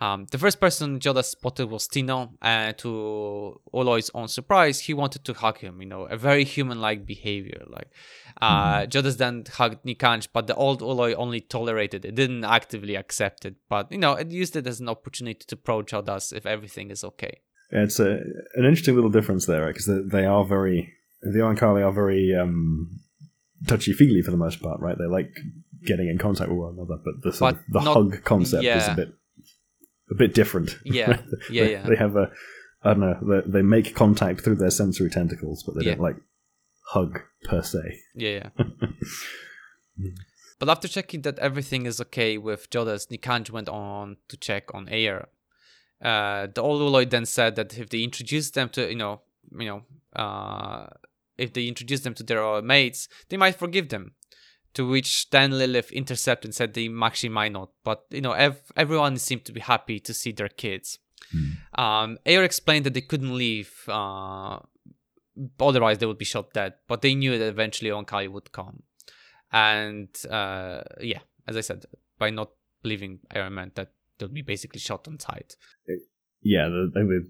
Um, 0.00 0.26
the 0.30 0.38
first 0.38 0.60
person 0.60 1.00
Jodahs 1.00 1.24
spotted 1.24 1.68
was 1.68 1.88
Tino, 1.88 2.34
and 2.40 2.78
to 2.78 3.60
Ooloi's 3.74 4.10
own 4.14 4.28
surprise, 4.28 4.80
he 4.80 4.94
wanted 4.94 5.24
to 5.24 5.34
hug 5.34 5.58
him. 5.58 5.82
You 5.82 5.88
know, 5.88 6.04
a 6.04 6.16
very 6.16 6.44
human-like 6.44 7.04
behavior. 7.04 7.64
Like 7.66 7.90
uh, 8.40 8.82
mm. 8.82 9.16
Then 9.16 9.44
hugged 9.52 9.84
Nikanj, 9.84 10.28
but 10.32 10.46
the 10.46 10.54
old 10.54 10.82
Ooloi 10.82 11.14
only 11.16 11.40
tolerated 11.40 12.04
it, 12.04 12.14
didn't 12.14 12.44
actively 12.44 12.94
accept 12.94 13.44
it. 13.44 13.56
But 13.68 13.90
you 13.90 13.98
know, 13.98 14.12
it 14.12 14.30
used 14.30 14.54
it 14.54 14.66
as 14.66 14.78
an 14.78 14.88
opportunity 14.88 15.44
to 15.46 15.56
probe 15.56 15.88
Jodahs 15.88 16.32
if 16.32 16.46
everything 16.46 16.90
is 16.90 17.02
okay. 17.02 17.40
It's 17.70 17.98
a, 17.98 18.20
an 18.54 18.64
interesting 18.64 18.94
little 18.94 19.10
difference 19.10 19.46
there, 19.46 19.62
right? 19.62 19.74
Because 19.74 19.86
they, 19.86 20.20
they 20.20 20.26
are 20.26 20.44
very 20.44 20.94
the 21.22 21.40
Oankali 21.40 21.84
are 21.84 21.92
very 21.92 22.34
um, 22.34 23.00
touchy 23.66 23.92
feely 23.92 24.22
for 24.22 24.30
the 24.30 24.36
most 24.36 24.62
part, 24.62 24.80
right? 24.80 24.96
They 24.96 25.06
like 25.06 25.36
getting 25.84 26.08
in 26.08 26.18
contact 26.18 26.50
with 26.50 26.58
one 26.58 26.74
another, 26.74 27.00
but 27.04 27.22
the 27.22 27.36
but 27.38 27.58
the 27.68 27.80
not, 27.80 27.94
hug 27.94 28.24
concept 28.24 28.62
yeah. 28.62 28.78
is 28.78 28.88
a 28.88 28.94
bit 28.94 29.12
a 30.10 30.14
bit 30.14 30.34
different. 30.34 30.76
Yeah, 30.84 31.20
yeah, 31.50 31.64
they, 31.64 31.72
yeah. 31.72 31.82
They 31.88 31.96
have 31.96 32.16
a 32.16 32.30
I 32.82 32.94
don't 32.94 33.00
know. 33.00 33.42
They, 33.42 33.50
they 33.50 33.62
make 33.62 33.94
contact 33.94 34.42
through 34.42 34.56
their 34.56 34.70
sensory 34.70 35.10
tentacles, 35.10 35.62
but 35.64 35.74
they 35.74 35.84
yeah. 35.84 35.92
don't 35.92 36.02
like 36.02 36.16
hug 36.86 37.20
per 37.44 37.62
se. 37.62 38.00
Yeah, 38.14 38.50
yeah. 38.58 38.86
but 40.58 40.68
after 40.68 40.88
checking 40.88 41.22
that 41.22 41.38
everything 41.38 41.86
is 41.86 42.00
okay 42.00 42.38
with 42.38 42.70
Jodahs, 42.70 43.08
Nikanj 43.08 43.50
went 43.50 43.68
on 43.68 44.16
to 44.28 44.36
check 44.36 44.72
on 44.74 44.86
Aaor. 44.86 45.26
Uh, 46.00 46.46
the 46.54 46.62
old 46.62 46.80
Ooloi 46.80 47.10
then 47.10 47.26
said 47.26 47.56
that 47.56 47.76
if 47.76 47.88
they 47.90 48.02
introduce 48.02 48.52
them 48.52 48.68
to, 48.70 48.88
you 48.88 48.96
know, 48.96 49.22
you 49.58 49.66
know, 49.66 49.82
uh, 50.14 50.86
if 51.36 51.52
they 51.52 51.66
introduce 51.66 52.00
them 52.00 52.14
to 52.14 52.22
their 52.22 52.62
mates, 52.62 53.08
they 53.28 53.36
might 53.36 53.56
forgive 53.56 53.88
them. 53.88 54.12
To 54.74 54.88
which 54.88 55.30
then 55.30 55.52
Lilith 55.52 55.90
intercepted 55.90 56.48
and 56.48 56.54
said 56.54 56.74
they 56.74 56.88
actually 57.02 57.30
might 57.30 57.52
not. 57.52 57.70
But 57.84 58.04
you 58.10 58.20
know, 58.20 58.32
ev- 58.32 58.72
everyone 58.76 59.16
seemed 59.16 59.44
to 59.46 59.52
be 59.52 59.60
happy 59.60 59.98
to 60.00 60.14
see 60.14 60.32
their 60.32 60.48
kids. 60.48 60.98
Mm. 61.34 61.80
Um, 61.80 62.18
Aaor 62.26 62.44
explained 62.44 62.86
that 62.86 62.94
they 62.94 63.00
couldn't 63.00 63.36
leave, 63.36 63.72
uh, 63.88 64.60
otherwise 65.58 65.98
they 65.98 66.06
would 66.06 66.18
be 66.18 66.24
shot 66.24 66.52
dead. 66.52 66.74
But 66.86 67.02
they 67.02 67.14
knew 67.14 67.38
that 67.38 67.48
eventually 67.48 67.90
Oankali 67.90 68.30
would 68.30 68.52
come, 68.52 68.82
and 69.52 70.08
uh, 70.30 70.82
yeah, 71.00 71.20
as 71.46 71.56
I 71.56 71.62
said, 71.62 71.86
by 72.18 72.30
not 72.30 72.50
leaving, 72.84 73.20
Aaor 73.34 73.50
meant 73.50 73.74
that 73.74 73.92
they'll 74.18 74.28
be 74.28 74.42
basically 74.42 74.80
shot 74.80 75.08
on 75.08 75.18
sight. 75.18 75.56
Yeah, 76.42 76.68
they, 76.68 77.00
they 77.00 77.20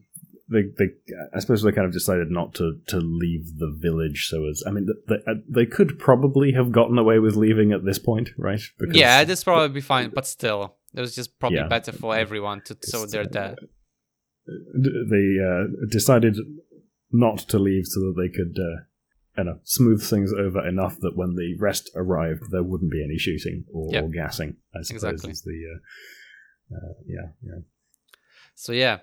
they, 0.50 0.62
they, 0.78 0.90
I 1.34 1.40
suppose 1.40 1.62
they 1.62 1.72
kind 1.72 1.86
of 1.86 1.92
decided 1.92 2.30
not 2.30 2.54
to, 2.54 2.80
to 2.88 2.98
leave 2.98 3.58
the 3.58 3.70
village. 3.70 4.28
So 4.28 4.46
as 4.48 4.62
I 4.66 4.70
mean, 4.70 4.88
they, 5.06 5.16
uh, 5.26 5.34
they 5.48 5.66
could 5.66 5.98
probably 5.98 6.52
have 6.52 6.72
gotten 6.72 6.98
away 6.98 7.18
with 7.18 7.36
leaving 7.36 7.72
at 7.72 7.84
this 7.84 7.98
point, 7.98 8.30
right? 8.38 8.60
Because 8.78 8.96
yeah, 8.96 9.24
this 9.24 9.44
probably 9.44 9.68
be 9.68 9.80
fine, 9.80 10.10
but 10.10 10.26
still, 10.26 10.76
it 10.94 11.00
was 11.00 11.14
just 11.14 11.38
probably 11.38 11.58
yeah, 11.58 11.68
better 11.68 11.92
for 11.92 12.16
everyone 12.16 12.62
to 12.62 12.76
so 12.82 13.04
they're 13.04 13.26
there. 13.26 13.56
They 14.46 15.36
uh, 15.44 15.86
decided 15.90 16.36
not 17.12 17.38
to 17.38 17.58
leave 17.58 17.86
so 17.86 18.00
that 18.00 18.14
they 18.16 18.28
could, 18.28 18.58
uh, 18.58 18.84
you 19.36 19.44
know, 19.44 19.60
smooth 19.64 20.02
things 20.02 20.32
over 20.32 20.66
enough 20.66 20.98
that 21.00 21.16
when 21.16 21.34
the 21.34 21.56
rest 21.58 21.90
arrived, 21.94 22.44
there 22.50 22.62
wouldn't 22.62 22.90
be 22.90 23.04
any 23.04 23.18
shooting 23.18 23.64
or, 23.72 23.90
yep. 23.92 24.04
or 24.04 24.08
gassing. 24.08 24.56
I 24.74 24.82
suppose 24.82 25.04
exactly. 25.04 25.30
is 25.30 25.42
the 25.42 25.64
uh, 25.74 26.76
uh, 26.76 26.92
yeah 27.06 27.28
yeah. 27.42 27.60
So 28.54 28.72
yeah, 28.72 28.98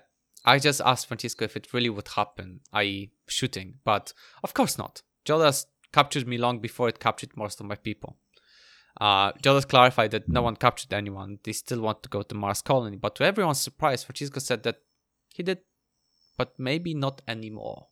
I 0.46 0.60
just 0.60 0.80
asked 0.80 1.08
Francisco 1.08 1.44
if 1.44 1.56
it 1.56 1.72
really 1.72 1.90
would 1.90 2.08
happen, 2.08 2.60
i.e., 2.72 3.10
shooting, 3.26 3.74
but 3.84 4.12
of 4.44 4.54
course 4.54 4.78
not. 4.78 5.02
Jodahs 5.24 5.66
captured 5.92 6.28
me 6.28 6.38
long 6.38 6.60
before 6.60 6.88
it 6.88 7.00
captured 7.00 7.36
most 7.36 7.60
of 7.60 7.66
my 7.66 7.74
people. 7.74 8.16
Uh, 9.00 9.32
Jodahs 9.32 9.68
clarified 9.68 10.12
that 10.12 10.28
no 10.28 10.42
one 10.42 10.56
captured 10.56 10.92
anyone. 10.92 11.38
They 11.42 11.52
still 11.52 11.80
want 11.80 12.02
to 12.04 12.08
go 12.08 12.22
to 12.22 12.34
Mars 12.34 12.62
colony, 12.62 12.96
but 12.96 13.16
to 13.16 13.24
everyone's 13.24 13.60
surprise, 13.60 14.04
Francisco 14.04 14.38
said 14.38 14.62
that 14.62 14.76
he 15.34 15.42
did, 15.42 15.58
but 16.38 16.54
maybe 16.58 16.94
not 16.94 17.22
anymore. 17.26 17.88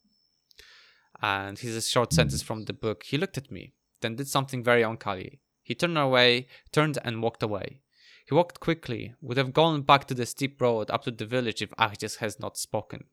And 1.21 1.59
here's 1.59 1.77
a 1.77 1.83
short 1.83 2.13
sentence 2.13 2.43
from 2.43 2.65
the 2.65 2.73
book. 2.73 3.03
He 3.05 3.19
looked 3.19 3.37
at 3.37 3.51
me, 3.51 3.75
then 4.01 4.17
did 4.17 4.29
something 4.29 4.63
very 4.63 4.83
uncanny. 4.83 5.41
He 5.63 5.75
turned 5.75 5.99
away, 5.99 6.47
turned 6.73 6.99
and 7.05 7.23
walked 7.23 7.43
away. 7.43 7.81
He 8.25 8.35
walked 8.35 8.61
quickly, 8.61 9.15
would 9.21 9.37
have 9.37 9.53
gone 9.53 9.83
back 9.83 10.07
to 10.07 10.15
the 10.15 10.27
steep 10.27 10.61
road 10.61 10.91
up 10.91 11.05
to 11.05 11.11
the 11.11 11.27
village 11.27 11.61
if 11.61 11.71
Ahjas 11.73 12.17
has 12.17 12.41
not 12.41 12.57
spoken. 12.57 13.05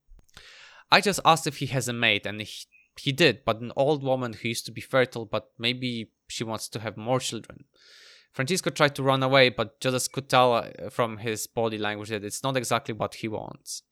I 0.89 1.01
just 1.01 1.19
asked 1.25 1.47
if 1.47 1.57
he 1.57 1.67
has 1.67 1.87
a 1.87 1.93
mate, 1.93 2.25
and 2.25 2.41
he, 2.41 2.65
he 2.97 3.11
did, 3.11 3.43
but 3.45 3.61
an 3.61 3.71
old 3.75 4.03
woman 4.03 4.33
who 4.33 4.49
used 4.49 4.65
to 4.65 4.71
be 4.71 4.81
fertile, 4.81 5.25
but 5.25 5.51
maybe 5.57 6.11
she 6.27 6.43
wants 6.43 6.69
to 6.69 6.79
have 6.79 6.97
more 6.97 7.19
children. 7.19 7.65
Francisco 8.33 8.69
tried 8.69 8.95
to 8.95 9.03
run 9.03 9.23
away, 9.23 9.49
but 9.49 9.79
Jodahs 9.81 10.09
could 10.09 10.29
tell 10.29 10.53
uh, 10.53 10.89
from 10.89 11.17
his 11.17 11.47
body 11.47 11.77
language 11.77 12.09
that 12.09 12.23
it's 12.23 12.43
not 12.43 12.55
exactly 12.55 12.93
what 12.93 13.15
he 13.15 13.27
wants. 13.27 13.83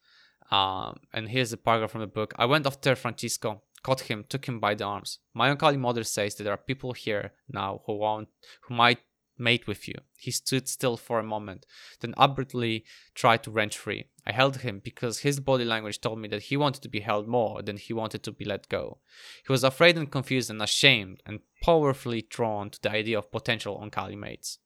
Um, 0.51 1.01
and 1.13 1.29
here's 1.29 1.53
a 1.53 1.57
paragraph 1.57 1.91
from 1.91 2.01
the 2.01 2.07
book. 2.07 2.33
I 2.37 2.45
went 2.45 2.65
after 2.65 2.95
Francisco, 2.95 3.61
caught 3.83 4.01
him, 4.01 4.25
took 4.27 4.47
him 4.47 4.59
by 4.59 4.75
the 4.75 4.85
arms. 4.85 5.19
My 5.33 5.49
uncle 5.49 5.77
mother 5.77 6.03
says 6.03 6.35
that 6.35 6.45
there 6.45 6.53
are 6.53 6.57
people 6.57 6.93
here 6.93 7.33
now 7.49 7.81
who 7.85 7.97
want, 7.97 8.29
who 8.61 8.73
might 8.73 8.99
mate 9.39 9.67
with 9.67 9.87
you. 9.87 9.95
He 10.17 10.31
stood 10.31 10.67
still 10.67 10.97
for 10.97 11.19
a 11.19 11.23
moment, 11.23 11.65
then 12.01 12.13
abruptly 12.17 12.85
tried 13.15 13.43
to 13.43 13.51
wrench 13.51 13.77
free. 13.77 14.05
I 14.25 14.31
held 14.31 14.57
him 14.57 14.79
because 14.83 15.19
his 15.19 15.39
body 15.39 15.65
language 15.65 16.01
told 16.01 16.19
me 16.19 16.27
that 16.29 16.43
he 16.43 16.57
wanted 16.57 16.83
to 16.83 16.89
be 16.89 16.99
held 16.99 17.27
more 17.27 17.61
than 17.61 17.77
he 17.77 17.93
wanted 17.93 18.23
to 18.23 18.31
be 18.31 18.45
let 18.45 18.69
go. 18.69 18.99
He 19.45 19.51
was 19.51 19.63
afraid 19.63 19.97
and 19.97 20.11
confused 20.11 20.49
and 20.49 20.61
ashamed 20.61 21.23
and 21.25 21.39
powerfully 21.63 22.21
drawn 22.29 22.69
to 22.69 22.81
the 22.81 22.91
idea 22.91 23.17
of 23.17 23.31
potential 23.31 23.79
Oankali 23.79 24.17
mates. 24.17 24.59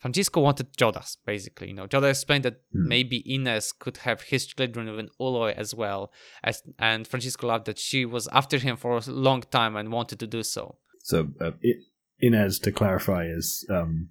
Francisco 0.00 0.40
wanted 0.40 0.74
Jodahs, 0.78 1.18
basically. 1.26 1.68
You 1.68 1.74
know, 1.74 1.86
Jodahs 1.86 2.10
explained 2.10 2.44
that 2.44 2.60
mm. 2.74 2.86
maybe 2.86 3.22
Inez 3.32 3.70
could 3.70 3.98
have 3.98 4.22
his 4.22 4.46
children 4.46 4.88
with 4.88 4.98
an 4.98 5.10
Ooloi 5.20 5.54
as 5.54 5.74
well, 5.74 6.10
as, 6.42 6.62
and 6.78 7.06
Francisco 7.06 7.48
loved 7.48 7.66
that 7.66 7.78
she 7.78 8.06
was 8.06 8.26
after 8.28 8.56
him 8.56 8.78
for 8.78 8.96
a 8.96 9.10
long 9.10 9.42
time 9.42 9.76
and 9.76 9.92
wanted 9.92 10.18
to 10.20 10.26
do 10.26 10.42
so. 10.42 10.78
So 11.02 11.28
uh, 11.38 11.52
it, 11.60 11.76
Inez, 12.20 12.58
to 12.60 12.72
clarify, 12.72 13.26
is 13.26 13.66
um, 13.70 14.08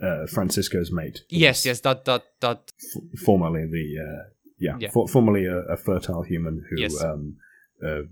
uh, 0.00 0.26
Francisco's 0.26 0.90
mate. 0.92 1.20
Yes, 1.28 1.64
yes, 1.64 1.80
that 1.80 2.04
that 2.04 2.24
that. 2.40 2.72
F- 2.96 3.20
formerly 3.20 3.66
the 3.66 4.02
uh, 4.02 4.30
yeah, 4.58 4.76
yeah. 4.78 4.90
For, 4.90 5.08
formerly 5.08 5.46
a, 5.46 5.58
a, 5.60 5.76
fertile 5.76 6.22
human 6.22 6.64
who 6.70 6.80
yes. 6.80 7.02
um, 7.02 7.36
uh, 7.84 8.02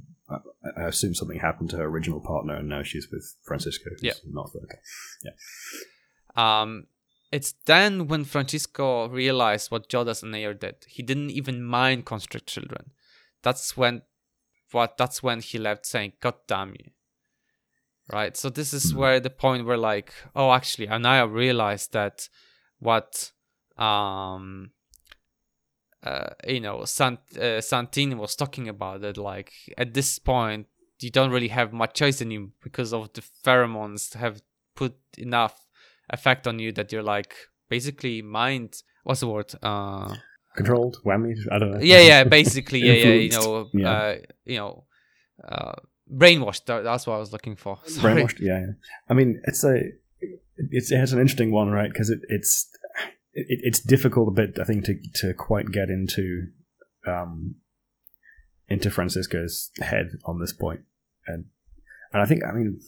I 0.76 0.84
assume 0.84 1.14
something 1.14 1.38
happened 1.38 1.70
to 1.70 1.76
her 1.76 1.84
original 1.84 2.20
partner, 2.20 2.56
and 2.56 2.68
now 2.68 2.82
she's 2.82 3.08
with 3.10 3.36
Francisco, 3.42 3.90
who's 3.90 4.02
yeah. 4.02 4.12
not 4.30 4.52
fertile. 4.52 4.68
Yeah. 5.24 5.32
Um, 6.36 6.86
it's 7.32 7.54
then 7.66 8.08
when 8.08 8.24
Francisco 8.24 9.08
realized 9.08 9.70
what 9.70 9.88
Jodahs 9.88 10.22
and 10.22 10.34
Aaor 10.34 10.58
did. 10.58 10.76
He 10.88 11.02
didn't 11.02 11.30
even 11.30 11.62
mind 11.62 12.04
construct 12.04 12.46
children. 12.46 12.90
That's 13.42 13.76
when 13.76 14.02
what 14.72 14.96
that's 14.96 15.22
when 15.22 15.40
he 15.40 15.58
left 15.58 15.86
saying, 15.86 16.12
God 16.20 16.34
damn 16.46 16.70
you. 16.70 16.90
Right? 18.12 18.36
So 18.36 18.50
this 18.50 18.72
is 18.72 18.86
mm-hmm. 18.86 18.98
where 18.98 19.20
the 19.20 19.30
point 19.30 19.66
where 19.66 19.76
like, 19.76 20.12
oh 20.34 20.52
actually 20.52 20.88
Anaya 20.88 21.26
realized 21.26 21.92
that 21.92 22.28
what 22.78 23.30
um 23.76 24.72
uh, 26.02 26.30
you 26.46 26.60
know 26.60 26.84
Sant 26.84 27.20
uh, 27.36 27.60
Santini 27.60 28.14
was 28.14 28.34
talking 28.34 28.68
about 28.68 29.02
that 29.02 29.16
like 29.16 29.52
at 29.76 29.94
this 29.94 30.18
point 30.18 30.66
you 31.00 31.10
don't 31.10 31.30
really 31.30 31.48
have 31.48 31.72
much 31.72 31.94
choice 31.94 32.20
anymore 32.22 32.50
because 32.62 32.92
of 32.92 33.12
the 33.12 33.22
pheromones 33.44 34.14
have 34.14 34.42
put 34.74 34.94
enough 35.18 35.66
effect 36.10 36.46
on 36.46 36.58
you 36.58 36.72
that 36.72 36.92
you're 36.92 37.02
like 37.02 37.34
basically 37.68 38.22
mind 38.22 38.82
what's 39.04 39.20
the 39.20 39.28
word 39.28 39.52
uh 39.62 40.12
controlled 40.56 40.98
whammy 41.04 41.34
i 41.52 41.58
don't 41.58 41.70
know 41.70 41.80
yeah 41.80 42.00
yeah 42.00 42.24
basically 42.38 42.80
yeah 42.80 42.92
yeah 42.92 43.14
you 43.14 43.30
know 43.30 43.68
yeah. 43.72 43.90
Uh, 43.90 44.16
you 44.44 44.56
know 44.56 44.84
uh 45.46 45.72
brainwashed 46.12 46.66
that's 46.66 47.06
what 47.06 47.14
i 47.14 47.18
was 47.18 47.32
looking 47.32 47.56
for. 47.56 47.78
Sorry. 47.86 48.22
brainwashed 48.22 48.40
yeah, 48.40 48.60
yeah. 48.60 48.72
I 49.08 49.14
mean 49.14 49.40
it's 49.44 49.64
a 49.64 49.80
it's, 50.56 50.90
it's 50.90 51.12
an 51.12 51.20
interesting 51.20 51.52
one 51.52 51.70
right? 51.70 51.90
Because 51.90 52.10
it, 52.10 52.20
it's 52.28 52.70
it, 53.32 53.60
it's 53.62 53.80
difficult 53.80 54.28
a 54.28 54.32
bit 54.32 54.58
i 54.60 54.64
think 54.64 54.84
to 54.84 54.98
to 55.14 55.34
quite 55.34 55.70
get 55.72 55.88
into 55.88 56.46
um 57.06 57.56
into 58.68 58.90
francisco's 58.90 59.70
head 59.80 60.10
on 60.24 60.38
this 60.40 60.52
point. 60.52 60.80
And 61.26 61.46
and 62.12 62.22
i 62.22 62.26
think 62.26 62.44
i 62.44 62.52
mean 62.52 62.80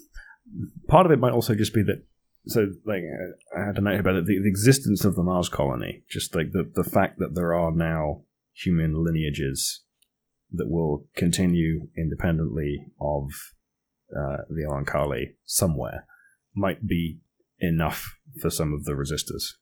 part 0.89 1.07
of 1.07 1.13
it 1.13 1.19
might 1.19 1.33
also 1.33 1.55
just 1.55 1.75
be 1.75 1.83
that 1.83 2.03
so 2.47 2.69
like 2.85 3.03
I 3.57 3.67
had 3.67 3.77
to 3.77 3.81
note 3.81 4.01
about 4.01 4.17
it, 4.17 4.27
the, 4.27 4.41
the 4.41 4.49
existence 4.49 5.05
of 5.05 5.15
the 5.15 5.23
Mars 5.23 5.49
colony, 5.49 6.03
just 6.11 6.35
like 6.35 6.51
the 6.53 6.71
the 6.75 6.83
fact 6.83 7.19
that 7.19 7.35
there 7.35 7.55
are 7.55 7.71
now 7.71 8.23
human 8.53 9.05
lineages 9.05 9.83
that 10.53 10.69
will 10.69 11.07
continue 11.17 11.89
independently 11.97 12.87
of 13.01 13.31
uh, 14.15 14.43
the 14.49 14.67
Oankali 14.69 15.35
somewhere, 15.45 16.07
might 16.55 16.87
be 16.87 17.21
enough 17.59 18.17
for 18.41 18.51
some 18.51 18.73
of 18.73 18.85
the 18.85 18.93
resistors. 18.93 19.55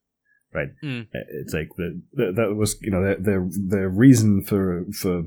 Right, 0.53 0.71
mm. 0.83 1.07
it's 1.13 1.55
like 1.55 1.69
the, 1.77 2.03
the, 2.13 2.33
that 2.33 2.57
was 2.57 2.77
you 2.83 2.91
know 2.91 3.03
the, 3.03 3.23
the 3.23 3.77
the 3.77 3.89
reason 3.89 4.43
for 4.43 4.85
for 4.93 5.23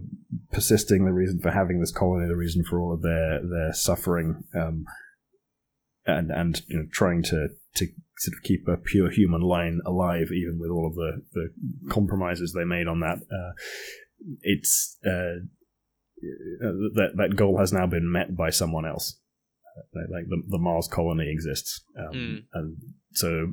persisting, 0.51 1.05
the 1.05 1.13
reason 1.13 1.39
for 1.39 1.51
having 1.51 1.79
this 1.79 1.93
colony, 1.93 2.27
the 2.27 2.35
reason 2.35 2.65
for 2.65 2.77
all 2.81 2.93
of 2.93 3.01
their 3.01 3.39
their 3.41 3.71
suffering 3.71 4.43
um, 4.53 4.83
and 6.05 6.29
and 6.29 6.61
you 6.67 6.77
know 6.77 6.85
trying 6.91 7.23
to 7.23 7.47
to 7.75 7.87
sort 8.17 8.37
of 8.37 8.43
keep 8.43 8.67
a 8.67 8.77
pure 8.77 9.09
human 9.09 9.41
line 9.41 9.79
alive, 9.85 10.27
even 10.31 10.59
with 10.59 10.69
all 10.69 10.87
of 10.87 10.95
the, 10.95 11.21
the 11.33 11.49
compromises 11.89 12.53
they 12.53 12.63
made 12.63 12.87
on 12.87 12.99
that. 12.99 13.17
Uh, 13.17 13.53
it's 14.41 14.97
uh, 15.05 15.43
that 16.95 17.11
that 17.15 17.35
goal 17.35 17.57
has 17.57 17.73
now 17.73 17.87
been 17.87 18.11
met 18.11 18.35
by 18.35 18.49
someone 18.49 18.85
else. 18.85 19.19
Like 19.93 20.27
the, 20.29 20.43
the 20.49 20.59
Mars 20.59 20.87
colony 20.87 21.31
exists, 21.31 21.81
um, 21.97 22.13
mm. 22.13 22.43
and 22.53 22.77
so 23.13 23.47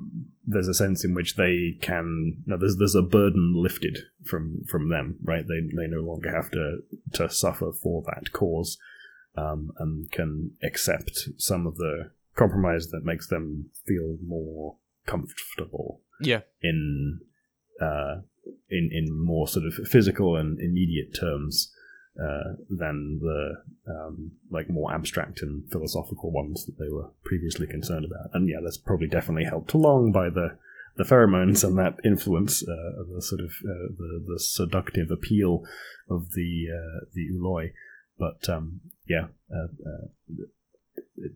there's 0.47 0.69
a 0.69 0.75
sense 0.75 1.03
in 1.03 1.15
which 1.15 1.37
they 1.37 1.79
can. 1.81 2.43
No, 2.45 2.59
there's 2.59 2.77
there's 2.77 2.95
a 2.95 3.01
burden 3.01 3.55
lifted 3.57 4.01
from 4.27 4.65
from 4.69 4.91
them, 4.91 5.17
right? 5.23 5.47
They 5.49 5.61
they 5.75 5.87
no 5.89 6.03
longer 6.03 6.31
have 6.31 6.51
to 6.51 6.81
to 7.15 7.31
suffer 7.31 7.73
for 7.73 8.03
that 8.03 8.33
cause, 8.33 8.77
um, 9.35 9.71
and 9.79 10.11
can 10.11 10.53
accept 10.63 11.29
some 11.39 11.67
of 11.67 11.77
the 11.77 12.11
compromise 12.37 12.89
that 12.89 13.05
makes 13.05 13.29
them 13.29 13.71
feel 13.87 14.19
more 14.23 14.77
comfortable. 15.07 16.03
Yeah. 16.21 16.41
In 16.63 17.21
uh, 17.81 18.17
in 18.69 18.91
in 18.93 19.07
more 19.11 19.49
sort 19.49 19.67
of 19.67 19.75
physical 19.89 20.37
and 20.37 20.61
immediate 20.61 21.15
terms 21.19 21.73
uh, 22.21 22.55
than 22.69 23.21
the 23.21 23.55
um, 23.89 24.33
like 24.51 24.69
more 24.69 24.93
abstract 24.93 25.43
and 25.43 25.71
philosophical 25.71 26.31
ones 26.31 26.67
that 26.67 26.79
they 26.79 26.91
were 26.91 27.11
previously 27.25 27.67
concerned 27.67 28.05
about. 28.05 28.31
And 28.35 28.49
yeah, 28.49 28.59
that's 28.63 28.79
probably 28.79 29.09
definitely 29.09 29.45
helped 29.45 29.73
along 29.75 30.13
by 30.13 30.31
the 30.31 30.59
the 30.97 31.05
pheromones 31.05 31.65
and 31.65 31.79
that 31.79 31.97
influence, 32.05 32.63
uh, 32.63 33.05
the 33.15 33.23
sort 33.23 33.41
of 33.41 33.51
uh, 33.65 33.89
the 33.97 34.25
the 34.27 34.39
seductive 34.39 35.11
appeal 35.11 35.63
of 36.09 36.33
the 36.33 36.67
uh, 36.73 37.05
the 37.15 37.29
Ooloi. 37.33 37.73
But 38.19 38.49
um, 38.53 38.81
yeah, 39.09 39.29
uh, 39.51 39.69
uh, 39.87 40.09
it, 41.17 41.33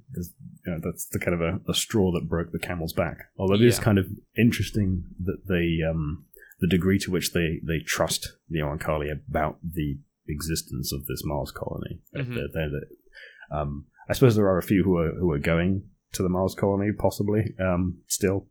you 0.67 0.73
know, 0.73 0.81
that's 0.83 1.07
the 1.07 1.19
kind 1.19 1.35
of 1.35 1.40
a, 1.40 1.71
a, 1.71 1.75
straw 1.75 2.12
that 2.12 2.29
broke 2.29 2.53
the 2.53 2.59
camel's 2.59 2.93
back. 2.93 3.31
Although 3.38 3.55
it 3.55 3.61
yeah. 3.61 3.69
is 3.69 3.79
kind 3.79 3.99
of 3.99 4.07
interesting 4.37 5.05
that 5.25 5.47
they, 5.49 5.79
um, 5.88 6.25
the 6.64 6.77
degree 6.77 6.98
to 6.98 7.11
which 7.11 7.33
they, 7.33 7.61
they 7.62 7.81
trust 7.85 8.33
the 8.48 8.61
Oankali 8.61 9.11
about 9.29 9.59
the 9.62 9.98
existence 10.27 10.94
of 10.94 11.05
this 11.05 11.20
Mars 11.22 11.50
colony. 11.50 12.00
Mm-hmm. 12.16 12.35
They're, 12.35 12.48
they're, 12.55 12.70
they're, 12.70 13.59
um, 13.59 13.85
I 14.09 14.14
suppose 14.14 14.35
there 14.35 14.48
are 14.48 14.57
a 14.57 14.62
few 14.62 14.83
who 14.83 14.96
are 14.96 15.12
who 15.12 15.31
are 15.31 15.38
going 15.38 15.83
to 16.12 16.22
the 16.22 16.31
Mars 16.31 16.55
colony, 16.55 16.90
possibly 16.96 17.55
um, 17.61 17.98
still. 18.07 18.46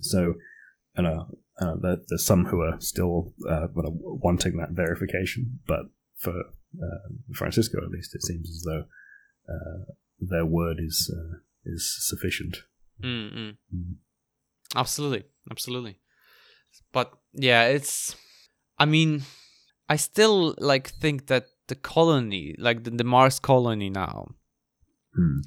So, 0.00 0.34
and 0.96 1.06
uh, 1.06 1.24
uh, 1.60 1.74
there's 2.08 2.26
some 2.26 2.46
who 2.46 2.60
are 2.60 2.80
still 2.80 3.34
uh, 3.48 3.68
wanting 3.72 4.56
that 4.56 4.70
verification, 4.70 5.60
but 5.64 5.82
for 6.16 6.34
uh, 6.36 7.08
Francisco, 7.34 7.78
at 7.78 7.90
least, 7.90 8.16
it 8.16 8.22
seems 8.22 8.50
as 8.50 8.64
though 8.66 8.84
uh, 9.48 9.92
their 10.18 10.46
word 10.46 10.78
is 10.80 11.08
uh, 11.16 11.38
is 11.64 11.94
sufficient. 12.00 12.56
Mm-hmm. 13.00 13.76
Mm. 13.76 13.94
Absolutely, 14.74 15.24
absolutely. 15.50 15.98
But 16.92 17.12
yeah, 17.32 17.64
it's. 17.66 18.16
I 18.78 18.84
mean, 18.84 19.22
I 19.88 19.96
still 19.96 20.54
like 20.58 20.88
think 20.88 21.26
that 21.26 21.46
the 21.68 21.74
colony, 21.74 22.54
like 22.58 22.84
the, 22.84 22.90
the 22.90 23.04
Mars 23.04 23.38
colony 23.38 23.90
now, 23.90 24.28
mm. 25.18 25.42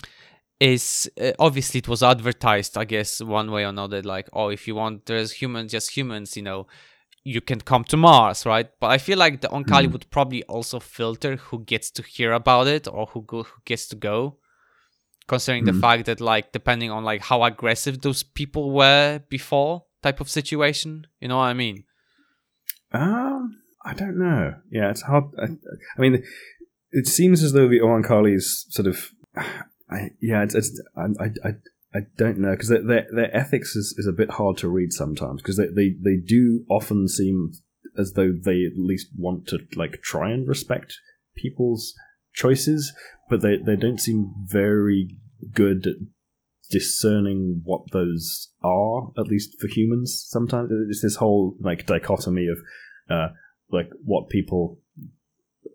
is 0.60 1.10
uh, 1.22 1.32
obviously 1.40 1.80
it 1.80 1.88
was 1.88 2.04
advertised. 2.04 2.78
I 2.78 2.86
guess 2.86 3.22
one 3.22 3.52
way 3.52 3.66
or 3.66 3.70
another, 3.70 4.02
like 4.02 4.30
oh, 4.34 4.50
if 4.50 4.68
you 4.68 4.76
want, 4.76 5.06
there's 5.06 5.32
humans, 5.34 5.72
just 5.72 5.96
humans, 5.96 6.36
you 6.38 6.44
know 6.44 6.68
you 7.28 7.42
can 7.42 7.60
come 7.60 7.84
to 7.84 7.98
Mars, 7.98 8.46
right? 8.46 8.70
But 8.80 8.92
I 8.92 9.00
feel 9.00 9.18
like 9.18 9.42
the 9.42 9.48
Oankali 9.48 9.88
mm. 9.88 9.94
would 9.94 10.12
probably 10.12 10.44
also 10.44 10.80
filter 10.80 11.38
who 11.38 11.64
gets 11.64 11.90
to 11.92 12.04
hear 12.04 12.34
about 12.34 12.68
it 12.68 12.88
or 12.88 13.08
who 13.08 13.24
go, 13.24 13.42
who 13.42 13.62
gets 13.66 13.88
to 13.88 13.96
go 13.96 14.38
considering 15.28 15.66
the 15.66 15.74
fact 15.74 16.06
that 16.06 16.22
like 16.22 16.52
depending 16.52 16.92
on 16.92 17.04
like 17.04 17.22
how 17.22 17.44
aggressive 17.44 18.02
those 18.02 18.24
people 18.24 18.72
were 18.72 19.20
before 19.30 19.84
type 20.06 20.20
of 20.22 20.30
situation 20.30 21.08
you 21.20 21.28
know 21.28 21.38
what 21.38 21.54
i 21.54 21.54
mean? 21.54 21.84
Um 22.92 23.42
i 23.90 23.94
don't 23.94 24.18
know. 24.18 24.56
Yeah 24.72 24.90
it's 24.92 25.02
hard 25.02 25.26
i, 25.46 25.48
I 25.98 26.02
mean 26.04 26.24
it 26.96 27.08
seems 27.08 27.44
as 27.44 27.52
though 27.52 27.68
the 27.68 27.82
Oankali's 27.82 28.66
sort 28.70 28.88
of, 28.88 29.10
I, 29.92 30.12
yeah, 30.22 30.44
it's, 30.44 30.56
it's 30.56 30.82
I, 30.96 31.26
I, 31.46 31.50
I 31.94 32.00
don't 32.18 32.40
know 32.40 32.52
because 32.52 32.70
their, 32.70 32.82
their, 32.82 33.08
their 33.14 33.36
ethics 33.36 33.76
is, 33.76 33.94
is 33.98 34.08
a 34.08 34.14
bit 34.14 34.32
hard 34.32 34.58
to 34.58 34.70
read 34.70 34.94
sometimes 34.94 35.42
because 35.42 35.58
they, 35.58 35.68
they 35.68 35.96
they 36.02 36.16
do 36.26 36.66
often 36.70 37.08
seem 37.10 37.52
as 37.98 38.14
though 38.14 38.32
they 38.32 38.64
at 38.64 38.78
least 38.78 39.08
want 39.18 39.48
to 39.48 39.60
like 39.76 40.02
try 40.02 40.32
and 40.32 40.48
respect 40.48 40.96
people's 41.36 41.94
choices, 42.34 42.94
but 43.30 43.42
they 43.42 43.58
they 43.58 43.76
don't 43.76 44.00
seem 44.00 44.34
very 44.46 45.18
good 45.54 45.88
at 45.88 45.96
discerning 46.70 47.62
what 47.64 47.92
those 47.92 48.50
are. 48.64 49.12
At 49.18 49.28
least 49.28 49.60
for 49.60 49.68
humans, 49.68 50.26
sometimes 50.28 50.72
it's 50.90 51.02
this 51.02 51.16
whole 51.16 51.56
like 51.60 51.86
dichotomy 51.86 52.48
of 52.48 52.58
uh, 53.10 53.34
like 53.70 53.90
what 54.04 54.30
people 54.30 54.80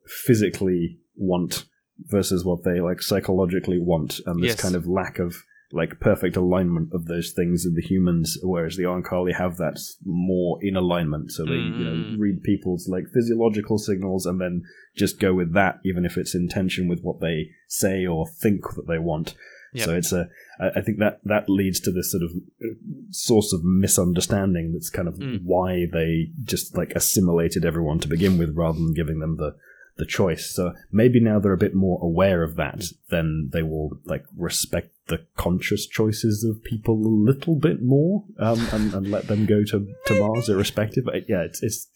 physically 0.07 0.99
want 1.17 1.65
versus 2.07 2.45
what 2.45 2.65
they 2.65 2.81
like 2.81 3.03
psychologically 3.03 3.79
want, 3.79 4.21
and 4.27 4.43
this 4.43 4.51
yes. 4.51 4.61
kind 4.61 4.75
of 4.75 4.87
lack 4.87 5.19
of 5.19 5.35
like 5.73 6.01
perfect 6.01 6.37
alignment 6.37 6.89
of 6.93 7.07
those 7.07 7.33
things 7.33 7.65
in 7.65 7.75
the 7.75 7.83
humans, 7.83 8.37
whereas 8.43 8.77
the 8.77 8.83
Oankali 8.83 9.35
have 9.35 9.57
that 9.59 9.79
more 10.05 10.59
in 10.63 10.77
alignment. 10.77 11.31
So 11.31 11.45
they 11.45 11.53
mm. 11.53 11.79
you 11.79 11.85
know 11.85 11.93
mm. 11.93 12.17
read 12.19 12.43
people's 12.43 12.89
like 12.89 13.05
physiological 13.15 13.79
signals 13.79 14.27
and 14.27 14.41
then 14.41 14.63
just 14.97 15.21
go 15.21 15.35
with 15.35 15.55
that, 15.55 15.77
even 15.85 16.05
if 16.05 16.17
it's 16.17 16.35
in 16.35 16.49
tension 16.49 16.89
with 16.89 17.01
what 17.03 17.21
they 17.21 17.51
say 17.69 18.07
or 18.07 18.27
think 18.27 18.63
that 18.75 18.89
they 18.89 18.99
want. 18.99 19.35
Yep. 19.73 19.85
So 19.85 19.95
it's 19.95 20.13
a. 20.13 20.29
I 20.61 20.81
think 20.81 20.99
that 20.99 21.21
that 21.25 21.49
leads 21.49 21.81
to 21.81 21.93
this 21.93 22.11
sort 22.11 22.23
of 22.23 22.31
uh, 22.63 22.75
source 23.11 23.53
of 23.53 23.65
misunderstanding. 23.65 24.73
That's 24.73 24.91
kind 24.91 25.09
of 25.09 25.15
mm. 25.15 25.41
why 25.43 25.87
they 25.93 26.31
just 26.45 26.77
like 26.77 26.93
assimilated 26.93 27.65
everyone 27.65 28.01
to 28.01 28.09
begin 28.09 28.37
with, 28.37 28.57
rather 28.57 28.79
than 28.79 28.95
giving 28.95 29.21
them 29.21 29.37
the 29.37 29.55
the 30.01 30.07
choice. 30.07 30.51
So 30.51 30.73
maybe 30.91 31.21
now 31.21 31.39
they're 31.39 31.53
a 31.53 31.59
bit 31.59 31.75
more 31.75 32.01
aware 32.03 32.43
of 32.43 32.57
that, 32.57 32.85
then 33.11 33.51
they 33.53 33.63
will 33.63 33.99
like 34.05 34.25
respect 34.37 34.97
the 35.07 35.25
conscious 35.37 35.87
choices 35.87 36.43
of 36.43 36.65
people 36.65 36.95
a 36.95 37.15
little 37.31 37.55
bit 37.55 37.83
more 37.83 38.25
um, 38.39 38.67
and, 38.73 38.95
and, 38.95 39.11
let 39.11 39.27
them 39.27 39.45
go 39.45 39.63
to, 39.65 39.87
to 40.07 40.21
Mars 40.21 40.49
irrespective. 40.49 41.05
But 41.05 41.29
yeah, 41.29 41.43
it's, 41.43 41.63
it's 41.63 41.89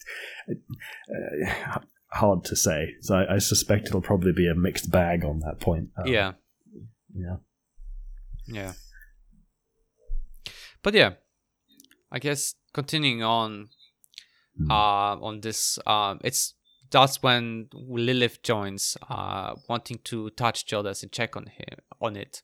uh, 0.49 1.79
hard 2.11 2.43
to 2.45 2.55
say. 2.55 2.93
So 3.01 3.15
I, 3.15 3.35
I, 3.35 3.37
suspect 3.39 3.87
it'll 3.87 4.01
probably 4.01 4.33
be 4.33 4.47
a 4.47 4.55
mixed 4.55 4.91
bag 4.91 5.23
on 5.25 5.39
that 5.39 5.59
point. 5.59 5.89
Um, 5.97 6.07
yeah. 6.07 6.33
Yeah. 7.15 7.37
Yeah. 8.47 8.73
But 10.83 10.93
yeah, 10.93 11.13
I 12.11 12.19
guess 12.19 12.55
continuing 12.73 13.23
on 13.23 13.69
hmm. 14.57 14.71
uh, 14.71 15.15
on 15.17 15.41
this, 15.41 15.79
um, 15.85 16.19
it's 16.23 16.53
that's 16.91 17.21
when 17.23 17.67
Lilith 17.73 18.43
joins, 18.43 18.95
uh, 19.09 19.55
wanting 19.67 19.99
to 20.05 20.29
touch 20.31 20.65
Jodahs 20.65 21.03
and 21.03 21.11
check 21.11 21.35
on 21.35 21.47
him 21.47 21.79
on 21.99 22.15
it. 22.15 22.41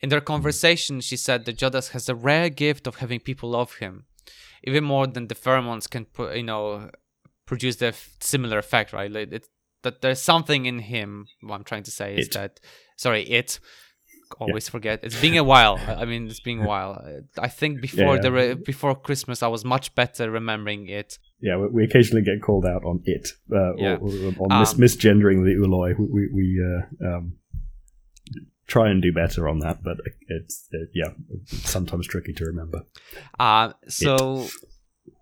In 0.00 0.08
their 0.08 0.20
conversation, 0.20 1.00
she 1.00 1.16
said 1.16 1.44
that 1.44 1.58
Jodahs 1.58 1.90
has 1.90 2.08
a 2.08 2.14
rare 2.14 2.50
gift 2.50 2.86
of 2.86 2.96
having 2.96 3.20
people 3.20 3.50
love 3.50 3.74
him, 3.74 4.06
even 4.64 4.84
more 4.84 5.06
than 5.06 5.28
the 5.28 5.34
pheromones 5.34 5.88
can, 5.88 6.06
you 6.34 6.42
know, 6.42 6.90
produce 7.46 7.76
the 7.76 7.94
similar 8.20 8.58
effect, 8.58 8.92
right? 8.92 9.10
Like 9.10 9.32
it, 9.32 9.48
that 9.82 10.02
there's 10.02 10.22
something 10.22 10.66
in 10.66 10.78
him. 10.78 11.26
What 11.42 11.56
I'm 11.56 11.64
trying 11.64 11.82
to 11.84 11.90
say 11.90 12.14
is 12.16 12.28
it. 12.28 12.32
that, 12.34 12.60
sorry, 12.96 13.22
it. 13.24 13.60
Always 14.38 14.68
yeah. 14.68 14.70
forget. 14.70 15.00
It's 15.02 15.20
been 15.20 15.36
a 15.36 15.44
while. 15.44 15.78
I 15.86 16.04
mean, 16.04 16.26
it's 16.26 16.40
been 16.40 16.62
a 16.62 16.66
while. 16.72 17.02
I 17.38 17.48
think 17.48 17.80
before 17.80 18.16
yeah, 18.16 18.30
yeah. 18.30 18.48
the 18.48 18.62
before 18.64 18.94
Christmas, 18.94 19.42
I 19.42 19.48
was 19.48 19.64
much 19.64 19.94
better 19.94 20.30
remembering 20.30 20.88
it 20.88 21.18
yeah, 21.40 21.56
we, 21.56 21.68
we, 21.68 21.84
occasionally 21.84 22.22
get 22.22 22.42
called 22.42 22.66
out 22.66 22.84
on 22.84 23.00
it, 23.04 23.30
uh, 23.52 23.72
or, 23.72 23.96
or, 23.96 24.50
on 24.50 24.60
mis- 24.60 24.74
um, 24.74 24.80
misgendering 24.80 25.44
the 25.44 25.56
Ooloi. 25.56 25.98
We, 25.98 26.06
we, 26.06 26.28
we 26.32 26.62
uh, 26.62 27.08
um, 27.08 27.32
try 28.66 28.90
and 28.90 29.00
do 29.00 29.12
better 29.12 29.48
on 29.48 29.60
that, 29.60 29.82
but 29.82 29.98
it's 30.28 30.68
it, 30.70 30.90
yeah, 30.94 31.12
sometimes 31.46 32.06
tricky 32.06 32.34
to 32.34 32.44
remember. 32.44 32.82
Uh, 33.38 33.72
so 33.88 34.42
it. 34.42 34.50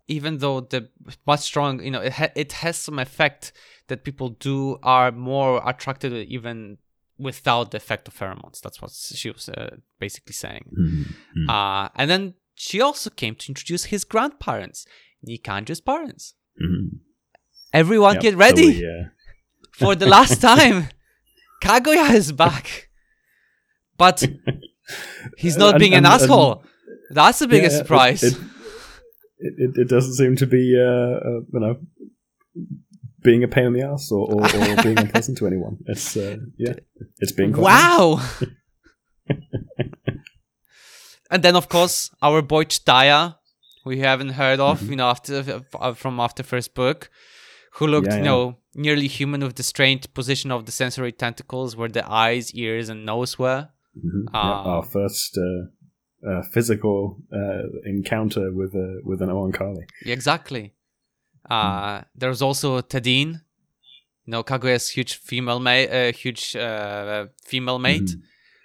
even 0.08 0.38
though 0.38 0.60
the 0.60 0.88
much 1.26 1.40
strong, 1.40 1.82
you 1.82 1.92
know, 1.92 2.00
it 2.00 2.12
ha- 2.14 2.32
it 2.34 2.52
has 2.52 2.76
some 2.76 2.98
effect 2.98 3.52
that 3.86 4.02
people 4.02 4.30
do 4.30 4.78
are 4.82 5.12
more 5.12 5.62
attracted 5.64 6.12
even 6.28 6.78
without 7.18 7.70
the 7.70 7.76
effect 7.76 8.08
of 8.08 8.16
pheromones. 8.16 8.60
That's 8.60 8.80
what 8.80 8.92
she 8.92 9.30
was 9.30 9.48
uh, 9.48 9.76
basically 9.98 10.34
saying. 10.34 10.70
Mm-hmm. 10.78 11.50
Uh, 11.50 11.88
and 11.94 12.10
then 12.10 12.34
she 12.54 12.80
also 12.80 13.10
came 13.10 13.34
to 13.36 13.48
introduce 13.48 13.84
his 13.86 14.04
grandparents 14.04 14.86
Nikandra's 15.26 15.80
parents. 15.80 16.34
Mm-hmm. 16.62 16.96
Everyone 17.72 18.14
yep, 18.14 18.22
get 18.22 18.36
ready 18.36 18.72
so 18.72 18.78
we, 18.78 18.86
uh... 18.86 19.08
for 19.72 19.94
the 19.94 20.06
last 20.06 20.40
time. 20.50 20.88
Kahguyaht 21.62 22.14
is 22.14 22.32
back. 22.32 22.88
But 23.96 24.24
he's 25.36 25.56
not 25.56 25.74
and, 25.74 25.80
being 25.80 25.92
an 25.92 26.06
and, 26.06 26.06
asshole. 26.06 26.62
And, 26.62 27.16
That's 27.16 27.40
the 27.40 27.48
biggest 27.48 27.74
yeah, 27.74 27.82
surprise. 27.82 28.22
It, 28.22 28.34
it, 29.38 29.54
it, 29.58 29.70
it, 29.74 29.88
doesn't 29.88 30.14
seem 30.14 30.36
to 30.36 30.46
be, 30.46 30.76
uh, 30.78 30.82
uh, 30.82 31.40
you 31.52 31.60
know, 31.60 31.76
being 33.22 33.42
a 33.44 33.48
pain 33.48 33.66
in 33.66 33.72
the 33.72 33.82
ass 33.82 34.10
or, 34.12 34.32
or, 34.32 34.44
or 34.44 34.76
being 34.82 34.98
unpleasant 34.98 35.38
to 35.38 35.46
anyone. 35.46 35.78
It's, 35.86 36.16
uh, 36.16 36.36
yeah, 36.56 36.74
it's 37.18 37.32
being 37.32 37.52
Wow! 37.52 38.20
and 41.30 41.42
then, 41.42 41.56
of 41.56 41.68
course, 41.68 42.10
our 42.22 42.42
boy 42.42 42.64
Jdahya 42.64 43.38
we 43.88 43.98
haven't 44.00 44.30
heard 44.30 44.60
of, 44.60 44.80
mm-hmm. 44.80 44.90
you 44.90 44.96
know, 44.96 45.08
after 45.08 45.62
uh, 45.80 45.94
from 45.94 46.20
after 46.20 46.42
first 46.42 46.74
book, 46.74 47.10
who 47.74 47.86
looked, 47.86 48.08
yeah, 48.08 48.18
you 48.18 48.22
know, 48.22 48.58
nearly 48.74 49.08
human 49.08 49.40
with 49.40 49.56
the 49.56 49.62
strange 49.62 50.12
position 50.14 50.50
of 50.50 50.66
the 50.66 50.72
sensory 50.72 51.12
tentacles 51.12 51.74
where 51.74 51.88
the 51.88 52.08
eyes, 52.10 52.54
ears, 52.54 52.88
and 52.88 53.06
nose 53.06 53.38
were. 53.38 53.68
Mm-hmm. 53.96 54.36
Um, 54.36 54.48
yeah, 54.48 54.72
our 54.72 54.82
first 54.82 55.38
uh, 55.38 56.28
uh, 56.28 56.42
physical 56.52 57.18
uh, 57.32 57.62
encounter 57.84 58.52
with 58.52 58.74
a 58.74 59.00
with 59.04 59.22
an 59.22 59.30
Oankali. 59.30 59.84
Exactly. 60.04 60.74
Mm. 61.50 62.04
There's 62.14 62.42
also 62.42 62.80
Tediin, 62.80 63.32
you 63.32 64.30
know, 64.30 64.42
Kahguyaht's 64.42 64.90
huge 64.90 65.14
female 65.16 65.60
mate, 65.60 65.88
uh, 65.88 66.12
huge 66.12 66.52
female 67.42 67.78
mate, 67.78 68.02
mm-hmm. 68.02 68.20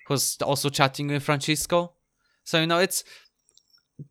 who's 0.07 0.37
also 0.41 0.69
chatting 0.69 1.07
with 1.07 1.23
Francisco. 1.23 1.93
So 2.43 2.59
you 2.59 2.67
know, 2.67 2.79
it's 2.79 3.03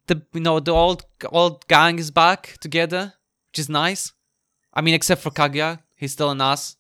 the 0.06 0.22
you 0.32 0.40
know 0.40 0.60
the 0.60 0.72
old 0.72 1.04
old 1.30 1.66
gang 1.68 1.98
is 1.98 2.10
back 2.10 2.56
together, 2.60 3.14
which 3.50 3.58
is 3.58 3.68
nice. 3.68 4.12
I 4.74 4.80
mean, 4.80 4.94
except 4.94 5.20
for 5.20 5.30
Kahguyaht, 5.30 5.80
he's 5.96 6.12
still 6.12 6.30
an 6.30 6.40
ass. 6.40 6.76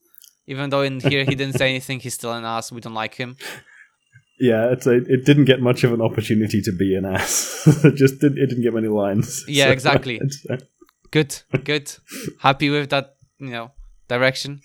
Even 0.46 0.70
though 0.70 0.82
in 0.82 1.00
here 1.00 1.24
he 1.24 1.34
didn't 1.34 1.58
say 1.58 1.68
anything, 1.74 2.00
he's 2.00 2.14
still 2.14 2.32
an 2.32 2.44
ass. 2.44 2.72
We 2.72 2.80
don't 2.80 2.94
like 2.94 3.14
him. 3.14 3.36
Yeah, 4.40 4.72
it's 4.72 4.86
a, 4.86 4.94
it 4.94 5.24
didn't 5.24 5.44
get 5.44 5.60
much 5.60 5.84
of 5.84 5.92
an 5.92 6.00
opportunity 6.00 6.60
to 6.62 6.72
be 6.72 6.96
an 6.96 7.04
ass. 7.04 7.62
it 7.84 7.94
just 7.94 8.18
did, 8.18 8.36
it 8.38 8.46
didn't 8.46 8.64
get 8.64 8.74
many 8.74 8.88
lines. 8.88 9.44
Yeah, 9.46 9.64
so 9.66 9.70
exactly. 9.70 10.20
Good, 11.12 11.42
good. 11.64 11.94
Happy 12.40 12.68
with 12.68 12.90
that, 12.90 13.14
you 13.38 13.50
know, 13.50 13.70
direction. 14.08 14.60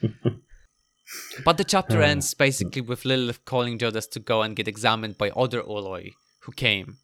but 1.44 1.56
the 1.56 1.64
chapter 1.64 2.00
ends 2.00 2.32
basically 2.34 2.82
with 2.82 3.04
Lilith 3.04 3.44
calling 3.44 3.78
Jodahs 3.78 4.08
to 4.10 4.20
go 4.20 4.42
and 4.42 4.54
get 4.54 4.68
examined 4.68 5.18
by 5.18 5.30
other 5.30 5.62
Ooloi 5.62 6.12
who 6.42 6.52
came 6.52 6.98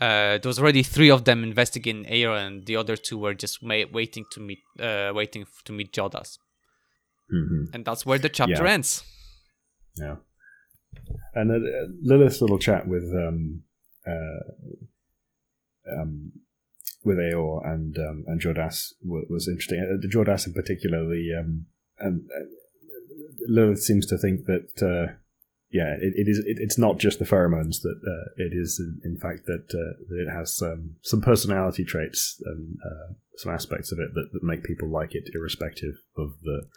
uh, 0.00 0.38
there 0.38 0.48
was 0.48 0.58
already 0.58 0.82
three 0.82 1.10
of 1.10 1.24
them 1.24 1.44
investigating 1.44 2.06
Aaor, 2.06 2.36
and 2.36 2.64
the 2.66 2.76
other 2.76 2.96
two 2.96 3.18
were 3.18 3.34
just 3.34 3.62
ma- 3.62 3.84
waiting 3.92 4.24
to 4.32 4.40
meet, 4.40 4.60
uh, 4.80 5.12
waiting 5.14 5.44
to 5.64 5.72
meet 5.72 5.92
Jodahs. 5.92 6.38
Mm-hmm. 7.32 7.74
And 7.74 7.84
that's 7.84 8.06
where 8.06 8.18
the 8.18 8.30
chapter 8.30 8.64
yeah. 8.64 8.70
ends. 8.70 9.04
Yeah, 9.96 10.16
and 11.34 11.50
uh, 11.50 11.58
Lilith's 12.02 12.40
little 12.40 12.58
chat 12.58 12.88
with 12.88 13.04
um, 13.14 13.62
uh, 14.06 14.40
um, 16.00 16.32
with 17.04 17.18
Aaor 17.18 17.66
and 17.66 17.96
um, 17.98 18.24
and 18.26 18.40
Jodahs 18.40 18.92
was, 19.04 19.24
was 19.28 19.48
interesting. 19.48 19.80
Uh, 19.80 20.06
Jodahs 20.06 20.46
in 20.46 20.52
particular, 20.52 21.04
the 21.04 21.38
um, 21.38 21.66
and 21.98 22.28
uh, 22.34 22.44
Lilith 23.48 23.82
seems 23.82 24.06
to 24.06 24.18
think 24.18 24.46
that 24.46 24.82
uh, 24.82 25.14
yeah, 25.72 25.94
it, 25.98 26.12
it 26.14 26.28
is. 26.28 26.38
It, 26.40 26.58
it's 26.60 26.78
not 26.78 26.98
just 26.98 27.18
the 27.18 27.24
pheromones 27.24 27.80
that 27.80 27.98
uh, 28.06 28.30
it 28.36 28.52
is. 28.52 28.78
In, 28.78 29.12
in 29.12 29.16
fact, 29.18 29.46
that, 29.46 29.64
uh, 29.72 29.96
that, 30.08 30.26
it 30.28 30.30
has 30.30 30.60
um, 30.62 30.96
some 31.00 31.22
personality 31.22 31.82
traits 31.82 32.40
and 32.44 32.76
uh, 32.84 33.14
some 33.36 33.52
aspects 33.52 33.90
of 33.90 33.98
it 33.98 34.12
that, 34.14 34.28
that, 34.32 34.42
make 34.42 34.64
people 34.64 34.90
like 34.90 35.14
it, 35.14 35.30
irrespective 35.34 35.94
of 36.18 36.34
the 36.42 36.68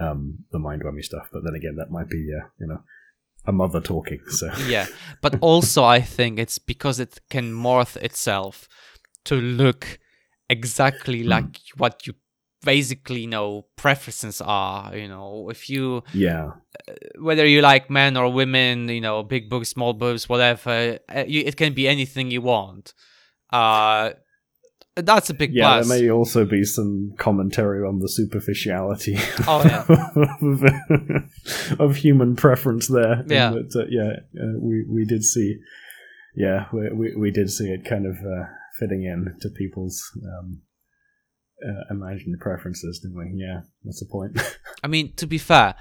um, 0.00 0.38
the 0.50 0.58
mind 0.58 0.82
whammy 0.82 1.04
stuff. 1.04 1.28
But 1.30 1.44
then 1.44 1.54
again, 1.54 1.76
that 1.76 1.90
might 1.90 2.08
be 2.08 2.30
uh, 2.34 2.48
you 2.58 2.66
know 2.66 2.82
a 3.44 3.52
mother 3.52 3.82
talking. 3.82 4.20
So 4.28 4.50
yeah, 4.66 4.86
but 5.20 5.38
also 5.40 5.84
I 5.84 6.00
think 6.00 6.38
it's 6.38 6.58
because 6.58 6.98
it 6.98 7.20
can 7.28 7.52
morph 7.52 7.96
itself 7.98 8.66
to 9.28 9.36
look 9.36 9.98
exactly 10.50 11.22
mm. 11.22 11.28
like 11.28 11.60
what 11.76 12.06
you 12.06 12.14
basically 12.62 13.20
you 13.20 13.28
know 13.28 13.66
preferences 13.76 14.40
are 14.40 14.96
you 14.96 15.06
know 15.06 15.48
if 15.48 15.70
you 15.70 16.02
yeah 16.12 16.50
uh, 16.88 16.92
whether 17.20 17.46
you 17.46 17.60
like 17.60 17.88
men 17.88 18.16
or 18.16 18.32
women 18.32 18.88
you 18.88 19.00
know 19.00 19.22
big 19.22 19.48
boobs 19.48 19.68
small 19.68 19.92
boobs 19.92 20.28
whatever 20.28 20.98
uh, 21.14 21.24
you, 21.26 21.42
it 21.46 21.56
can 21.56 21.72
be 21.72 21.86
anything 21.86 22.30
you 22.30 22.42
want 22.42 22.94
uh 23.52 24.10
that's 24.96 25.30
a 25.30 25.34
big 25.34 25.54
yeah, 25.54 25.74
plus. 25.74 25.88
there 25.88 26.00
may 26.00 26.10
also 26.10 26.44
be 26.44 26.64
some 26.64 27.14
commentary 27.18 27.86
on 27.86 28.00
the 28.00 28.08
superficiality 28.08 29.16
Oh, 29.46 29.62
yeah. 29.64 29.84
of, 31.78 31.80
of 31.80 31.96
human 31.96 32.34
preference 32.34 32.88
there. 32.88 33.24
Yeah. 33.28 33.52
but, 33.52 33.80
uh, 33.80 33.86
yeah, 33.88 34.14
uh, 34.40 34.58
we 34.58 34.84
we 34.88 35.04
did 35.04 35.22
see, 35.22 35.58
yeah, 36.34 36.66
we 36.72 36.90
we, 36.90 37.14
we 37.14 37.30
did 37.30 37.48
see 37.50 37.70
it 37.70 37.84
kind 37.84 38.06
of 38.06 38.16
uh, 38.16 38.46
fitting 38.78 39.04
in 39.04 39.36
to 39.40 39.48
people's 39.50 40.02
um, 40.24 40.62
uh, 41.66 41.82
imagined 41.90 42.38
preferences, 42.40 43.00
didn't 43.00 43.18
we? 43.18 43.32
Yeah, 43.34 43.62
that's 43.84 44.00
the 44.00 44.06
point. 44.06 44.38
I 44.84 44.86
mean, 44.86 45.12
to 45.16 45.26
be 45.26 45.38
fair, 45.38 45.74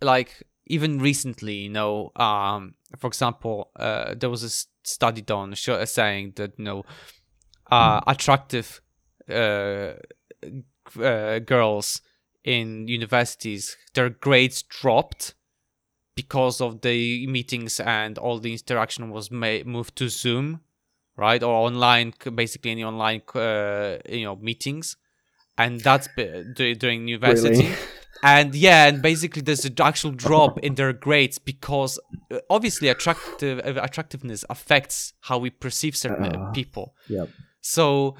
like 0.00 0.42
even 0.66 0.98
recently, 0.98 1.54
you 1.54 1.70
know, 1.70 2.10
um, 2.16 2.74
for 2.98 3.06
example, 3.08 3.70
uh, 3.76 4.14
there 4.14 4.30
was 4.30 4.42
a 4.42 4.50
study 4.86 5.22
done 5.22 5.54
uh, 5.68 5.84
saying 5.84 6.32
that 6.36 6.58
you 6.58 6.64
know, 6.64 6.84
uh, 7.70 8.00
attractive 8.06 8.80
uh, 9.28 9.94
uh, 11.02 11.38
girls 11.40 12.00
in 12.44 12.88
universities, 12.88 13.76
their 13.94 14.10
grades 14.10 14.62
dropped 14.62 15.34
because 16.14 16.60
of 16.60 16.82
the 16.82 17.26
meetings 17.26 17.80
and 17.80 18.18
all 18.18 18.38
the 18.38 18.52
interaction 18.52 19.10
was 19.10 19.30
ma- 19.30 19.64
moved 19.64 19.96
to 19.96 20.08
Zoom, 20.08 20.60
right, 21.16 21.42
or 21.42 21.52
online, 21.66 22.12
basically 22.34 22.70
any 22.70 22.84
online, 22.84 23.22
uh, 23.34 23.96
you 24.08 24.24
know, 24.24 24.36
meetings, 24.36 24.96
and 25.56 25.80
that's 25.80 26.08
b- 26.16 26.44
during 26.54 27.08
university. 27.08 27.64
Really? 27.66 27.74
and 28.22 28.54
yeah 28.54 28.86
and 28.86 29.02
basically 29.02 29.42
there's 29.42 29.66
an 29.66 29.74
actual 29.80 30.10
drop 30.10 30.58
in 30.60 30.76
their 30.76 30.94
grades 30.94 31.38
because 31.38 31.98
uh, 32.30 32.38
obviously 32.48 32.88
attractive 32.88 33.58
uh, 33.58 33.78
attractiveness 33.82 34.44
affects 34.48 35.12
how 35.22 35.36
we 35.36 35.50
perceive 35.50 35.94
certain 35.94 36.24
uh, 36.24 36.38
Uh, 36.48 36.52
people. 36.52 36.94
Yep. 37.08 37.28
so 37.60 38.14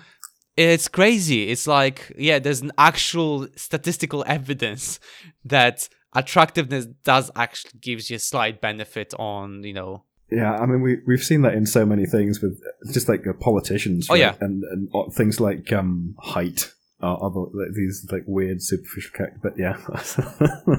it's 0.57 0.88
crazy. 0.88 1.48
It's 1.48 1.66
like 1.66 2.12
yeah 2.18 2.38
there's 2.38 2.61
an 2.61 2.72
actual 2.76 3.48
statistical 3.57 4.24
evidence 4.26 5.00
that 5.44 5.88
attractiveness 6.14 6.87
does 7.04 7.30
actually 7.35 7.78
gives 7.80 8.11
you 8.11 8.16
a 8.16 8.20
slight 8.20 8.61
benefit 8.61 9.14
on 9.18 9.62
you 9.64 9.72
know 9.72 10.04
Yeah, 10.30 10.56
I 10.56 10.66
mean, 10.66 10.80
we 10.80 10.98
we've 11.06 11.22
seen 11.22 11.42
that 11.42 11.54
in 11.54 11.66
so 11.66 11.84
many 11.87 12.06
things 12.06 12.40
with 12.40 12.60
just 12.92 13.08
like 13.08 13.26
uh, 13.26 13.32
politicians. 13.34 14.08
Oh, 14.08 14.14
right? 14.14 14.20
yeah. 14.20 14.34
and 14.40 14.64
and 14.64 14.88
uh, 14.94 15.10
things 15.10 15.40
like 15.40 15.72
um 15.72 16.14
height. 16.18 16.70
Are 17.00 17.22
other 17.22 17.40
like, 17.52 17.74
these 17.74 18.06
like 18.10 18.22
weird 18.26 18.62
superficial 18.62 19.10
character, 19.14 19.38
but 19.42 19.58
yeah, 19.58 19.76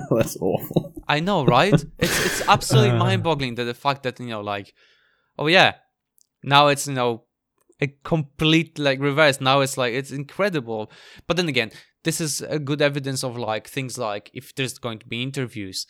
that's 0.10 0.38
awful. 0.41 0.93
I 1.08 1.19
know, 1.19 1.45
right? 1.45 1.73
it's 1.99 2.25
it's 2.25 2.41
absolutely 2.47 2.91
Uh. 2.91 2.97
mind-boggling 2.97 3.55
that 3.55 3.65
the 3.65 3.75
fact 3.75 4.03
that 4.03 4.19
you 4.19 4.27
know, 4.27 4.41
like, 4.41 4.73
oh 5.38 5.45
yeah, 5.45 5.75
now 6.41 6.67
it's 6.67 6.88
you 6.88 6.93
know 6.93 7.25
a 7.81 7.88
complete 8.03 8.79
like 8.79 8.99
reverse. 8.99 9.39
Now 9.39 9.60
it's 9.60 9.77
like 9.77 9.93
it's 9.93 10.12
incredible. 10.12 10.89
But 11.27 11.38
then 11.38 11.47
again, 11.47 11.71
this 12.03 12.19
is 12.19 12.41
a 12.41 12.58
good 12.58 12.81
evidence 12.81 13.23
of 13.23 13.38
like 13.38 13.67
things 13.67 13.97
like 13.97 14.31
if 14.34 14.55
there's 14.55 14.79
going 14.79 14.99
to 14.99 15.08
be 15.08 15.21
interviews, 15.21 15.86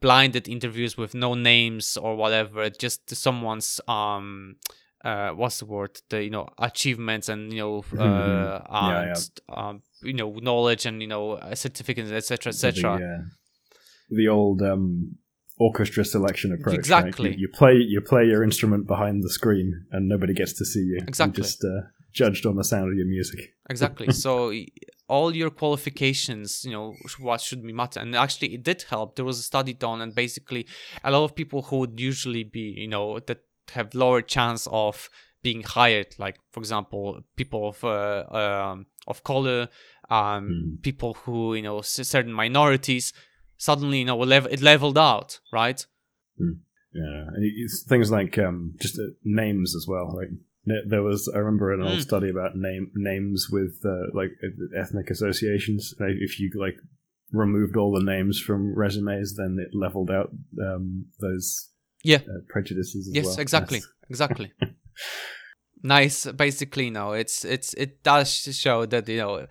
blinded 0.00 0.48
interviews 0.48 0.96
with 0.96 1.14
no 1.14 1.34
names 1.34 1.96
or 1.96 2.16
whatever, 2.16 2.70
just 2.70 3.14
someone's 3.14 3.80
um 3.88 4.56
uh 5.04 5.30
what's 5.30 5.58
the 5.60 5.64
word 5.66 5.98
the 6.10 6.22
you 6.24 6.30
know 6.30 6.46
achievements 6.58 7.28
and 7.28 7.52
you 7.52 7.60
know 7.60 7.78
uh 7.98 8.02
Mhm. 8.02 8.66
Yeah, 8.70 9.14
and, 9.16 9.40
um 9.58 9.82
you 10.02 10.12
know 10.14 10.30
knowledge 10.42 10.86
and 10.86 11.00
you 11.00 11.08
know 11.08 11.32
uh, 11.32 11.54
certificates 11.54 12.10
etc 12.10 12.50
etc 12.50 12.98
The, 12.98 13.04
uh, 13.04 13.22
the 14.10 14.28
old 14.28 14.62
um, 14.62 15.16
orchestra 15.58 16.04
selection 16.04 16.52
approach. 16.52 16.72
right? 16.72 16.78
Exactly. 16.78 17.30
You, 17.32 17.36
you 17.42 17.48
play 17.48 17.74
you 17.74 18.00
play 18.00 18.24
your 18.24 18.42
instrument 18.42 18.86
behind 18.86 19.22
the 19.22 19.30
screen, 19.30 19.86
and 19.92 20.08
nobody 20.08 20.34
gets 20.34 20.54
to 20.54 20.64
see 20.64 20.80
you. 20.80 20.98
Exactly. 21.06 21.40
You're 21.40 21.44
just 21.44 21.62
uh, 21.64 21.82
judged 22.12 22.44
on 22.46 22.56
the 22.56 22.64
sound 22.64 22.90
of 22.90 22.96
your 22.96 23.06
music. 23.06 23.40
exactly 23.68 24.12
so 24.26 24.52
all 25.14 25.30
your 25.34 25.50
qualifications 25.50 26.64
you 26.64 26.72
know 26.76 26.86
what 27.26 27.40
should 27.40 27.62
be 27.70 27.72
matter 27.82 28.00
and 28.00 28.14
actually 28.14 28.50
it 28.54 28.62
did 28.62 28.80
help 28.94 29.08
there 29.16 29.24
was 29.24 29.38
a 29.40 29.42
study 29.52 29.74
done 29.86 30.00
and 30.00 30.14
basically 30.14 30.62
a 31.04 31.10
lot 31.10 31.24
of 31.24 31.34
people 31.40 31.60
who 31.62 31.76
would 31.80 31.98
usually 32.12 32.44
be 32.58 32.66
you 32.82 32.88
know 32.94 33.18
that 33.28 33.40
have 33.76 33.94
lower 33.94 34.22
chance 34.22 34.68
of 34.84 35.08
being 35.42 35.62
hired 35.62 36.10
like 36.24 36.36
for 36.52 36.60
example 36.60 37.20
people 37.40 37.62
of 37.70 37.78
uh, 37.84 38.24
um, 38.42 38.86
of 39.06 39.22
color 39.32 39.68
um, 40.18 40.44
Hmm. 40.48 40.76
people 40.82 41.12
who 41.22 41.54
you 41.54 41.62
know 41.62 41.80
certain 41.82 42.32
minorities 42.32 43.12
suddenly 43.56 43.98
you 44.00 44.04
know 44.04 44.22
it 44.56 44.60
leveled 44.72 44.98
out 44.98 45.40
right 45.52 45.80
Yeah, 46.92 47.24
and 47.34 47.42
it's 47.62 47.84
things 47.92 48.10
like 48.10 48.36
um, 48.46 48.74
just 48.80 48.98
uh, 48.98 49.12
names 49.22 49.76
as 49.76 49.86
well. 49.86 50.08
Like 50.20 50.30
there- 50.64 50.84
there 50.86 51.02
was, 51.02 51.28
I 51.34 51.38
remember 51.38 51.72
an 51.72 51.82
old 51.82 51.98
Mm. 51.98 52.02
study 52.02 52.28
about 52.30 52.56
name 52.56 52.90
names 52.94 53.48
with 53.50 53.80
uh, 53.84 54.06
like 54.14 54.32
ethnic 54.76 55.10
associations. 55.10 55.94
If 56.00 56.38
you 56.40 56.50
like 56.54 56.76
removed 57.32 57.76
all 57.76 57.92
the 57.92 58.04
names 58.04 58.40
from 58.40 58.74
resumes, 58.74 59.36
then 59.36 59.56
it 59.58 59.74
leveled 59.74 60.10
out 60.10 60.30
um, 60.60 61.06
those 61.20 61.70
Yeah. 62.02 62.18
uh, 62.18 62.40
prejudices. 62.48 63.08
As 63.08 63.14
yes 63.14 63.26
well. 63.26 63.40
exactly 63.40 63.78
That's- 63.78 64.10
exactly 64.10 64.52
nice 65.82 66.26
basically 66.32 66.90
no 66.90 67.12
it's 67.12 67.44
it's 67.44 67.72
it 67.74 68.02
does 68.02 68.28
show 68.58 68.84
that 68.86 69.08
you 69.08 69.16
know 69.16 69.46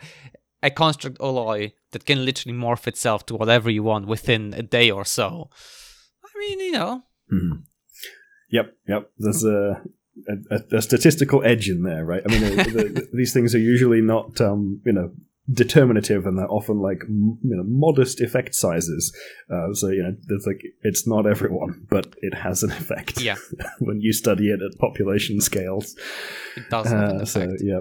a 0.62 0.70
construct 0.70 1.18
Ooloi 1.20 1.72
that 1.92 2.06
can 2.06 2.24
literally 2.24 2.56
morph 2.58 2.88
itself 2.88 3.26
to 3.26 3.36
whatever 3.36 3.70
you 3.72 3.82
want 3.82 4.06
within 4.08 4.54
a 4.54 4.62
day 4.62 4.92
or 4.92 5.06
so 5.06 5.50
i 6.24 6.40
mean 6.40 6.60
you 6.60 6.72
know 6.72 7.04
Mhm. 7.32 7.64
Yep, 8.52 8.66
yep. 8.88 9.12
There's 9.20 9.44
a, 9.44 9.82
a, 10.52 10.78
a 10.78 10.82
statistical 10.82 11.44
edge 11.44 11.70
in 11.70 11.84
there, 11.84 12.06
right? 12.06 12.24
I 12.26 12.32
mean, 12.32 12.44
uh, 12.60 12.64
the, 12.64 12.72
the, 12.72 13.10
these 13.14 13.34
things 13.34 13.54
are 13.56 13.60
usually 13.60 14.02
not, 14.02 14.40
um, 14.42 14.82
you 14.86 14.92
know, 14.94 15.12
determinative, 15.52 16.26
and 16.28 16.38
they're 16.38 16.52
often 16.52 16.80
like, 16.80 17.02
m- 17.08 17.40
you 17.44 17.56
know, 17.56 17.64
modest 17.66 18.22
effect 18.22 18.54
sizes. 18.56 19.12
Uh, 19.52 19.74
so 19.74 19.88
you 19.90 20.04
know, 20.04 20.16
there's 20.28 20.46
like, 20.46 20.62
it's 20.84 21.08
not 21.08 21.26
everyone, 21.26 21.88
but 21.90 22.16
it 22.22 22.34
has 22.36 22.62
an 22.64 22.72
effect. 22.72 23.20
Yeah. 23.22 23.36
when 23.80 24.00
you 24.02 24.14
study 24.14 24.50
it 24.50 24.62
at 24.62 24.78
population 24.80 25.42
scales. 25.42 25.96
it 26.56 26.70
does 26.70 26.88
have 26.88 27.10
an 27.10 27.22
Uh, 27.22 27.26
so 27.26 27.42
effect 27.42 27.62
yeah, 27.64 27.80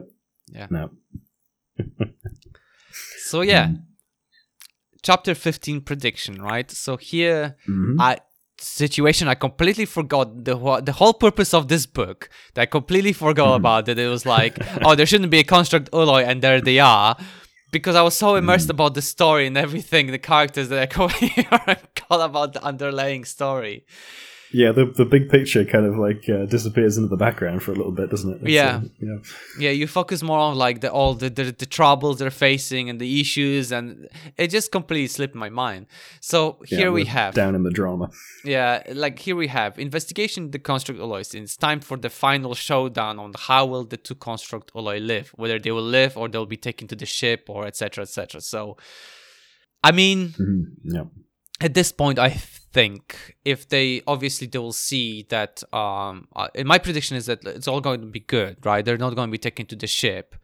Yeah. 0.53 0.66
no. 0.70 0.90
so 3.27 3.42
yeah 3.42 3.66
Mm. 3.68 3.83
chapter 5.03 5.35
15 5.35 5.81
prediction 5.83 6.42
right 6.42 6.70
so 6.70 6.96
here 6.96 7.57
Mhm. 7.68 7.96
I 8.01 8.18
situation 8.60 9.28
I 9.28 9.34
completely 9.34 9.84
forgot 9.84 10.44
the 10.44 10.56
wh- 10.56 10.82
the 10.84 10.92
whole 10.92 11.14
purpose 11.14 11.52
of 11.54 11.68
this 11.68 11.86
book. 11.86 12.28
That 12.54 12.62
I 12.62 12.66
completely 12.66 13.12
forgot 13.12 13.48
Mhm. 13.52 13.56
about 13.56 13.88
it. 13.88 13.98
It 13.98 14.08
was 14.08 14.24
like, 14.26 14.58
oh, 14.84 14.94
there 14.94 15.06
shouldn't 15.06 15.30
be 15.30 15.38
a 15.38 15.44
construct 15.44 15.90
Ooloi, 15.92 16.24
and 16.26 16.42
there 16.42 16.60
they 16.60 16.78
are. 16.78 17.16
Because 17.70 17.94
I 17.96 18.02
was 18.02 18.16
so 18.16 18.34
immersed 18.36 18.68
Mhm. 18.68 18.76
about 18.76 18.94
the 18.94 19.02
story 19.02 19.46
and 19.46 19.56
everything, 19.56 20.06
the 20.10 20.18
characters 20.18 20.68
that 20.70 20.78
I 20.82 20.86
forgot 21.08 22.20
about 22.30 22.52
the 22.54 22.62
underlying 22.64 23.24
story. 23.24 23.84
Yeah, 24.52 24.72
the 24.72 24.87
the 24.87 25.04
big 25.04 25.28
picture 25.28 25.64
kind 25.64 25.84
of 25.84 25.98
like 25.98 26.28
uh, 26.28 26.46
disappears 26.46 26.96
into 26.96 27.08
the 27.08 27.16
background 27.16 27.62
for 27.62 27.72
a 27.72 27.74
little 27.74 27.92
bit, 27.92 28.08
doesn't 28.11 28.30
it? 28.32 28.40
It's, 28.42 28.50
Yeah. 28.50 28.76
uh, 28.76 28.80
you 28.98 29.06
know, 29.08 29.20
Yeah, 29.58 29.70
you 29.70 29.87
focus 29.87 30.22
more 30.22 30.38
on 30.38 30.56
like 30.56 30.80
the 30.80 30.90
all 30.90 31.14
the, 31.14 31.28
the 31.28 31.44
the 31.52 31.66
troubles 31.66 32.18
they're 32.18 32.30
facing 32.48 32.88
and 32.90 32.98
the 33.00 33.20
issues, 33.20 33.70
and 33.72 34.08
it 34.37 34.48
just 34.48 34.72
completely 34.72 35.09
slipped 35.09 35.34
my 35.34 35.51
mind. 35.51 35.86
So 36.20 36.59
here 36.66 36.90
we 36.92 37.03
we're 37.05 37.11
have 37.11 37.34
down 37.34 37.55
in 37.55 37.62
the 37.62 37.70
drama. 37.70 38.09
Yeah, 38.44 38.82
like 39.05 39.18
here 39.18 39.36
we 39.36 39.49
have 39.49 39.78
investigation 39.78 40.51
the 40.51 40.59
construct 40.59 41.01
Oolois. 41.01 41.34
It's 41.34 41.57
time 41.57 41.80
for 41.80 41.96
the 41.99 42.11
final 42.11 42.55
showdown 42.55 43.18
on 43.18 43.32
how 43.49 43.66
will 43.66 43.84
the 43.84 43.99
two 43.99 44.14
construct 44.14 44.72
Ooloi 44.74 44.99
live, 45.07 45.28
whether 45.36 45.59
they 45.59 45.72
will 45.72 45.90
live 46.01 46.16
or 46.16 46.28
they'll 46.28 46.46
be 46.46 46.57
taken 46.68 46.88
to 46.88 46.96
the 46.96 47.07
ship 47.07 47.40
or 47.49 47.66
etc. 47.66 48.03
etc. 48.03 48.40
So, 48.40 48.76
I 49.82 49.92
mean, 49.92 50.28
Mhm. 50.40 50.64
Yeah. 50.84 51.05
At 51.61 51.74
this 51.74 51.90
point, 51.92 52.18
I 52.18 52.30
think 52.30 53.34
if 53.44 53.68
they 53.68 54.02
obviously 54.06 54.46
they 54.46 54.59
will 54.59 54.72
see 54.72 55.26
that. 55.30 55.62
Um, 55.72 56.28
uh, 56.36 56.48
my 56.64 56.78
prediction 56.78 57.16
is 57.16 57.26
that 57.26 57.44
it's 57.44 57.66
all 57.66 57.80
going 57.80 58.00
to 58.00 58.06
be 58.06 58.20
good, 58.20 58.64
right? 58.64 58.84
They're 58.84 58.96
not 58.98 59.14
going 59.16 59.28
to 59.28 59.32
be 59.32 59.38
taken 59.38 59.66
to 59.66 59.76
the 59.76 59.86
ship 59.86 60.36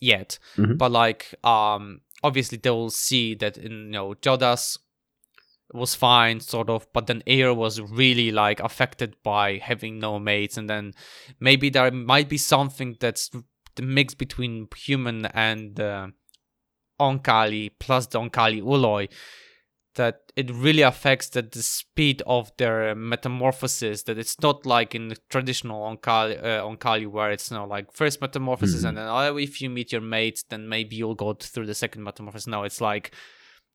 yet, 0.00 0.38
Mhm. 0.56 0.78
but 0.78 0.90
like, 0.90 1.34
um, 1.44 2.00
obviously 2.22 2.58
they 2.58 2.70
will 2.70 2.90
see 2.90 3.34
that 3.34 3.56
you 3.58 3.68
know 3.68 4.14
Jodahs 4.14 4.78
was 5.74 5.94
fine, 5.94 6.40
sort 6.40 6.68
of, 6.70 6.86
but 6.92 7.06
then 7.06 7.22
Aaor 7.26 7.54
was 7.56 7.80
really 7.80 8.30
like 8.30 8.60
affected 8.60 9.16
by 9.22 9.58
having 9.58 9.98
no 9.98 10.18
mates, 10.18 10.56
and 10.56 10.68
then 10.70 10.92
maybe 11.40 11.68
there 11.70 11.90
might 11.90 12.28
be 12.28 12.38
something 12.38 12.96
that's 13.00 13.30
the 13.74 13.82
mix 13.82 14.14
between 14.14 14.68
human 14.76 15.26
and 15.26 15.80
uh, 15.80 16.08
Oankali 17.00 17.70
plus 17.78 18.06
the 18.06 18.18
Oankali 18.20 18.62
Ooloi 18.62 19.08
that 19.94 20.32
it 20.36 20.50
really 20.50 20.82
affects 20.82 21.28
the, 21.28 21.42
the 21.42 21.62
speed 21.62 22.22
of 22.26 22.50
their 22.56 22.94
metamorphosis 22.94 24.04
that 24.04 24.18
it's 24.18 24.40
not 24.40 24.64
like 24.64 24.94
in 24.94 25.08
the 25.08 25.16
traditional 25.28 25.82
Oankali, 25.82 26.38
uh, 26.42 26.62
Oankali 26.62 27.06
where 27.06 27.30
it's 27.30 27.50
you 27.50 27.56
know, 27.56 27.66
like 27.66 27.92
first 27.92 28.20
metamorphosis 28.20 28.82
Mhm. 28.82 28.88
and 28.88 28.96
then 28.98 29.06
oh, 29.08 29.36
if 29.36 29.60
you 29.60 29.68
meet 29.68 29.92
your 29.92 30.00
mate 30.00 30.44
then 30.48 30.68
maybe 30.68 30.96
you'll 30.96 31.14
go 31.14 31.34
through 31.34 31.66
the 31.66 31.74
second 31.74 32.02
metamorphosis. 32.04 32.46
No 32.46 32.62
it's 32.64 32.80
like 32.80 33.12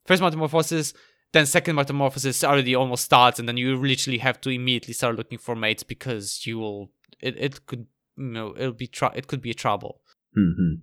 first 0.06 0.22
metamorphosis 0.22 0.94
then 1.34 1.46
second 1.46 1.76
metamorphosis 1.76 2.44
already 2.44 2.74
almost 2.74 3.04
starts 3.04 3.38
and 3.40 3.48
then 3.48 3.58
you 3.58 3.76
literally 3.76 4.20
have 4.20 4.40
to 4.42 4.50
immediately 4.50 4.94
start 4.94 5.16
looking 5.18 5.38
for 5.38 5.56
mates 5.56 5.84
because 5.84 6.46
you 6.48 6.58
will 6.58 6.90
it, 7.20 7.36
it 7.38 7.66
could 7.68 7.86
you 8.18 8.26
know 8.26 8.54
it'll 8.58 8.72
be 8.74 8.88
tr- 8.88 9.16
it 9.16 9.28
could 9.28 9.42
be 9.42 9.52
a 9.52 9.54
trouble. 9.54 10.02
Hmm 10.34 10.76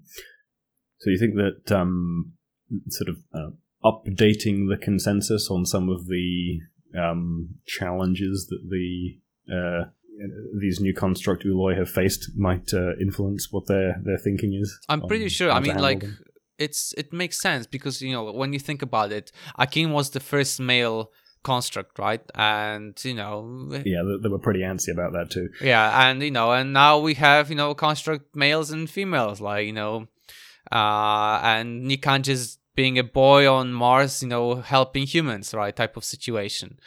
So 0.99 1.11
you 1.11 1.19
think 1.19 1.35
that 1.35 1.75
um, 1.77 2.35
sort 2.89 3.09
of 3.09 3.17
uh, 3.35 3.51
updating 3.85 4.69
the 4.69 4.79
consensus 4.81 5.51
on 5.51 5.67
some 5.67 5.89
of 5.89 6.07
the 6.07 6.61
um, 6.99 7.57
challenges 7.67 8.47
that 8.49 8.69
the 8.71 9.19
uh, 9.55 9.91
these 10.59 10.81
new 10.81 10.95
construct 10.95 11.45
Ooloi 11.45 11.77
have 11.77 11.91
faced 11.91 12.31
might 12.37 12.73
uh, 12.73 12.97
influence 13.01 13.53
what 13.53 13.67
their 13.67 14.01
their 14.03 14.19
thinking 14.19 14.55
is. 14.55 14.79
I'm 14.89 15.03
pretty 15.03 15.29
sure. 15.29 15.51
I 15.51 15.61
mean, 15.61 15.77
like 15.77 16.01
them. 16.01 16.19
it's 16.59 16.95
it 16.97 17.13
makes 17.13 17.41
sense 17.41 17.67
because 17.67 18.01
you 18.01 18.13
know 18.13 18.33
when 18.33 18.53
you 18.53 18.59
think 18.59 18.83
about 18.83 19.13
it, 19.13 19.33
Akin 19.59 19.93
was 19.93 20.11
the 20.11 20.21
first 20.21 20.61
male 20.61 21.11
construct, 21.43 21.99
right? 21.99 22.23
And 22.35 22.99
you 23.05 23.15
know, 23.15 23.69
yeah, 23.85 24.03
they, 24.03 24.23
they, 24.23 24.29
were 24.29 24.39
pretty 24.39 24.61
antsy 24.61 24.93
about 24.93 25.13
that 25.13 25.31
too. 25.31 25.51
Yeah, 25.61 26.09
and 26.09 26.23
you 26.23 26.31
know, 26.31 26.53
and 26.53 26.73
now 26.73 26.99
we 26.99 27.15
have 27.15 27.51
you 27.51 27.57
know 27.57 27.75
construct 27.75 28.35
males 28.37 28.71
and 28.71 28.89
females, 28.89 29.41
like 29.41 29.67
you 29.67 29.73
know, 29.73 30.09
uh, 30.73 31.41
and 31.43 31.91
you 31.91 31.99
can't 31.99 32.25
just 32.25 32.59
being 32.75 32.99
a 32.99 33.05
boy 33.05 33.51
on 33.51 33.73
Mars, 33.73 34.23
you 34.23 34.29
know, 34.29 34.57
helping 34.57 35.07
humans, 35.07 35.55
right? 35.55 35.75
Type 35.75 35.97
of 35.97 36.05
situation. 36.05 36.79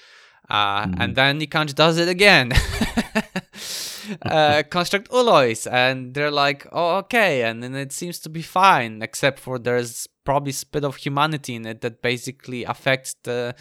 Uh, 0.49 0.85
mm-hmm. 0.85 1.01
And 1.01 1.15
then 1.15 1.39
Nikanj 1.39 1.75
does 1.75 1.97
it 1.97 2.07
again. 2.07 2.53
uh, 4.21 4.63
construct 4.69 5.09
Oolois, 5.09 5.71
and 5.71 6.13
they're 6.13 6.31
like, 6.31 6.67
oh, 6.71 6.97
okay. 6.97 7.43
And 7.43 7.61
then 7.61 7.75
it 7.75 7.91
seems 7.91 8.19
to 8.19 8.29
be 8.29 8.41
fine, 8.41 9.01
except 9.01 9.39
for 9.39 9.59
there's 9.59 10.07
probably 10.23 10.51
a 10.51 10.65
bit 10.71 10.85
of 10.85 10.97
humanity 10.97 11.55
in 11.55 11.65
it 11.65 11.81
that 11.81 12.01
basically 12.01 12.63
affects 12.63 13.15
the 13.23 13.55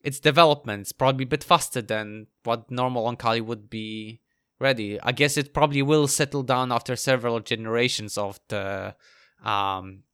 its 0.00 0.20
development. 0.20 0.82
It's 0.82 0.92
probably 0.92 1.24
a 1.24 1.28
bit 1.28 1.42
faster 1.42 1.82
than 1.82 2.28
what 2.44 2.70
normal 2.70 3.04
Oankali 3.04 3.44
would 3.44 3.68
be 3.68 4.20
ready. 4.60 5.00
I 5.00 5.12
guess 5.12 5.36
it 5.36 5.52
probably 5.52 5.82
will 5.82 6.06
settle 6.06 6.42
down 6.42 6.70
after 6.70 6.94
several 6.96 7.40
generations 7.40 8.16
of 8.16 8.38
the 8.48 8.94
um, 9.44 10.04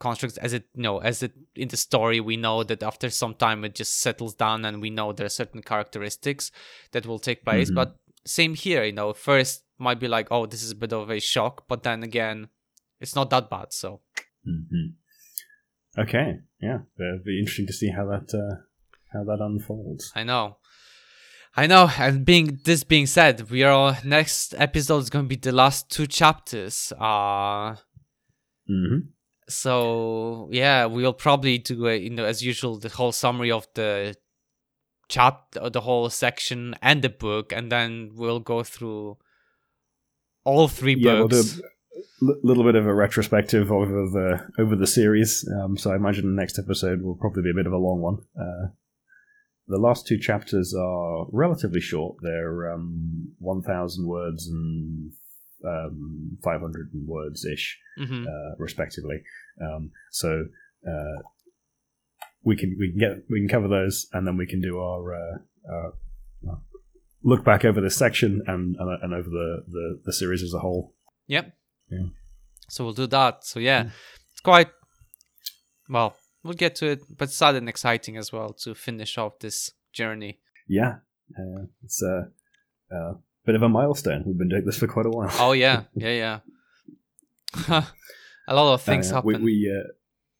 constructs 0.00 0.38
as 0.38 0.54
it 0.54 0.64
you 0.74 0.82
know 0.82 0.98
as 0.98 1.22
it 1.22 1.32
in 1.54 1.68
the 1.68 1.76
story 1.76 2.20
we 2.20 2.36
know 2.36 2.64
that 2.64 2.82
after 2.82 3.10
some 3.10 3.34
time 3.34 3.64
it 3.64 3.74
just 3.74 4.00
settles 4.00 4.34
down 4.34 4.64
and 4.64 4.80
we 4.80 4.90
know 4.90 5.12
there 5.12 5.26
are 5.26 5.38
certain 5.42 5.62
characteristics 5.62 6.50
that 6.92 7.06
will 7.06 7.18
take 7.18 7.44
place 7.44 7.68
mm-hmm. 7.68 7.76
but 7.76 7.96
same 8.26 8.54
here 8.54 8.82
you 8.82 8.92
know 8.92 9.12
first 9.12 9.62
might 9.78 10.00
be 10.00 10.08
like 10.08 10.26
oh 10.30 10.46
this 10.46 10.62
is 10.62 10.72
a 10.72 10.74
bit 10.74 10.92
of 10.92 11.10
a 11.10 11.20
shock 11.20 11.64
but 11.68 11.82
then 11.82 12.02
again 12.02 12.48
it's 12.98 13.14
not 13.14 13.28
that 13.28 13.50
bad 13.50 13.72
so 13.72 14.00
mm-hmm. 14.48 16.00
okay 16.00 16.38
yeah 16.60 16.78
it'll 16.98 17.20
be 17.24 17.38
interesting 17.38 17.66
to 17.66 17.72
see 17.72 17.90
how 17.90 18.06
that 18.06 18.34
uh, 18.34 18.56
how 19.12 19.22
that 19.22 19.38
unfolds 19.40 20.10
i 20.16 20.24
know 20.24 20.56
I 21.56 21.66
know, 21.66 21.90
and 21.98 22.24
being 22.24 22.60
this 22.64 22.84
being 22.84 23.06
said, 23.06 23.50
we 23.50 23.64
are 23.64 23.98
next 24.04 24.54
episode 24.56 24.98
is 24.98 25.10
going 25.10 25.24
to 25.24 25.28
be 25.28 25.34
the 25.34 25.50
last 25.50 25.90
two 25.90 26.06
chapters. 26.06 26.92
Uh 26.96 27.74
mm-hmm 28.70 29.10
so 29.50 30.48
yeah, 30.50 30.86
we'll 30.86 31.12
probably 31.12 31.58
do 31.58 31.86
a, 31.86 31.96
you 31.96 32.10
know 32.10 32.24
as 32.24 32.42
usual 32.42 32.78
the 32.78 32.88
whole 32.88 33.12
summary 33.12 33.50
of 33.50 33.66
the 33.74 34.16
chapter, 35.08 35.68
the 35.68 35.80
whole 35.80 36.08
section 36.10 36.74
and 36.82 37.02
the 37.02 37.08
book, 37.08 37.52
and 37.52 37.70
then 37.70 38.12
we'll 38.14 38.40
go 38.40 38.62
through 38.62 39.18
all 40.44 40.68
three 40.68 40.96
yeah, 40.98 41.16
books. 41.16 41.56
We'll 41.56 41.70
little 42.20 42.64
bit 42.64 42.76
of 42.76 42.86
a 42.86 42.94
retrospective 42.94 43.70
over 43.72 44.06
the 44.06 44.62
over 44.62 44.76
the 44.76 44.86
series. 44.86 45.48
Um, 45.60 45.76
so 45.76 45.92
I 45.92 45.96
imagine 45.96 46.34
the 46.34 46.40
next 46.40 46.58
episode 46.58 47.02
will 47.02 47.16
probably 47.16 47.42
be 47.42 47.50
a 47.50 47.54
bit 47.54 47.66
of 47.66 47.72
a 47.72 47.78
long 47.78 48.00
one. 48.00 48.18
Uh, 48.38 48.68
the 49.68 49.78
last 49.78 50.06
two 50.06 50.18
chapters 50.18 50.74
are 50.74 51.26
relatively 51.30 51.80
short. 51.80 52.16
They're 52.22 52.72
um, 52.72 53.32
1,000 53.38 54.06
words 54.06 54.48
and 54.48 55.12
um, 55.66 56.38
500 56.42 56.90
words 57.06 57.44
ish, 57.44 57.78
mm-hmm. 57.98 58.26
uh, 58.26 58.54
respectively. 58.58 59.22
Um, 59.60 59.90
so 60.10 60.44
uh, 60.88 61.22
we 62.42 62.56
can 62.56 62.76
we 62.78 62.90
can 62.90 62.98
get 62.98 63.24
we 63.28 63.40
can 63.40 63.48
cover 63.48 63.68
those, 63.68 64.06
and 64.12 64.26
then 64.26 64.36
we 64.36 64.46
can 64.46 64.60
do 64.60 64.78
our, 64.78 65.14
uh, 65.14 65.38
our 65.70 65.92
look 67.22 67.44
back 67.44 67.64
over 67.64 67.80
this 67.80 67.96
section 67.96 68.42
and 68.46 68.76
and, 68.78 69.14
over 69.14 69.28
the, 69.28 69.64
the, 69.68 70.00
the 70.04 70.12
series 70.12 70.42
as 70.42 70.54
a 70.54 70.58
whole. 70.58 70.94
Yep. 71.26 71.52
Yeah. 71.90 72.06
So 72.68 72.84
we'll 72.84 72.94
do 72.94 73.06
that. 73.08 73.44
So 73.44 73.60
yeah, 73.60 73.84
mm. 73.84 73.90
it's 74.32 74.40
quite 74.40 74.68
well. 75.88 76.16
We'll 76.42 76.54
get 76.54 76.76
to 76.76 76.86
it, 76.86 77.00
but 77.18 77.30
sad 77.30 77.56
and 77.56 77.68
exciting 77.68 78.16
as 78.16 78.32
well 78.32 78.54
to 78.64 78.74
finish 78.74 79.18
off 79.18 79.38
this 79.40 79.72
journey. 79.92 80.40
Yeah, 80.66 80.96
uh, 81.38 81.66
it's 81.84 82.02
a 82.02 82.28
uh, 82.94 83.14
bit 83.44 83.54
of 83.54 83.62
a 83.62 83.68
milestone. 83.68 84.22
We've 84.26 84.38
been 84.38 84.48
doing 84.48 84.64
this 84.64 84.76
for 84.76 84.86
quite 84.86 85.06
a 85.06 85.10
while. 85.10 85.30
Oh 85.38 85.52
yeah, 85.52 85.84
yeah, 85.94 86.40
yeah. 87.68 87.84
a 88.48 88.54
lot 88.54 88.74
of 88.74 88.82
things 88.82 89.10
uh, 89.10 89.16
happen. 89.16 89.28
We 89.28 89.36
we, 89.38 89.76
uh, 89.76 89.88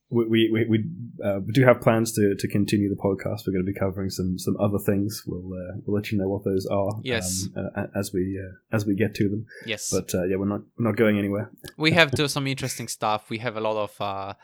we 0.09 0.49
we, 0.51 0.65
we, 0.65 0.85
uh, 1.23 1.39
do 1.51 1.63
have 1.63 1.81
plans 1.81 2.13
to, 2.13 2.35
to 2.37 2.47
continue 2.47 2.89
the 2.89 2.95
podcast. 2.95 3.47
We're 3.47 3.53
going 3.53 3.65
to 3.65 3.71
be 3.71 3.77
covering 3.77 4.09
some 4.09 4.37
some 4.37 4.55
other 4.59 4.79
things. 4.79 5.23
We'll 5.25 5.53
uh, 5.53 5.77
we'll 5.85 5.95
let 5.95 6.11
you 6.11 6.17
know 6.17 6.29
what 6.29 6.43
those 6.43 6.65
are. 6.67 6.99
Yes. 7.03 7.47
Um, 7.55 7.69
uh, 7.75 7.87
as 7.95 8.11
we 8.13 8.39
uh, 8.39 8.75
as 8.75 8.85
we 8.85 8.95
get 8.95 9.15
to 9.15 9.29
them. 9.29 9.45
Yes. 9.65 9.91
But 9.91 10.13
yeah, 10.29 10.35
we're 10.37 10.45
not 10.45 10.61
we're 10.77 10.87
not 10.87 10.95
going 10.95 11.17
anywhere. 11.17 11.51
we 11.77 11.91
have 11.99 12.11
do 12.11 12.27
some 12.27 12.47
interesting 12.47 12.87
stuff. 12.87 13.29
We 13.29 13.39
have 13.39 13.57
a 13.57 13.61
lot 13.61 13.77
of. 13.77 14.35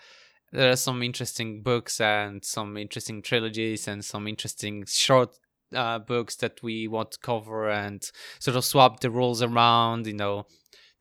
there 0.52 0.72
are 0.72 0.78
some 0.78 1.04
interesting 1.04 1.62
books 1.62 2.00
and 2.00 2.44
some 2.44 2.78
interesting 2.78 3.22
trilogies 3.22 3.88
and 3.88 4.04
some 4.04 4.28
interesting 4.28 4.86
short 4.88 5.38
uh, 5.74 6.00
books 6.00 6.36
that 6.38 6.62
we 6.64 6.88
want 6.88 7.12
to 7.12 7.20
cover 7.20 7.70
and 7.70 8.10
sort 8.40 8.58
of 8.58 8.66
swap 8.66 9.00
the 9.00 9.10
rules 9.10 9.42
around. 9.42 10.08
You 10.08 10.14
know, 10.14 10.46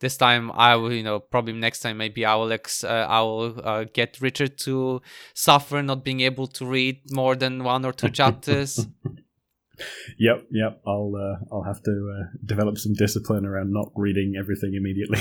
this 0.01 0.17
time 0.17 0.51
I 0.53 0.77
will, 0.77 0.93
you 0.93 1.03
know, 1.03 1.21
probably 1.21 1.55
next 1.55 1.81
time 1.81 1.99
maybe 1.99 2.25
I 2.25 2.35
will 2.35 2.53
ex- 2.53 2.85
uh, 2.85 3.07
I 3.09 3.21
will 3.21 3.61
uh, 3.62 3.85
get 3.93 4.21
Richard 4.21 4.59
to 4.59 5.01
suffer 5.35 5.83
not 5.83 6.05
being 6.05 6.21
able 6.21 6.47
to 6.49 6.67
read 6.67 7.01
more 7.11 7.35
than 7.37 7.64
one 7.64 7.85
or 7.85 7.93
two 7.93 8.11
chapters. 8.21 8.89
Yep, 10.18 10.47
yep. 10.51 10.81
I'll 10.87 11.12
uh, 11.16 11.55
I'll 11.55 11.62
have 11.62 11.83
to 11.83 11.91
uh, 11.91 12.24
develop 12.45 12.79
some 12.79 12.95
discipline 12.95 13.45
around 13.45 13.72
not 13.72 13.93
reading 13.97 14.35
everything 14.39 14.74
immediately. 14.74 15.20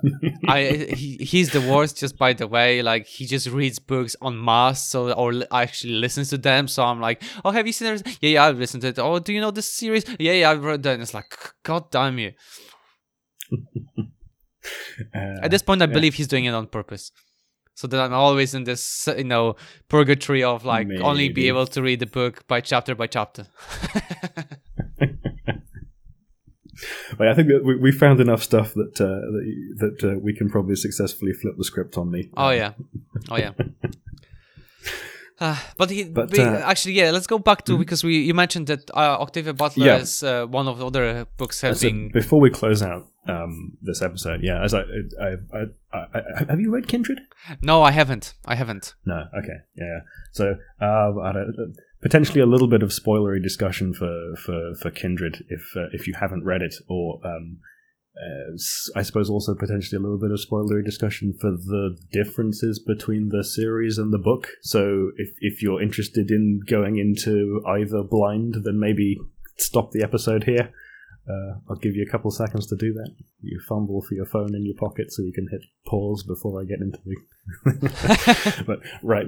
I 0.48 0.88
he, 0.94 1.16
he's 1.16 1.50
the 1.50 1.60
worst. 1.60 1.98
Just 1.98 2.18
by 2.18 2.32
the 2.32 2.46
way, 2.46 2.82
like 2.82 3.06
he 3.06 3.26
just 3.26 3.48
reads 3.48 3.78
books 3.78 4.16
on 4.20 4.42
mass, 4.42 4.86
so 4.86 5.12
or 5.12 5.32
actually 5.52 5.94
listens 5.94 6.30
to 6.30 6.38
them. 6.38 6.68
So 6.68 6.84
I'm 6.84 7.00
like, 7.00 7.22
oh, 7.44 7.50
have 7.50 7.66
you 7.66 7.72
seen 7.72 7.94
it? 7.94 8.06
Yeah, 8.20 8.30
yeah, 8.30 8.44
I've 8.44 8.58
listened 8.58 8.82
to 8.82 8.88
it. 8.88 8.98
Oh, 8.98 9.18
do 9.18 9.32
you 9.32 9.40
know 9.40 9.50
this 9.50 9.72
series? 9.72 10.04
Yeah, 10.18 10.32
yeah, 10.32 10.50
I've 10.50 10.64
read 10.64 10.82
that. 10.82 10.94
And 10.94 11.02
it's 11.02 11.14
like, 11.14 11.36
God 11.62 11.90
damn 11.90 12.18
you. 12.18 12.32
uh, 15.14 15.40
At 15.42 15.50
this 15.50 15.62
point, 15.62 15.82
I 15.82 15.86
yeah. 15.86 15.92
believe 15.92 16.14
he's 16.14 16.28
doing 16.28 16.44
it 16.44 16.54
on 16.54 16.66
purpose. 16.66 17.12
So 17.76 17.86
that 17.86 18.00
I'm 18.00 18.14
always 18.14 18.54
in 18.54 18.64
this, 18.64 19.06
you 19.18 19.24
know, 19.24 19.54
purgatory 19.88 20.42
of 20.42 20.64
like 20.64 20.86
Maybe. 20.86 21.02
only 21.02 21.28
be 21.28 21.46
able 21.48 21.66
to 21.66 21.82
read 21.82 22.00
the 22.00 22.06
book 22.06 22.46
by 22.48 22.62
chapter 22.62 22.94
by 22.94 23.06
chapter. 23.06 23.46
Well, 27.18 27.30
I 27.30 27.34
think 27.34 27.48
that 27.48 27.64
we, 27.64 27.76
we 27.76 27.92
found 27.92 28.20
enough 28.20 28.42
stuff 28.42 28.74
that 28.74 29.00
uh, 29.00 29.06
that, 29.78 29.96
that 30.00 30.12
uh, 30.12 30.18
we 30.18 30.34
can 30.34 30.50
probably 30.50 30.76
successfully 30.76 31.32
flip 31.32 31.54
the 31.56 31.64
script 31.64 31.96
on 31.96 32.10
me. 32.10 32.30
Oh 32.36 32.50
yeah, 32.50 32.72
oh 33.30 33.36
yeah. 33.36 33.52
Uh, 35.38 35.58
but, 35.76 35.90
he, 35.90 36.04
but 36.04 36.30
we, 36.30 36.40
uh, 36.40 36.58
actually, 36.58 36.94
yeah, 36.94 37.10
let's 37.10 37.26
go 37.26 37.38
back 37.38 37.64
to 37.64 37.72
mm-hmm. 37.72 37.80
because 37.80 38.02
we 38.02 38.18
you 38.18 38.32
mentioned 38.32 38.68
that 38.68 38.90
uh, 38.94 39.18
Octavia 39.20 39.52
Butler 39.52 39.86
yeah. 39.86 39.96
is 39.96 40.22
uh, 40.22 40.46
one 40.46 40.66
of 40.66 40.78
the 40.78 40.86
other 40.86 41.26
books 41.36 41.60
have 41.60 41.78
been. 41.80 42.10
Before 42.10 42.40
we 42.40 42.48
close 42.48 42.82
out 42.82 43.08
um, 43.28 43.76
this 43.82 44.00
episode, 44.00 44.42
yeah, 44.42 44.62
as 44.64 44.72
I, 44.72 44.82
I, 45.20 45.34
I, 45.92 45.98
I, 46.14 46.22
have 46.48 46.60
you 46.60 46.70
read 46.70 46.88
Kindred? 46.88 47.20
No, 47.60 47.82
I 47.82 47.90
haven't. 47.90 48.32
I 48.46 48.54
haven't. 48.54 48.94
No, 49.04 49.24
okay, 49.36 49.58
yeah. 49.76 50.00
So 50.32 50.56
uh, 50.80 51.12
potentially 52.00 52.40
a 52.40 52.46
little 52.46 52.68
bit 52.68 52.82
of 52.82 52.88
spoilery 52.88 53.42
discussion 53.42 53.92
for 53.92 54.36
for, 54.36 54.74
for 54.80 54.90
Kindred 54.90 55.44
if 55.50 55.76
uh, 55.76 55.88
if 55.92 56.06
you 56.06 56.14
haven't 56.14 56.44
read 56.44 56.62
it 56.62 56.76
or. 56.88 57.20
Um, 57.24 57.58
uh, 57.58 57.66
Uh, 58.16 58.56
I 58.98 59.02
suppose 59.02 59.28
also 59.28 59.54
potentially 59.54 59.98
a 59.98 60.00
little 60.00 60.18
bit 60.18 60.30
of 60.30 60.40
spoilery 60.40 60.82
discussion 60.84 61.34
for 61.38 61.50
the 61.50 61.98
differences 62.12 62.78
between 62.78 63.28
the 63.28 63.44
series 63.44 63.98
and 63.98 64.12
the 64.12 64.18
book. 64.18 64.48
So 64.62 65.10
if 65.16 65.30
if 65.40 65.62
you're 65.62 65.82
interested 65.82 66.30
in 66.30 66.60
going 66.66 66.98
into 66.98 67.62
either 67.66 68.02
blind, 68.02 68.56
then 68.64 68.80
maybe 68.80 69.18
stop 69.58 69.92
the 69.92 70.02
episode 70.02 70.44
here. 70.44 70.72
Uh, 71.28 71.58
I'll 71.68 71.76
give 71.76 71.96
you 71.96 72.04
a 72.06 72.10
couple 72.10 72.30
seconds 72.30 72.66
to 72.68 72.76
do 72.76 72.92
that. 72.92 73.10
You 73.40 73.60
fumble 73.68 74.00
for 74.02 74.14
your 74.14 74.26
phone 74.26 74.54
in 74.54 74.64
your 74.64 74.76
pocket 74.76 75.12
so 75.12 75.22
you 75.22 75.32
can 75.32 75.48
hit 75.50 75.62
pause 75.86 76.22
before 76.22 76.60
I 76.60 76.64
get 76.64 76.80
into 76.80 77.00
the. 77.04 78.64
but 78.66 78.80
right, 79.02 79.26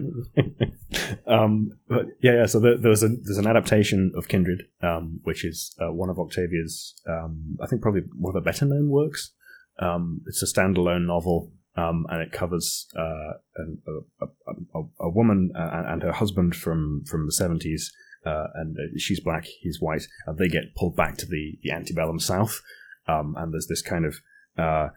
um, 1.27 1.73
but 1.89 2.07
yeah, 2.21 2.35
yeah. 2.35 2.47
So 2.47 2.61
there, 2.61 2.77
there's 2.77 3.03
a 3.03 3.09
there's 3.09 3.39
an 3.39 3.49
adaptation 3.49 4.13
of 4.17 4.29
Kindred, 4.29 4.65
um, 4.81 5.21
which 5.25 5.45
is 5.45 5.75
uh, 5.81 5.93
one 5.93 6.09
of 6.09 6.21
Octavia's, 6.21 6.95
um, 7.09 7.57
I 7.61 7.67
think 7.67 7.83
probably 7.83 8.03
one 8.17 8.37
of 8.37 8.43
the 8.43 8.49
better 8.49 8.65
known 8.65 8.91
works. 8.91 9.33
Um, 9.81 10.23
it's 10.27 10.43
a 10.43 10.47
standalone 10.47 11.07
novel, 11.07 11.53
um, 11.77 12.07
and 12.11 12.23
it 12.23 12.33
covers 12.33 12.87
uh, 12.97 13.35
a, 13.57 13.93
a, 14.23 14.27
a, 14.75 14.83
a, 15.01 15.09
woman 15.11 15.51
uh, 15.57 15.85
and 15.89 16.03
her 16.03 16.13
husband 16.13 16.55
from 16.55 17.05
from 17.07 17.27
the 17.27 17.33
seventies 17.33 17.93
uh, 18.25 18.47
and 18.55 18.77
uh, 18.77 18.99
she's 18.99 19.21
black, 19.21 19.47
he's 19.61 19.81
white, 19.81 20.07
and 20.27 20.39
they 20.39 20.49
get 20.49 20.75
pulled 20.75 20.97
back 20.97 21.16
to 21.19 21.27
the, 21.27 21.59
the 21.62 21.73
antebellum 21.73 22.19
South. 22.19 22.61
Um, 23.07 23.35
and 23.39 23.53
there's 23.53 23.69
this 23.69 23.83
kind 23.83 24.05
of 24.05 24.21
uh, 24.59 24.89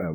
uh, 0.00 0.14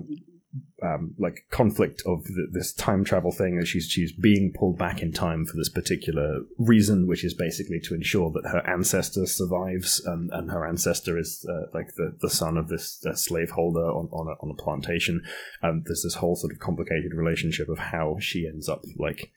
um, 0.82 1.14
like 1.20 1.46
conflict 1.52 2.02
of 2.06 2.24
the, 2.24 2.48
this 2.52 2.74
time 2.74 3.04
travel 3.04 3.32
thing 3.32 3.58
that 3.58 3.68
she's 3.68 3.86
she's 3.86 4.12
being 4.12 4.52
pulled 4.58 4.78
back 4.78 5.02
in 5.02 5.12
time 5.12 5.46
for 5.46 5.56
this 5.58 5.70
particular 5.70 6.42
reason, 6.58 7.08
which 7.08 7.24
is 7.24 7.34
basically 7.34 7.80
to 7.82 7.94
ensure 7.94 8.32
that 8.32 8.50
her 8.50 8.68
ancestor 8.68 9.26
survives, 9.26 10.02
and, 10.06 10.30
and 10.32 10.50
her 10.50 10.66
ancestor 10.66 11.18
is 11.18 11.46
uh, 11.50 11.68
like 11.74 11.94
the, 11.96 12.16
the 12.22 12.30
son 12.30 12.58
of 12.58 12.68
this 12.68 13.06
uh, 13.06 13.14
slaveholder 13.14 13.86
on 13.86 14.08
on 14.12 14.28
a, 14.28 14.44
on 14.44 14.50
a 14.50 14.62
plantation. 14.62 15.22
And 15.62 15.84
there's 15.86 16.04
this 16.04 16.16
whole 16.16 16.36
sort 16.36 16.54
of 16.54 16.60
complicated 16.60 17.14
relationship 17.14 17.70
of 17.70 17.78
how 17.78 18.18
she 18.20 18.48
ends 18.48 18.68
up 18.68 18.84
like 18.98 19.32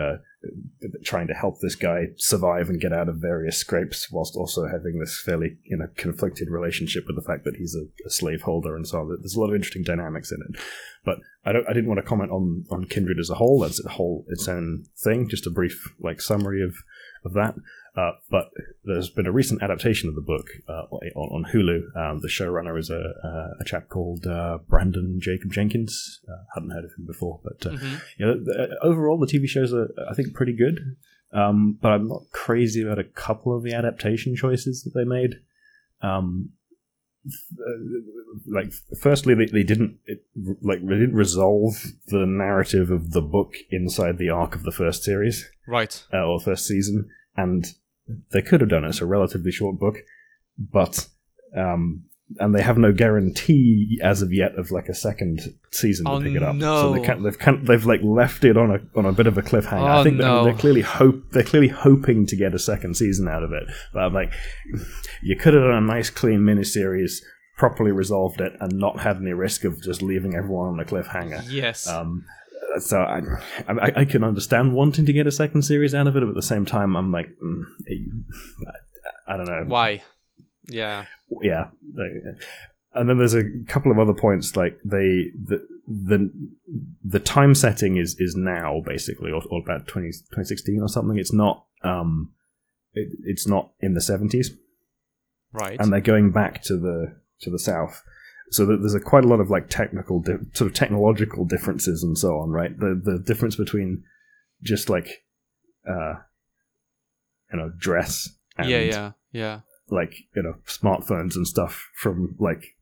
uh, 0.00 0.16
trying 1.04 1.26
to 1.26 1.34
help 1.34 1.60
this 1.60 1.74
guy 1.74 2.06
survive 2.16 2.68
and 2.68 2.80
get 2.80 2.92
out 2.92 3.08
of 3.08 3.16
various 3.16 3.58
scrapes, 3.58 4.10
whilst 4.10 4.36
also 4.36 4.66
having 4.66 4.98
this 4.98 5.20
fairly 5.24 5.56
you 5.64 5.76
know 5.76 5.88
conflicted 5.96 6.50
relationship 6.50 7.04
with 7.06 7.16
the 7.16 7.22
fact 7.22 7.44
that 7.44 7.56
he's 7.56 7.74
a, 7.74 7.84
a 8.06 8.10
slaveholder 8.10 8.76
and 8.76 8.86
so 8.86 9.00
on. 9.00 9.08
There's 9.08 9.36
a 9.36 9.40
lot 9.40 9.48
of 9.48 9.54
interesting 9.54 9.82
dynamics 9.82 10.30
in 10.30 10.38
it, 10.40 10.60
but 11.04 11.18
I 11.44 11.52
don't. 11.52 11.68
I 11.68 11.72
didn't 11.72 11.88
want 11.88 11.98
to 11.98 12.06
comment 12.06 12.30
on 12.30 12.64
on 12.70 12.84
Kindred 12.84 13.18
as 13.18 13.30
a 13.30 13.34
whole. 13.34 13.60
That's 13.60 13.84
a 13.84 13.88
whole 13.88 14.24
its 14.28 14.48
own 14.48 14.84
thing. 15.02 15.28
Just 15.28 15.46
a 15.46 15.50
brief 15.50 15.94
like 16.00 16.20
summary 16.20 16.62
of 16.62 16.74
of 17.24 17.32
that. 17.34 17.54
Uh, 17.96 18.12
but 18.30 18.50
there's 18.84 19.08
been 19.08 19.26
a 19.26 19.32
recent 19.32 19.62
adaptation 19.62 20.08
of 20.08 20.14
the 20.14 20.20
book 20.20 20.46
uh, 20.68 20.82
on, 20.90 21.44
on, 21.44 21.50
Hulu. 21.50 21.96
Um, 21.96 22.20
the 22.20 22.28
showrunner 22.28 22.78
is 22.78 22.90
a, 22.90 23.54
a 23.58 23.64
chap 23.64 23.88
called 23.88 24.26
uh, 24.26 24.58
Branden 24.68 25.18
Jacobs-Jenkins. 25.18 26.20
Uh, 26.28 26.42
hadn't 26.54 26.70
heard 26.70 26.84
of 26.84 26.90
him 26.90 27.06
before, 27.06 27.40
but 27.42 27.64
uh, 27.64 27.70
mm-hmm. 27.74 27.96
you 28.18 28.26
know, 28.26 28.34
the, 28.34 28.76
overall 28.82 29.18
the 29.18 29.26
TV 29.26 29.48
shows 29.48 29.72
are 29.72 29.88
I 30.10 30.14
think 30.14 30.34
pretty 30.34 30.52
good. 30.52 30.96
Um, 31.32 31.78
but 31.80 31.92
I'm 31.92 32.08
not 32.08 32.24
crazy 32.32 32.82
about 32.82 32.98
a 32.98 33.04
couple 33.04 33.56
of 33.56 33.62
the 33.62 33.72
adaptation 33.72 34.36
choices 34.36 34.82
that 34.82 34.94
they 34.94 35.04
made. 35.04 35.36
Um, 36.02 36.50
like 38.46 38.72
firstly 39.00 39.34
they, 39.34 39.46
they 39.46 39.62
didn't 39.62 39.98
it, 40.06 40.22
like 40.62 40.80
they 40.80 40.94
didn't 40.94 41.14
resolve 41.14 41.82
the 42.06 42.24
narrative 42.24 42.90
of 42.90 43.12
the 43.12 43.22
book 43.22 43.54
inside 43.70 44.18
the 44.18 44.30
arc 44.30 44.54
of 44.54 44.62
the 44.62 44.70
first 44.70 45.02
series 45.02 45.50
right 45.66 46.04
uh, 46.14 46.24
or 46.24 46.38
first 46.38 46.66
season 46.66 47.08
and 47.36 47.74
they 48.32 48.42
could 48.42 48.60
have 48.60 48.70
done 48.70 48.84
it. 48.84 48.88
It's 48.88 49.00
a 49.00 49.06
relatively 49.06 49.50
short 49.50 49.78
book, 49.78 49.98
but 50.58 51.08
um, 51.56 52.04
and 52.38 52.54
they 52.54 52.62
have 52.62 52.76
no 52.76 52.92
guarantee 52.92 54.00
as 54.02 54.20
of 54.20 54.32
yet 54.32 54.58
of 54.58 54.70
like 54.72 54.88
a 54.88 54.94
second 54.94 55.40
season 55.70 56.06
oh, 56.08 56.18
to 56.18 56.24
pick 56.24 56.34
it 56.34 56.42
up. 56.42 56.56
No. 56.56 56.82
So 56.82 56.92
they 56.94 57.06
can't, 57.06 57.22
they've 57.22 57.38
kind 57.38 57.66
they've 57.66 57.84
like 57.84 58.00
left 58.02 58.44
it 58.44 58.56
on 58.56 58.70
a 58.70 58.98
on 58.98 59.06
a 59.06 59.12
bit 59.12 59.26
of 59.26 59.38
a 59.38 59.42
cliffhanger. 59.42 59.80
Oh, 59.80 60.00
I 60.00 60.02
think 60.02 60.16
no. 60.16 60.44
they're, 60.44 60.52
they're, 60.52 60.60
clearly 60.60 60.80
hope 60.80 61.22
they're 61.30 61.44
clearly 61.44 61.68
hoping 61.68 62.26
to 62.26 62.36
get 62.36 62.54
a 62.54 62.58
second 62.58 62.96
season 62.96 63.28
out 63.28 63.42
of 63.42 63.52
it. 63.52 63.64
But 63.92 64.00
I'm 64.00 64.14
like, 64.14 64.32
you 65.22 65.36
could 65.36 65.54
have 65.54 65.62
done 65.62 65.84
a 65.84 65.86
nice 65.86 66.10
clean 66.10 66.40
miniseries, 66.40 67.22
properly 67.56 67.92
resolved 67.92 68.40
it, 68.40 68.54
and 68.60 68.72
not 68.72 69.00
had 69.00 69.18
any 69.18 69.32
risk 69.32 69.64
of 69.64 69.80
just 69.80 70.02
leaving 70.02 70.34
everyone 70.34 70.70
on 70.70 70.80
a 70.80 70.84
cliffhanger. 70.84 71.44
Yes. 71.48 71.86
Um, 71.86 72.24
so 72.78 73.00
I, 73.00 73.22
I, 73.68 73.92
I 73.96 74.04
can 74.04 74.24
understand 74.24 74.74
wanting 74.74 75.06
to 75.06 75.12
get 75.12 75.26
a 75.26 75.32
second 75.32 75.62
series 75.62 75.94
out 75.94 76.06
of 76.06 76.16
it, 76.16 76.20
but 76.20 76.28
at 76.28 76.34
the 76.34 76.42
same 76.42 76.66
time, 76.66 76.96
I'm 76.96 77.12
like, 77.12 77.28
mm, 77.42 77.64
I, 79.28 79.34
I 79.34 79.36
don't 79.36 79.46
know 79.46 79.64
why. 79.66 80.02
Yeah, 80.68 81.06
yeah. 81.42 81.68
And 82.94 83.08
then 83.08 83.18
there's 83.18 83.34
a 83.34 83.44
couple 83.68 83.92
of 83.92 83.98
other 83.98 84.14
points, 84.14 84.56
like 84.56 84.78
they 84.84 85.30
the 85.34 85.66
the 85.86 86.30
the 87.04 87.20
time 87.20 87.54
setting 87.54 87.96
is 87.96 88.16
is 88.18 88.34
now 88.36 88.82
basically, 88.84 89.30
or, 89.30 89.42
or 89.50 89.60
about 89.62 89.86
20, 89.86 90.08
2016 90.08 90.80
or 90.80 90.88
something. 90.88 91.18
It's 91.18 91.32
not 91.32 91.64
um, 91.82 92.32
it, 92.94 93.08
it's 93.24 93.46
not 93.46 93.70
in 93.80 93.94
the 93.94 94.00
seventies, 94.00 94.56
right? 95.52 95.78
And 95.78 95.92
they're 95.92 96.00
going 96.00 96.32
back 96.32 96.62
to 96.62 96.76
the 96.76 97.16
to 97.40 97.50
the 97.50 97.58
south 97.58 98.02
so 98.50 98.64
there's 98.64 98.94
a 98.94 99.00
quite 99.00 99.24
a 99.24 99.28
lot 99.28 99.40
of 99.40 99.50
like 99.50 99.68
technical 99.68 100.20
di- 100.20 100.38
sort 100.52 100.70
of 100.70 100.74
technological 100.74 101.44
differences 101.44 102.02
and 102.02 102.16
so 102.16 102.38
on 102.38 102.50
right? 102.50 102.78
The 102.78 103.00
the 103.02 103.18
difference 103.18 103.56
between 103.56 104.02
just 104.62 104.88
like 104.88 105.24
uh 105.88 106.14
you 107.52 107.58
know 107.58 107.72
dress 107.78 108.28
and 108.56 108.68
yeah 108.68 108.80
yeah. 108.80 109.12
yeah 109.32 109.60
like 109.90 110.14
you 110.34 110.42
know 110.42 110.54
smartphones 110.66 111.36
and 111.36 111.46
stuff 111.46 111.88
from 111.94 112.34
like 112.38 112.76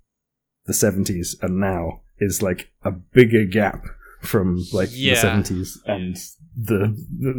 the 0.66 0.72
70s 0.72 1.34
and 1.42 1.60
now 1.60 2.00
is 2.18 2.42
like 2.42 2.70
a 2.82 2.90
bigger 2.90 3.44
gap 3.44 3.84
from 4.24 4.64
like 4.72 4.88
yeah. 4.92 5.14
the 5.14 5.26
70s 5.26 5.76
and 5.86 6.16
the 6.56 6.94
the, 7.18 7.32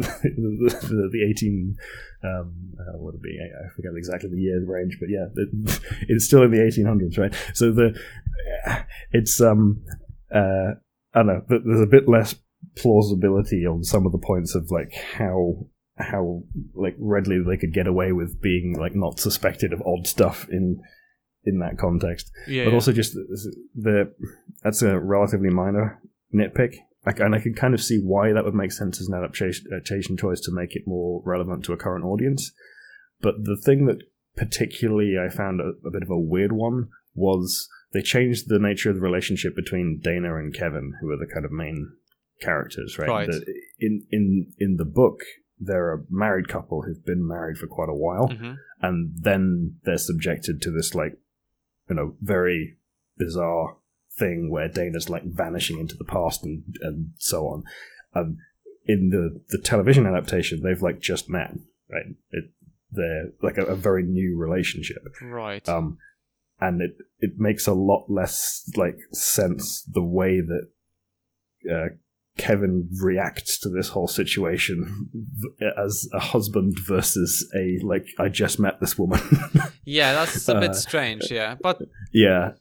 the, 0.82 1.08
the 1.12 1.26
18 1.30 1.76
um 2.22 2.54
uh, 2.78 2.98
what 2.98 3.14
would 3.14 3.14
it 3.16 3.22
be 3.22 3.38
I, 3.40 3.68
forget 3.74 3.92
exactly 3.96 4.30
the 4.30 4.40
year 4.40 4.62
range 4.64 4.98
but 5.00 5.08
yeah 5.08 5.26
it, 5.34 5.80
it's 6.08 6.26
still 6.26 6.42
in 6.42 6.50
the 6.50 6.58
1800s 6.58 7.18
right 7.18 7.34
so 7.54 7.72
the 7.72 7.98
it's 9.12 9.40
um 9.40 9.82
uh 10.34 10.72
I 11.14 11.22
don't 11.22 11.26
know 11.26 11.42
there's 11.48 11.80
a 11.80 11.86
bit 11.86 12.08
less 12.08 12.34
plausibility 12.76 13.66
on 13.66 13.84
some 13.84 14.06
of 14.06 14.12
the 14.12 14.18
points 14.18 14.54
of 14.54 14.70
like 14.70 14.92
how 14.94 15.66
how 15.98 16.42
like 16.74 16.94
readily 16.98 17.42
they 17.46 17.56
could 17.56 17.72
get 17.72 17.86
away 17.86 18.12
with 18.12 18.40
being 18.42 18.76
like 18.78 18.94
not 18.94 19.18
suspected 19.18 19.72
of 19.72 19.82
odd 19.86 20.06
stuff 20.06 20.46
in 20.50 20.80
in 21.44 21.60
that 21.60 21.78
context 21.78 22.30
yeah, 22.48 22.64
but 22.64 22.70
yeah. 22.70 22.74
also 22.74 22.92
just 22.92 23.14
the, 23.14 23.56
the 23.74 24.12
that's 24.62 24.82
a 24.82 24.98
relatively 24.98 25.48
minor 25.48 26.00
nitpick 26.34 26.76
like, 27.06 27.20
and 27.20 27.36
I 27.36 27.38
can 27.38 27.54
kind 27.54 27.72
of 27.72 27.80
see 27.80 27.98
why 27.98 28.32
that 28.32 28.44
would 28.44 28.54
make 28.54 28.72
sense 28.72 29.00
as 29.00 29.06
an 29.06 29.14
adaptation 29.14 30.16
choice 30.16 30.40
to 30.40 30.52
make 30.52 30.74
it 30.74 30.82
more 30.86 31.22
relevant 31.24 31.64
to 31.64 31.72
a 31.72 31.76
current 31.76 32.04
audience. 32.04 32.50
But 33.20 33.44
the 33.44 33.56
thing 33.56 33.86
that 33.86 34.02
particularly 34.36 35.14
I 35.16 35.32
found 35.32 35.60
a, 35.60 35.72
a 35.86 35.90
bit 35.92 36.02
of 36.02 36.10
a 36.10 36.18
weird 36.18 36.52
one 36.52 36.88
was 37.14 37.68
they 37.92 38.02
changed 38.02 38.48
the 38.48 38.58
nature 38.58 38.90
of 38.90 38.96
the 38.96 39.02
relationship 39.02 39.54
between 39.54 40.00
Dana 40.02 40.36
and 40.36 40.52
Kevin, 40.52 40.94
who 41.00 41.08
are 41.10 41.16
the 41.16 41.32
kind 41.32 41.46
of 41.46 41.52
main 41.52 41.92
characters, 42.42 42.98
right? 42.98 43.08
Right. 43.08 43.28
The, 43.28 43.44
in 43.78 44.04
in 44.10 44.52
in 44.58 44.76
the 44.76 44.84
book, 44.84 45.20
they're 45.60 45.94
a 45.94 46.04
married 46.10 46.48
couple 46.48 46.82
who've 46.82 47.06
been 47.06 47.26
married 47.26 47.56
for 47.56 47.68
quite 47.68 47.88
a 47.88 47.94
while, 47.94 48.28
hmm 48.28 48.54
and 48.82 49.12
then 49.22 49.76
they're 49.84 49.96
subjected 49.96 50.60
to 50.60 50.70
this 50.70 50.94
like, 50.94 51.14
you 51.88 51.96
know, 51.96 52.14
very 52.20 52.76
bizarre 53.16 53.78
thing 54.18 54.50
where 54.50 54.68
Dana's 54.68 55.08
like 55.08 55.24
vanishing 55.24 55.78
into 55.78 55.96
the 55.96 56.04
past 56.04 56.44
and 56.44 56.62
and 56.82 57.10
so 57.18 57.46
on. 57.48 57.64
Um, 58.14 58.38
in 58.86 59.10
the 59.10 59.40
the 59.50 59.62
television 59.62 60.06
adaptation, 60.06 60.62
they've 60.62 60.82
like 60.82 61.00
just 61.00 61.28
met, 61.28 61.52
right? 61.90 62.06
It, 62.30 62.44
they're 62.92 63.30
like 63.42 63.58
a, 63.58 63.64
a 63.64 63.74
very 63.76 64.04
new 64.04 64.36
relationship, 64.38 65.02
Right. 65.20 65.68
um, 65.68 65.98
and 66.60 66.80
it 66.80 66.96
it 67.18 67.32
makes 67.36 67.66
a 67.66 67.72
lot 67.74 68.06
less 68.08 68.70
like 68.76 68.96
sense 69.12 69.82
the 69.82 70.02
way 70.02 70.40
that 70.40 70.68
uh, 71.70 71.88
Kevin 72.38 72.88
reacts 73.02 73.58
to 73.58 73.68
this 73.68 73.88
whole 73.88 74.06
situation 74.08 75.10
as 75.76 76.08
a 76.12 76.20
husband 76.20 76.78
versus 76.86 77.50
a 77.56 77.78
like 77.84 78.06
I 78.18 78.28
just 78.28 78.58
met 78.60 78.78
this 78.80 78.96
woman. 78.96 79.20
yeah, 79.84 80.12
that's 80.12 80.48
a 80.48 80.60
bit 80.60 80.70
uh, 80.70 80.74
strange. 80.74 81.30
Yeah, 81.30 81.56
but 81.60 81.80
yeah, 82.12 82.52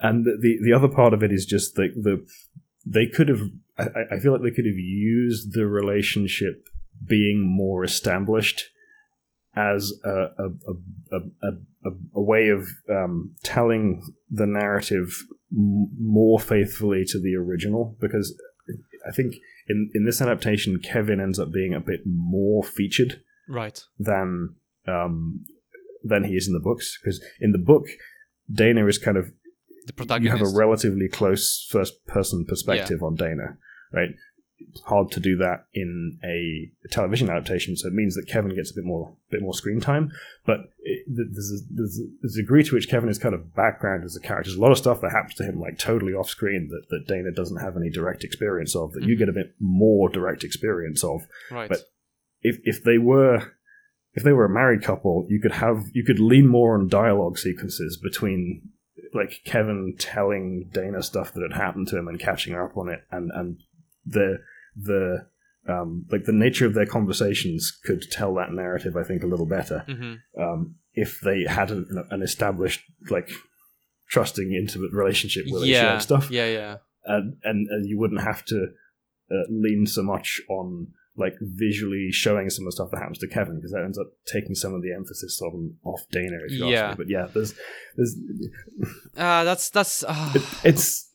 and 0.00 0.24
the, 0.24 0.36
the 0.40 0.58
the 0.64 0.72
other 0.72 0.88
part 0.88 1.14
of 1.14 1.22
it 1.22 1.32
is 1.32 1.46
just 1.46 1.74
the 1.74 1.88
the 1.94 2.26
they 2.86 3.06
could 3.06 3.28
have. 3.28 3.40
I, 3.78 4.14
I 4.14 4.18
feel 4.20 4.32
like 4.32 4.42
they 4.42 4.50
could 4.50 4.66
have 4.66 4.76
used 4.76 5.52
the 5.52 5.66
relationship 5.66 6.66
being 7.06 7.40
more 7.40 7.84
established 7.84 8.70
as 9.56 9.92
a 10.04 10.10
a, 10.10 10.48
a, 11.12 11.18
a, 11.42 11.50
a, 11.84 11.90
a 12.14 12.22
way 12.22 12.48
of 12.48 12.68
um, 12.88 13.34
telling 13.42 14.02
the 14.30 14.46
narrative 14.46 15.24
m- 15.52 15.88
more 15.98 16.38
faithfully 16.38 17.04
to 17.06 17.20
the 17.20 17.36
original 17.36 17.96
because 18.00 18.38
I 19.06 19.12
think 19.12 19.36
in 19.68 19.90
in 19.94 20.04
this 20.04 20.20
adaptation 20.20 20.80
Kevin 20.80 21.20
ends 21.20 21.38
up 21.38 21.52
being 21.52 21.74
a 21.74 21.80
bit 21.80 22.00
more 22.04 22.62
featured 22.62 23.22
right. 23.48 23.80
than 23.98 24.56
um, 24.86 25.44
than 26.02 26.24
he 26.24 26.34
is 26.34 26.48
in 26.48 26.54
the 26.54 26.60
books 26.60 26.98
because 27.00 27.22
in 27.40 27.52
the 27.52 27.58
book 27.58 27.86
Dana 28.52 28.86
is 28.86 28.98
kind 28.98 29.16
of 29.16 29.30
The 29.86 30.18
you 30.20 30.30
have 30.30 30.40
a 30.40 30.48
relatively 30.56 31.08
close 31.08 31.66
first 31.70 32.06
person 32.06 32.44
perspective 32.44 33.02
on 33.02 33.16
Dana, 33.16 33.58
right? 33.92 34.10
It's 34.58 34.80
hard 34.82 35.10
to 35.12 35.20
do 35.20 35.36
that 35.38 35.66
in 35.74 36.18
a 36.24 36.70
television 36.90 37.28
adaptation, 37.28 37.76
so 37.76 37.88
it 37.88 37.92
means 37.92 38.14
that 38.14 38.28
Kevin 38.28 38.54
gets 38.54 38.70
a 38.70 38.74
bit 38.74 38.84
more 38.84 39.14
bit 39.30 39.42
more 39.42 39.52
screen 39.52 39.80
time. 39.80 40.10
But 40.46 40.60
it, 40.82 41.04
there's, 41.06 41.50
a, 41.52 41.74
there's, 41.74 41.98
a, 42.00 42.04
there's 42.22 42.36
a 42.36 42.42
degree 42.42 42.62
to 42.62 42.74
which 42.74 42.88
Kevin 42.88 43.08
is 43.10 43.18
kind 43.18 43.34
of 43.34 43.54
background 43.54 44.04
as 44.04 44.16
a 44.16 44.20
character. 44.20 44.48
There's 44.50 44.58
a 44.58 44.62
lot 44.62 44.72
of 44.72 44.78
stuff 44.78 45.00
that 45.00 45.10
happens 45.10 45.34
to 45.34 45.44
him 45.44 45.60
like 45.60 45.78
totally 45.78 46.14
off 46.14 46.28
screen 46.28 46.68
that, 46.70 46.88
that 46.90 47.06
Dana 47.06 47.30
doesn't 47.32 47.60
have 47.60 47.76
any 47.76 47.90
direct 47.90 48.24
experience 48.24 48.74
of 48.74 48.92
that 48.92 49.02
you 49.02 49.16
Mhm. 49.16 49.18
get 49.18 49.28
a 49.28 49.32
bit 49.32 49.54
more 49.60 50.08
direct 50.08 50.44
experience 50.44 51.02
of 51.04 51.26
right. 51.50 51.68
but- 51.68 51.80
if 52.46 52.58
if 52.64 52.84
they 52.84 52.98
were 52.98 53.52
if 54.12 54.22
they 54.22 54.32
were 54.32 54.44
a 54.44 54.50
married 54.50 54.82
couple, 54.82 55.26
you 55.28 55.40
could 55.40 55.52
have 55.52 55.84
you 55.92 56.04
could 56.04 56.20
lean 56.20 56.46
more 56.46 56.78
on 56.78 56.88
dialogue 56.88 57.38
sequences 57.38 57.96
between 57.96 58.70
like 59.12 59.40
Kevin 59.44 59.94
telling 59.98 60.70
Dana 60.72 61.02
stuff 61.02 61.32
that 61.34 61.42
had 61.42 61.60
happened 61.60 61.88
to 61.88 61.98
him 61.98 62.08
and 62.08 62.18
catching 62.18 62.52
her 62.54 62.64
up 62.64 62.76
on 62.76 62.88
it, 62.88 63.00
and 63.10 63.30
and 63.34 63.60
the 64.06 64.38
the 64.76 65.26
um, 65.68 66.04
like 66.10 66.24
the 66.24 66.32
nature 66.32 66.66
of 66.66 66.74
their 66.74 66.86
conversations 66.86 67.70
could 67.84 68.02
tell 68.10 68.34
that 68.34 68.52
narrative, 68.52 68.96
I 68.96 69.02
think, 69.02 69.22
a 69.22 69.26
little 69.26 69.46
better 69.46 69.84
hmm 69.86 70.14
um, 70.40 70.76
if 70.92 71.20
they 71.20 71.44
had 71.48 71.70
an, 71.70 72.04
an 72.10 72.22
established 72.22 72.82
like 73.10 73.30
trusting 74.08 74.52
intimate 74.52 74.92
relationship 74.92 75.44
where 75.48 75.60
they 75.62 75.68
Yeah. 75.68 75.98
stuff. 75.98 76.30
Yeah, 76.30 76.46
yeah. 76.46 76.76
and, 77.04 77.36
and, 77.42 77.66
and 77.68 77.86
you 77.88 77.98
wouldn't 77.98 78.20
have 78.20 78.44
to 78.46 78.68
uh, 79.30 79.44
lean 79.48 79.86
so 79.86 80.02
much 80.02 80.40
on 80.48 80.88
like 81.16 81.34
visually 81.40 82.08
showing 82.10 82.50
some 82.50 82.64
of 82.64 82.66
the 82.66 82.72
stuff 82.72 82.90
that 82.90 82.98
happens 82.98 83.18
to 83.18 83.28
Kevin 83.28 83.56
because 83.56 83.72
that 83.72 83.82
ends 83.84 83.98
up 83.98 84.08
taking 84.26 84.54
some 84.54 84.74
of 84.74 84.82
the 84.82 84.92
emphasis 84.92 85.40
on 85.40 85.76
off 85.84 86.02
Dana. 86.10 86.38
If 86.46 86.52
you 86.52 86.66
yeah. 86.66 86.88
ask 86.88 86.98
me. 86.98 87.04
But 87.04 87.10
yeah, 87.10 87.26
there's 87.32 87.54
there's 87.96 88.16
uh, 89.16 89.44
that's 89.44 89.70
that's 89.70 90.04
uh... 90.04 90.32
it, 90.34 90.42
it's 90.64 91.10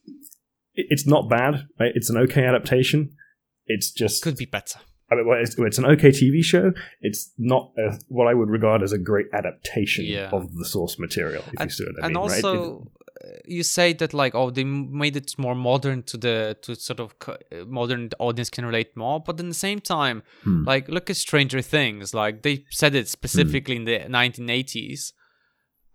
it's 0.74 1.06
not 1.06 1.30
bad. 1.30 1.68
Right? 1.80 1.92
It's 1.96 2.10
an 2.10 2.18
okay 2.18 2.46
adaptation. 2.46 3.16
It's 3.68 3.92
just 3.92 4.24
could 4.24 4.38
be 4.38 4.46
better. 4.46 4.80
I 5.12 5.16
mean, 5.16 5.26
it's, 5.42 5.58
it's 5.58 5.78
an 5.80 5.86
okay 5.86 6.10
TV 6.10 6.44
show. 6.44 6.72
It's 7.02 7.32
not 7.38 7.72
a, 7.78 7.98
what 8.10 8.28
I 8.28 8.36
would 8.36 8.50
regard 8.50 8.84
as 8.84 8.92
a 8.92 8.98
great 8.98 9.26
adaptation 9.34 10.06
yeah. 10.06 10.30
of 10.32 10.54
the 10.56 10.66
source 10.66 11.00
material. 11.00 11.44
If 11.48 11.60
and, 11.60 11.70
you 11.70 11.74
see 11.74 11.84
what 11.86 12.04
I 12.04 12.06
and 12.06 12.14
mean, 12.14 12.22
also, 12.22 12.78
right? 12.78 12.88
You 13.46 13.64
say 13.64 13.94
that 13.94 14.14
like 14.14 14.36
oh 14.36 14.50
they 14.50 14.64
made 14.64 15.16
it 15.16 15.38
more 15.38 15.56
modern 15.56 16.04
to 16.04 16.18
the 16.18 16.58
to 16.62 16.76
sort 16.76 17.00
of 17.00 17.16
modern 17.68 18.10
audience 18.20 18.50
can 18.50 18.66
relate 18.66 18.96
more 18.96 19.20
but 19.20 19.40
at 19.40 19.46
the 19.46 19.54
same 19.54 19.80
time 19.80 20.24
hmm. 20.44 20.64
like 20.66 20.88
look 20.88 21.10
at 21.10 21.16
stranger 21.16 21.62
things 21.62 22.14
like 22.14 22.42
they 22.44 22.66
said 22.70 22.96
it 22.96 23.08
specifically 23.08 23.76
hmm. 23.76 23.88
in 23.88 24.10
the 24.10 24.18
1980s 24.18 25.14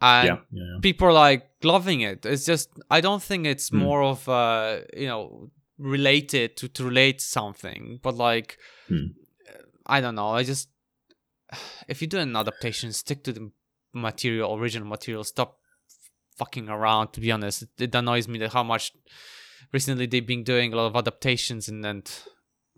and 0.00 0.26
yeah, 0.26 0.36
yeah, 0.50 0.62
yeah. 0.62 0.78
people 0.82 1.08
are 1.08 1.12
like 1.12 1.48
loving 1.62 2.00
it 2.00 2.24
it's 2.26 2.44
just 2.44 2.70
i 2.90 3.00
don't 3.00 3.22
think 3.22 3.46
it's 3.46 3.68
hmm. 3.68 3.78
more 3.78 4.02
of 4.02 4.28
uh 4.28 4.78
you 4.96 5.06
know 5.06 5.50
related 5.78 6.56
to 6.56 6.68
to 6.68 6.84
relate 6.84 7.20
something 7.20 7.98
but 8.02 8.14
like 8.14 8.58
hmm. 8.88 9.06
i 9.86 10.00
don't 10.00 10.14
know 10.14 10.28
i 10.28 10.42
just 10.42 10.68
if 11.88 12.00
you 12.00 12.08
do 12.08 12.18
an 12.18 12.36
adaptation 12.36 12.92
stick 12.92 13.24
to 13.24 13.32
the 13.32 13.50
material 13.92 14.54
original 14.56 14.88
material 14.88 15.24
stop 15.24 15.58
fucking 16.36 16.68
around. 16.68 17.12
To 17.12 17.20
be 17.20 17.30
honest, 17.32 17.62
it, 17.62 17.68
it 17.78 17.94
annoys 17.94 18.28
me 18.28 18.38
that 18.40 18.52
how 18.52 18.62
much 18.62 18.92
recently 19.72 20.06
they've 20.06 20.26
been 20.26 20.44
doing 20.44 20.72
a 20.72 20.76
lot 20.76 20.86
of 20.86 20.96
adaptations 20.96 21.68
and 21.68 21.84
then 21.84 22.02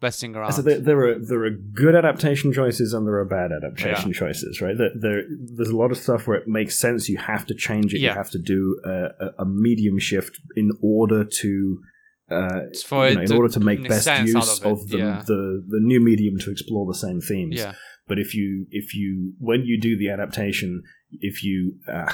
messing 0.01 0.37
around. 0.37 0.53
So 0.53 0.63
there, 0.63 0.79
there, 0.79 0.99
are 0.99 1.19
there 1.19 1.45
are 1.45 1.51
good 1.51 1.95
adaptation 1.95 2.53
choices 2.53 2.93
and 2.93 3.07
there 3.07 3.15
are 3.15 3.25
bad 3.25 3.51
adaptation 3.53 4.11
yeah. 4.11 4.19
choices, 4.19 4.61
right? 4.61 4.77
There, 4.77 4.91
there, 4.95 5.23
there's 5.55 5.71
a 5.71 5.77
lot 5.77 5.91
of 5.91 5.99
stuff 5.99 6.27
where 6.27 6.39
it 6.39 6.49
makes 6.49 6.79
sense. 6.79 7.09
You 7.09 7.19
have 7.19 7.47
to 7.47 7.55
change 7.55 7.95
it. 7.95 8.01
Yeah. 8.01 8.11
You 8.11 8.17
have 8.17 8.31
to 8.31 8.39
do 8.39 8.81
a, 8.85 9.43
a 9.43 9.45
medium 9.45 9.99
shift 9.99 10.41
in 10.57 10.73
order 10.83 11.25
to. 11.25 11.81
Uh, 12.29 12.63
you 12.91 13.15
know, 13.15 13.21
in 13.21 13.33
order 13.33 13.49
to 13.49 13.61
make 13.61 13.89
best 13.89 14.09
use 14.27 14.61
of, 14.61 14.73
of 14.73 14.89
the, 14.89 14.99
yeah. 14.99 15.23
the 15.25 15.65
the 15.69 15.79
new 15.79 16.01
medium 16.01 16.37
to 16.39 16.51
explore 16.51 16.85
the 16.85 16.99
same 16.99 17.21
themes. 17.21 17.55
Yeah. 17.55 17.75
But 18.09 18.19
if 18.19 18.35
you 18.35 18.67
if 18.73 18.97
you 18.97 19.35
when 19.39 19.63
you 19.65 19.81
do 19.81 19.97
the 19.97 20.11
adaptation, 20.11 20.83
if 21.13 21.45
you 21.45 21.77
uh, 21.87 22.13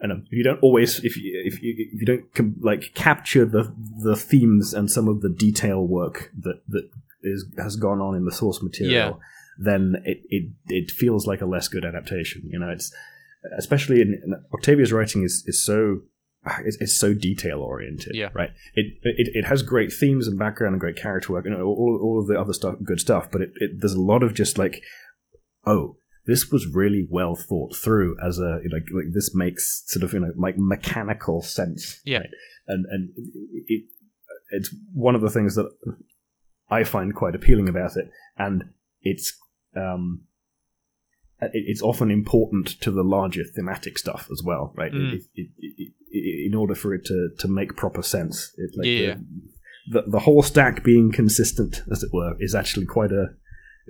and 0.00 0.12
if 0.26 0.32
you 0.32 0.44
don't 0.44 0.60
always 0.62 1.02
if 1.04 1.16
you 1.16 1.42
if 1.44 1.62
you, 1.62 1.74
if 1.76 2.00
you 2.00 2.06
don't 2.06 2.62
like 2.62 2.92
capture 2.94 3.44
the 3.44 3.74
the 4.02 4.16
themes 4.16 4.74
and 4.74 4.90
some 4.90 5.08
of 5.08 5.20
the 5.22 5.28
detail 5.28 5.86
work 5.86 6.30
that 6.38 6.60
that 6.68 6.88
is 7.22 7.46
has 7.58 7.76
gone 7.76 8.00
on 8.00 8.14
in 8.14 8.24
the 8.24 8.32
source 8.32 8.62
material 8.62 8.92
yeah. 8.92 9.12
then 9.58 9.96
it, 10.04 10.18
it 10.28 10.52
it 10.68 10.90
feels 10.90 11.26
like 11.26 11.40
a 11.40 11.46
less 11.46 11.68
good 11.68 11.84
adaptation 11.84 12.42
you 12.46 12.58
know? 12.58 12.70
It's 12.70 12.92
especially 13.56 14.00
in, 14.00 14.20
in 14.24 14.34
Octavia's 14.52 14.92
writing 14.92 15.22
is 15.22 15.42
is 15.46 15.62
so 15.62 16.00
ah, 16.46 16.58
it's, 16.64 16.76
it's 16.80 16.96
so 16.96 17.14
detail 17.14 17.60
oriented 17.60 18.14
yeah. 18.14 18.28
right? 18.34 18.50
It, 18.74 18.98
it 19.02 19.28
it 19.34 19.44
has 19.46 19.62
great 19.62 19.92
themes 19.92 20.28
and 20.28 20.38
background 20.38 20.74
and 20.74 20.80
great 20.80 20.96
character 20.96 21.32
work 21.32 21.46
and 21.46 21.54
all, 21.54 21.98
all 22.02 22.20
of 22.20 22.26
the 22.26 22.38
other 22.38 22.52
stuff 22.52 22.76
good 22.84 23.00
stuff 23.00 23.30
but 23.30 23.40
it, 23.40 23.50
it 23.56 23.80
there's 23.80 23.94
a 23.94 24.00
lot 24.00 24.22
of 24.22 24.34
just 24.34 24.58
like 24.58 24.82
oh 25.66 25.96
this 26.26 26.50
was 26.50 26.66
really 26.66 27.06
well 27.10 27.34
thought 27.34 27.76
through 27.76 28.16
as 28.26 28.38
a 28.38 28.60
like 28.72 28.84
like 28.92 29.12
this 29.12 29.34
makes 29.34 29.82
sort 29.86 30.02
of 30.02 30.12
you 30.12 30.20
know 30.20 30.32
like 30.36 30.56
mechanical 30.56 31.42
sense 31.42 32.00
yeah 32.04 32.18
right? 32.18 32.30
and 32.66 32.86
and 32.90 33.10
it, 33.66 33.84
it's 34.50 34.74
one 34.92 35.14
of 35.14 35.20
the 35.20 35.30
things 35.30 35.54
that 35.54 35.70
I 36.70 36.84
find 36.84 37.14
quite 37.14 37.34
appealing 37.34 37.68
about 37.68 37.96
it 37.96 38.10
and 38.38 38.64
it's 39.02 39.36
um 39.76 40.22
it's 41.52 41.82
often 41.82 42.10
important 42.10 42.80
to 42.80 42.90
the 42.90 43.02
larger 43.02 43.44
thematic 43.44 43.98
stuff 43.98 44.28
as 44.32 44.42
well 44.42 44.72
right 44.76 44.92
mm. 44.92 45.20
it, 45.34 45.48
it, 45.58 45.92
in 46.46 46.54
order 46.54 46.74
for 46.74 46.94
it 46.94 47.04
to 47.04 47.30
to 47.38 47.48
make 47.48 47.76
proper 47.76 48.02
sense 48.02 48.54
like 48.76 48.86
yeah. 48.86 49.14
The, 49.90 50.00
the, 50.00 50.10
the 50.12 50.18
whole 50.20 50.42
stack 50.42 50.82
being 50.82 51.12
consistent 51.12 51.82
as 51.90 52.02
it 52.02 52.10
were 52.10 52.34
is 52.38 52.54
actually 52.54 52.86
quite 52.86 53.12
a, 53.12 53.34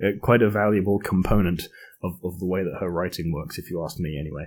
a 0.03 0.17
quite 0.21 0.41
a 0.41 0.49
valuable 0.49 0.99
component 0.99 1.69
of, 2.05 2.13
of 2.23 2.39
the 2.39 2.45
way 2.45 2.63
that 2.63 2.77
her 2.79 2.89
writing 2.89 3.31
works, 3.33 3.57
if 3.57 3.69
you 3.69 3.83
ask 3.83 3.99
me, 3.99 4.17
anyway. 4.19 4.45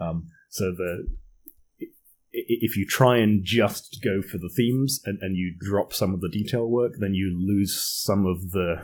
Um, 0.00 0.28
so 0.50 0.72
the 0.72 1.06
if 2.30 2.76
you 2.76 2.86
try 2.86 3.18
and 3.18 3.42
just 3.44 3.98
go 4.04 4.22
for 4.22 4.38
the 4.38 4.50
themes 4.54 5.00
and, 5.04 5.18
and 5.22 5.36
you 5.36 5.54
drop 5.58 5.92
some 5.92 6.14
of 6.14 6.20
the 6.20 6.28
detail 6.28 6.68
work, 6.68 6.92
then 7.00 7.14
you 7.14 7.34
lose 7.36 7.74
some 8.04 8.26
of 8.26 8.50
the 8.50 8.76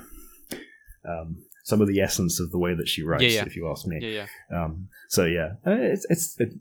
um, 1.07 1.45
some 1.65 1.81
of 1.81 1.89
the 1.89 2.01
essence 2.01 2.41
of 2.41 2.51
the 2.51 2.59
way 2.59 2.75
that 2.75 2.89
she 2.89 3.03
writes. 3.03 3.23
Yeah, 3.23 3.31
yeah. 3.31 3.45
If 3.45 3.57
you 3.57 3.71
ask 3.71 3.87
me, 3.87 3.99
yeah, 4.01 4.27
yeah. 4.51 4.65
Um, 4.65 4.89
so 5.09 5.25
yeah, 5.25 5.53
uh, 5.67 5.77
it's 5.77 6.07
it's 6.09 6.41
it, 6.41 6.55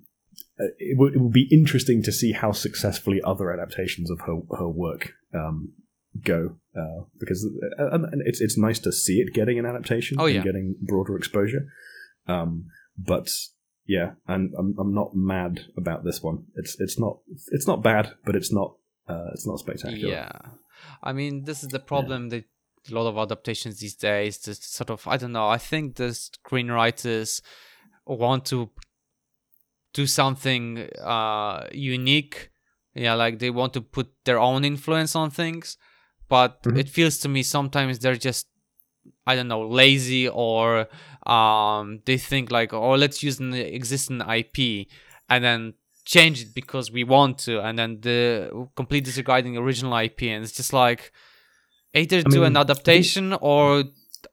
it, 0.58 0.98
would, 0.98 1.16
it 1.16 1.20
would 1.20 1.34
be 1.34 1.48
interesting 1.52 2.04
to 2.04 2.12
see 2.12 2.34
how 2.34 2.52
successfully 2.52 3.22
other 3.24 3.52
adaptations 3.52 4.12
of 4.12 4.22
her 4.22 4.40
her 4.58 4.70
work 4.70 5.14
um, 5.34 5.74
go 6.22 6.58
uh, 6.76 7.04
because 7.20 7.48
uh, 7.80 7.90
and 7.92 8.22
it's 8.26 8.42
it's 8.42 8.58
nice 8.58 8.80
to 8.80 8.92
see 8.92 9.20
it 9.20 9.34
getting 9.34 9.60
an 9.60 9.66
adaptation 9.66 10.18
oh, 10.20 10.26
yeah. 10.26 10.36
and 10.36 10.44
getting 10.44 10.76
broader 10.82 11.16
exposure. 11.16 11.68
Um, 12.28 12.66
but 12.98 13.30
yeah, 13.86 14.14
and 14.28 14.54
I'm 14.58 14.76
I'm 14.80 14.94
not 14.94 15.16
mad 15.16 15.66
about 15.78 16.04
this 16.04 16.22
one. 16.22 16.46
It's 16.56 16.80
it's 16.80 17.00
not 17.00 17.20
it's 17.52 17.68
not 17.68 17.84
bad, 17.84 18.14
but 18.26 18.36
it's 18.36 18.52
not 18.52 18.76
uh, 19.08 19.30
it's 19.34 19.48
not 19.48 19.60
spectacular. 19.60 20.14
Yeah, 20.14 20.32
I 21.02 21.14
mean 21.14 21.44
this 21.44 21.64
is 21.64 21.70
the 21.70 21.80
problem 21.80 22.26
yeah. 22.26 22.30
that 22.30 22.46
a 22.92 22.96
lot 22.96 23.08
of 23.08 23.18
adaptations 23.18 23.80
these 23.80 23.96
days. 23.96 24.38
Just 24.38 24.74
sort 24.74 24.90
of 24.90 25.08
I 25.08 25.18
don't 25.18 25.32
know. 25.32 25.48
I 25.48 25.58
think 25.58 25.96
the 25.96 26.06
screenwriters 26.06 27.42
want 28.06 28.46
to 28.46 28.70
do 29.94 30.08
something 30.08 30.90
uh, 31.02 31.68
unique. 31.72 32.52
Yeah, 32.96 33.16
like 33.16 33.40
they 33.40 33.50
want 33.50 33.74
to 33.74 33.82
put 33.82 34.12
their 34.26 34.40
own 34.40 34.64
influence 34.64 35.16
on 35.16 35.32
things 35.32 35.78
but 36.30 36.64
mm-hmm. 36.64 36.78
it 36.78 36.90
feels 36.90 37.18
to 37.20 37.30
me 37.30 37.44
sometimes 37.44 38.00
they're 38.00 38.16
just 38.16 38.48
I 39.26 39.36
don't 39.36 39.48
know 39.48 39.68
lazy 39.68 40.28
or 40.28 40.88
um, 41.26 42.02
they 42.06 42.18
think 42.18 42.52
like 42.52 42.74
oh 42.74 42.96
let's 42.96 43.24
use 43.24 43.40
an 43.40 43.54
existing 43.54 44.22
IP 44.22 44.88
and 45.30 45.44
then 45.44 45.74
change 46.06 46.42
it 46.42 46.54
because 46.54 46.92
we 46.92 47.04
want 47.04 47.38
to 47.40 47.62
and 47.62 47.80
then 47.80 48.00
the 48.02 48.68
complete 48.76 49.06
disregarding 49.06 49.58
original 49.58 49.98
IP 49.98 50.24
and 50.24 50.44
it's 50.44 50.52
just 50.52 50.74
like 50.74 51.12
either 51.94 52.18
I 52.18 52.22
do 52.22 52.40
mean, 52.40 52.48
an 52.48 52.58
adaptation 52.58 53.34
or 53.34 53.86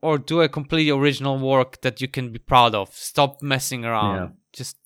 or 0.03 0.18
do 0.18 0.41
a 0.41 0.49
completely 0.49 0.91
original 0.91 1.38
work 1.38 1.80
that 1.82 2.01
you 2.01 2.09
can 2.09 2.32
be 2.32 2.38
proud 2.38 2.74
of. 2.74 2.95
Stop 2.95 3.43
messing 3.43 3.84
around. 3.84 4.16
Yeah. 4.16 4.28
Just 4.53 4.76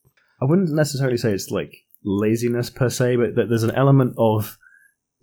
I 0.42 0.46
wouldn't 0.46 0.70
necessarily 0.70 1.16
say 1.16 1.32
it's 1.32 1.50
like 1.50 1.84
laziness 2.04 2.70
per 2.70 2.88
se, 2.88 3.16
but 3.16 3.34
that 3.36 3.48
there's 3.48 3.62
an 3.62 3.70
element 3.72 4.14
of 4.18 4.58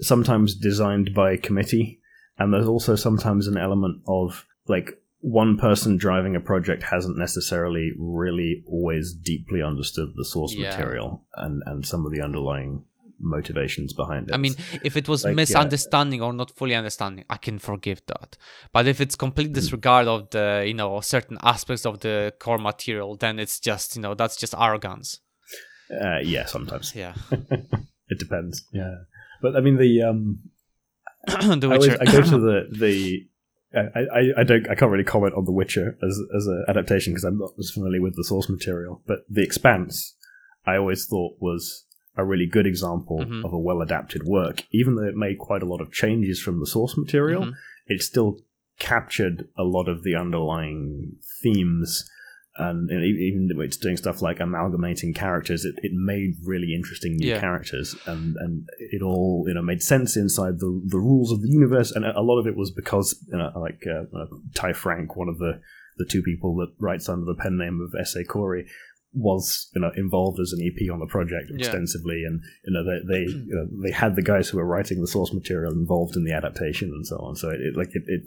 sometimes 0.01 0.55
designed 0.55 1.13
by 1.13 1.37
committee, 1.37 1.99
and 2.37 2.53
there's 2.53 2.67
also 2.67 2.95
sometimes 2.95 3.47
an 3.47 3.57
element 3.57 4.01
of 4.07 4.45
like 4.67 4.97
one 5.21 5.57
person 5.57 5.97
driving 5.97 6.35
a 6.35 6.39
project 6.39 6.83
hasn't 6.83 7.17
necessarily 7.17 7.91
really 7.97 8.63
always 8.67 9.13
deeply 9.13 9.61
understood 9.61 10.09
the 10.15 10.25
source 10.25 10.53
yeah. 10.53 10.69
material 10.69 11.23
and, 11.35 11.61
and 11.67 11.85
some 11.85 12.05
of 12.05 12.11
the 12.11 12.21
underlying 12.21 12.83
motivations 13.19 13.93
behind 13.93 14.29
it. 14.29 14.33
I 14.33 14.37
mean, 14.37 14.55
if 14.83 14.97
it 14.97 15.07
was 15.07 15.23
like, 15.23 15.35
misunderstanding 15.35 16.21
yeah. 16.21 16.25
or 16.25 16.33
not 16.33 16.51
fully 16.51 16.73
understanding, 16.73 17.23
I 17.29 17.37
can 17.37 17.59
forgive 17.59 18.01
that. 18.07 18.35
But 18.73 18.87
if 18.87 18.99
it's 18.99 19.15
complete 19.15 19.47
hmm. 19.47 19.53
disregard 19.53 20.07
mm. 20.07 20.15
of 20.15 20.29
the, 20.31 20.63
you 20.65 20.73
know, 20.73 20.99
certain 21.01 21.37
aspects 21.43 21.85
of 21.85 21.99
the 21.99 22.33
core 22.39 22.57
material, 22.57 23.15
then 23.15 23.37
it's 23.37 23.59
just, 23.59 23.95
you 23.95 24.01
know, 24.01 24.15
that's 24.15 24.35
just 24.35 24.55
arrogance. 24.57 25.19
Uh, 25.91 26.19
yeah, 26.23 26.45
sometimes. 26.45 26.95
Yeah. 26.95 27.13
it 27.31 28.17
depends. 28.17 28.65
Yeah. 28.71 28.95
But 29.41 29.55
I 29.55 29.61
mean, 29.61 29.77
the 29.77 30.03
um, 30.03 30.39
the 31.27 31.69
Witcher. 31.69 31.71
I, 31.71 31.75
always, 31.75 31.95
I 31.95 32.05
go 32.05 32.21
to 32.21 32.37
the 32.39 32.67
the. 32.79 33.27
I, 33.73 33.99
I, 34.01 34.41
I 34.41 34.43
don't 34.43 34.69
I 34.69 34.75
can't 34.75 34.91
really 34.91 35.05
comment 35.05 35.33
on 35.33 35.45
The 35.45 35.51
Witcher 35.53 35.97
as 36.03 36.19
as 36.35 36.45
an 36.45 36.65
adaptation 36.67 37.13
because 37.13 37.23
I'm 37.23 37.37
not 37.37 37.51
as 37.57 37.71
familiar 37.71 38.01
with 38.01 38.17
the 38.17 38.23
source 38.25 38.49
material. 38.49 39.01
But 39.07 39.19
The 39.29 39.43
Expanse, 39.43 40.15
I 40.65 40.75
always 40.75 41.05
thought 41.05 41.37
was 41.39 41.85
a 42.17 42.25
really 42.25 42.47
good 42.47 42.67
example 42.67 43.19
mm-hmm. 43.19 43.45
of 43.45 43.53
a 43.53 43.57
well 43.57 43.81
adapted 43.81 44.23
work. 44.23 44.65
Even 44.71 44.95
though 44.95 45.07
it 45.07 45.15
made 45.15 45.37
quite 45.37 45.63
a 45.63 45.65
lot 45.65 45.79
of 45.79 45.93
changes 45.93 46.41
from 46.41 46.59
the 46.59 46.67
source 46.67 46.97
material, 46.97 47.43
mm-hmm. 47.43 47.53
it 47.87 48.01
still 48.01 48.39
captured 48.77 49.47
a 49.57 49.63
lot 49.63 49.87
of 49.87 50.03
the 50.03 50.15
underlying 50.15 51.13
themes 51.41 52.09
and 52.61 52.89
you 52.89 52.99
know, 52.99 53.03
even 53.03 53.49
it's 53.61 53.77
doing 53.77 53.97
stuff 53.97 54.21
like 54.21 54.39
amalgamating 54.39 55.13
characters, 55.13 55.65
it, 55.65 55.75
it 55.81 55.91
made 55.93 56.35
really 56.43 56.75
interesting 56.75 57.15
new 57.15 57.29
yeah. 57.29 57.39
characters, 57.39 57.95
and 58.05 58.35
and 58.37 58.69
it 58.77 59.01
all 59.01 59.45
you 59.47 59.53
know 59.55 59.61
made 59.63 59.81
sense 59.81 60.15
inside 60.15 60.59
the 60.59 60.81
the 60.85 60.99
rules 60.99 61.31
of 61.31 61.41
the 61.41 61.49
universe, 61.49 61.91
and 61.91 62.05
a 62.05 62.21
lot 62.21 62.39
of 62.39 62.45
it 62.45 62.55
was 62.55 62.71
because 62.71 63.19
you 63.31 63.37
know, 63.37 63.51
like 63.55 63.81
uh, 63.87 64.03
uh, 64.15 64.27
Ty 64.53 64.73
Franck, 64.73 65.15
one 65.15 65.27
of 65.27 65.39
the 65.39 65.59
the 65.97 66.05
two 66.05 66.21
people 66.21 66.55
that 66.57 66.71
writes 66.79 67.09
under 67.09 67.25
the 67.25 67.35
pen 67.35 67.57
name 67.57 67.81
of 67.81 67.99
S.A. 67.99 68.23
Corey, 68.23 68.67
was 69.13 69.69
you 69.73 69.81
know 69.81 69.91
involved 69.97 70.39
as 70.39 70.53
an 70.53 70.63
EP 70.63 70.91
on 70.93 70.99
the 70.99 71.07
project 71.07 71.49
extensively, 71.49 72.21
yeah. 72.21 72.27
and 72.27 72.41
you 72.65 72.73
know 72.73 72.83
they 72.83 73.13
they 73.13 73.31
you 73.31 73.55
know, 73.55 73.67
they 73.83 73.91
had 73.91 74.15
the 74.15 74.21
guys 74.21 74.49
who 74.49 74.57
were 74.57 74.65
writing 74.65 75.01
the 75.01 75.07
source 75.07 75.33
material 75.33 75.73
involved 75.73 76.15
in 76.15 76.25
the 76.25 76.33
adaptation 76.33 76.89
and 76.89 77.07
so 77.07 77.17
on. 77.17 77.35
So 77.35 77.49
it, 77.49 77.59
it 77.59 77.75
like 77.75 77.89
it, 77.95 78.03
it 78.05 78.21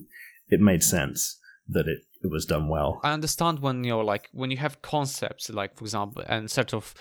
it 0.49 0.61
made 0.61 0.83
sense 0.83 1.39
that 1.69 1.87
it 1.89 2.01
it 2.23 2.31
was 2.31 2.47
done 2.47 2.69
well. 2.69 3.01
I 3.03 3.13
understand 3.13 3.61
when 3.61 3.85
you're 3.85 4.05
like 4.05 4.29
when 4.33 4.51
you 4.51 4.57
have 4.59 4.83
concepts 4.83 5.51
like 5.51 5.77
for 5.77 5.85
example 5.85 6.23
and 6.27 6.51
sort 6.51 6.75
of 6.75 6.95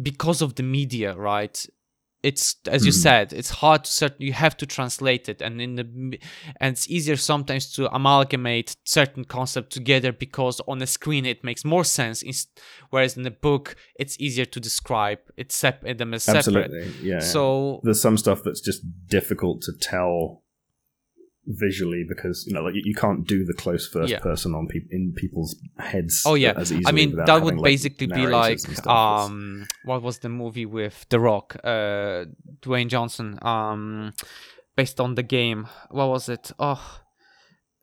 because 0.00 0.42
of 0.42 0.54
the 0.54 0.62
media, 0.62 1.14
right? 1.14 1.66
it's 2.22 2.56
as 2.68 2.86
you 2.86 2.92
mm. 2.92 3.02
said 3.02 3.32
it's 3.32 3.50
hard 3.50 3.84
to 3.84 3.90
certain 3.90 4.24
you 4.24 4.32
have 4.32 4.56
to 4.56 4.64
translate 4.64 5.28
it 5.28 5.42
and 5.42 5.60
in 5.60 5.74
the 5.74 6.18
and 6.60 6.72
it's 6.74 6.88
easier 6.88 7.16
sometimes 7.16 7.72
to 7.72 7.92
amalgamate 7.94 8.76
certain 8.84 9.24
concept 9.24 9.72
together 9.72 10.12
because 10.12 10.60
on 10.68 10.78
the 10.78 10.86
screen 10.86 11.26
it 11.26 11.42
makes 11.42 11.64
more 11.64 11.84
sense 11.84 12.22
whereas 12.90 13.16
in 13.16 13.24
the 13.24 13.30
book 13.30 13.74
it's 13.96 14.18
easier 14.20 14.44
to 14.44 14.60
describe 14.60 15.18
it's 15.36 15.54
sep- 15.54 15.82
them 15.98 16.14
as 16.14 16.22
separate 16.22 16.38
absolutely 16.38 16.92
yeah 17.02 17.18
so 17.18 17.80
there's 17.82 18.00
some 18.00 18.16
stuff 18.16 18.42
that's 18.44 18.60
just 18.60 18.82
difficult 19.08 19.60
to 19.60 19.72
tell 19.80 20.42
visually 21.46 22.04
because 22.08 22.46
you 22.46 22.54
know 22.54 22.62
like 22.62 22.74
you 22.74 22.94
can't 22.94 23.26
do 23.26 23.44
the 23.44 23.52
close 23.52 23.88
first 23.88 24.12
yeah. 24.12 24.18
person 24.20 24.54
on 24.54 24.68
people 24.68 24.88
in 24.92 25.12
people's 25.12 25.56
heads 25.78 26.22
oh 26.24 26.34
yeah 26.34 26.54
i 26.86 26.92
mean 26.92 27.16
that 27.16 27.26
having, 27.26 27.44
would 27.44 27.56
like, 27.56 27.64
basically 27.64 28.06
be 28.06 28.28
like 28.28 28.60
um 28.86 29.66
what 29.84 30.02
was 30.02 30.20
the 30.20 30.28
movie 30.28 30.66
with 30.66 31.04
the 31.08 31.18
rock 31.18 31.56
uh 31.64 32.24
dwayne 32.60 32.86
johnson 32.86 33.38
um 33.42 34.12
based 34.76 35.00
on 35.00 35.16
the 35.16 35.22
game 35.22 35.66
what 35.90 36.08
was 36.08 36.28
it 36.28 36.52
oh 36.58 37.00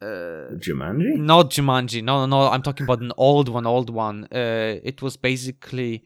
uh, 0.02 0.56
Jumanji? 0.56 1.18
Not 1.18 1.50
Jumanji. 1.50 2.02
No, 2.02 2.26
no, 2.26 2.26
no. 2.26 2.50
I'm 2.50 2.62
talking 2.62 2.86
about 2.86 3.02
an 3.02 3.12
old 3.18 3.50
one, 3.50 3.68
old 3.68 3.90
one. 3.90 4.30
Uh, 4.32 4.80
it 4.82 5.02
was 5.02 5.18
basically 5.18 6.06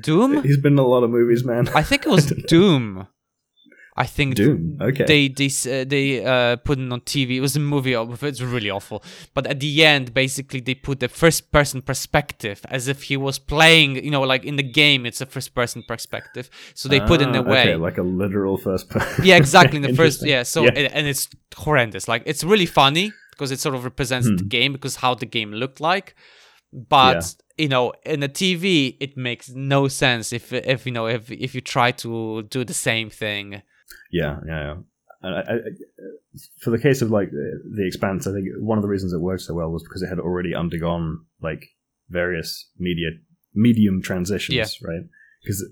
Doom. 0.00 0.44
He's 0.44 0.58
been 0.58 0.74
in 0.74 0.78
a 0.78 0.86
lot 0.86 1.02
of 1.02 1.10
movies, 1.10 1.44
man. 1.44 1.68
I 1.74 1.82
think 1.82 2.06
it 2.06 2.08
was 2.08 2.26
Doom. 2.46 3.08
I 4.00 4.06
think 4.06 4.34
Doom. 4.34 4.78
Okay. 4.80 5.04
They 5.04 5.28
they 5.28 5.48
uh, 5.48 5.84
they 5.84 6.24
uh, 6.24 6.56
put 6.56 6.78
it 6.78 6.90
on 6.90 7.02
TV. 7.02 7.36
It 7.36 7.42
was 7.42 7.54
a 7.54 7.60
movie. 7.60 7.92
It's 7.92 8.40
really 8.40 8.70
awful. 8.70 9.04
But 9.34 9.46
at 9.46 9.60
the 9.60 9.84
end, 9.84 10.14
basically, 10.14 10.60
they 10.60 10.74
put 10.74 11.00
the 11.00 11.08
first 11.08 11.52
person 11.52 11.82
perspective 11.82 12.62
as 12.70 12.88
if 12.88 13.02
he 13.04 13.18
was 13.18 13.38
playing. 13.38 14.02
You 14.02 14.10
know, 14.10 14.22
like 14.22 14.46
in 14.46 14.56
the 14.56 14.62
game, 14.62 15.04
it's 15.04 15.20
a 15.20 15.26
first 15.26 15.54
person 15.54 15.82
perspective. 15.86 16.48
So 16.72 16.88
they 16.88 17.00
ah, 17.00 17.06
put 17.06 17.20
in 17.20 17.34
a 17.34 17.42
way 17.42 17.60
okay, 17.60 17.76
like 17.76 17.98
a 17.98 18.02
literal 18.02 18.56
first 18.56 18.88
person. 18.88 19.22
yeah, 19.28 19.36
exactly. 19.36 19.76
In 19.76 19.82
the 19.82 19.94
first, 19.94 20.24
yeah. 20.34 20.44
So 20.44 20.64
yeah. 20.64 20.96
and 20.96 21.06
it's 21.06 21.28
horrendous. 21.54 22.08
Like 22.08 22.22
it's 22.24 22.42
really 22.42 22.70
funny 22.82 23.12
because 23.32 23.50
it 23.50 23.60
sort 23.60 23.74
of 23.74 23.84
represents 23.84 24.28
hmm. 24.28 24.36
the 24.36 24.44
game 24.44 24.72
because 24.72 24.96
how 24.96 25.14
the 25.14 25.26
game 25.26 25.52
looked 25.52 25.78
like. 25.78 26.14
But 26.72 27.16
yeah. 27.16 27.64
you 27.64 27.68
know, 27.68 27.92
in 28.06 28.22
a 28.22 28.30
TV, 28.30 28.96
it 28.98 29.18
makes 29.18 29.50
no 29.50 29.88
sense 29.88 30.32
if 30.32 30.54
if 30.54 30.86
you 30.86 30.92
know 30.92 31.06
if 31.06 31.30
if 31.30 31.54
you 31.54 31.60
try 31.60 31.90
to 32.04 32.44
do 32.44 32.64
the 32.64 32.72
same 32.88 33.10
thing 33.10 33.60
yeah, 34.10 34.38
yeah, 34.46 34.62
yeah. 34.62 34.74
I, 35.22 35.28
I, 35.28 35.56
for 36.60 36.70
the 36.70 36.78
case 36.78 37.02
of 37.02 37.10
like 37.10 37.30
the, 37.30 37.60
the 37.76 37.86
Expanse, 37.86 38.26
I 38.26 38.32
think 38.32 38.46
one 38.58 38.78
of 38.78 38.82
the 38.82 38.88
reasons 38.88 39.12
it 39.12 39.20
worked 39.20 39.42
so 39.42 39.54
well 39.54 39.70
was 39.70 39.82
because 39.82 40.02
it 40.02 40.08
had 40.08 40.18
already 40.18 40.54
undergone 40.54 41.24
like 41.42 41.66
various 42.08 42.70
media 42.78 43.10
medium 43.54 44.00
transitions, 44.02 44.56
yeah. 44.56 44.88
right? 44.88 45.02
Because 45.42 45.62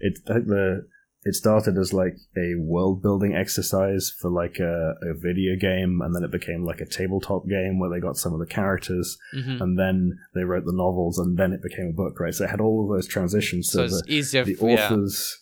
it, 0.00 0.18
it 0.26 0.46
the 0.46 0.86
it 1.24 1.34
started 1.34 1.76
as 1.76 1.92
like 1.92 2.16
a 2.36 2.54
world 2.58 3.02
building 3.02 3.34
exercise 3.34 4.12
for 4.20 4.30
like 4.30 4.58
a, 4.60 4.94
a, 5.02 5.14
video 5.14 5.56
game 5.56 6.00
and 6.02 6.14
then 6.14 6.22
it 6.22 6.30
became 6.30 6.64
like 6.64 6.80
a 6.80 6.86
tabletop 6.86 7.46
game 7.48 7.78
where 7.78 7.90
they 7.90 8.00
got 8.00 8.16
some 8.16 8.32
of 8.32 8.38
the 8.38 8.46
characters 8.46 9.18
mm-hmm. 9.34 9.60
and 9.60 9.78
then 9.78 10.16
they 10.34 10.44
wrote 10.44 10.64
the 10.64 10.72
novels 10.72 11.18
and 11.18 11.36
then 11.36 11.52
it 11.52 11.60
became 11.60 11.88
a 11.88 11.92
book 11.92 12.20
right 12.20 12.34
so 12.34 12.44
it 12.44 12.50
had 12.50 12.60
all 12.60 12.84
of 12.84 12.96
those 12.96 13.08
transitions 13.08 13.68
so, 13.68 13.88
so 13.88 13.96
the, 13.96 14.12
easier, 14.12 14.44
the 14.44 14.56
authors 14.58 15.38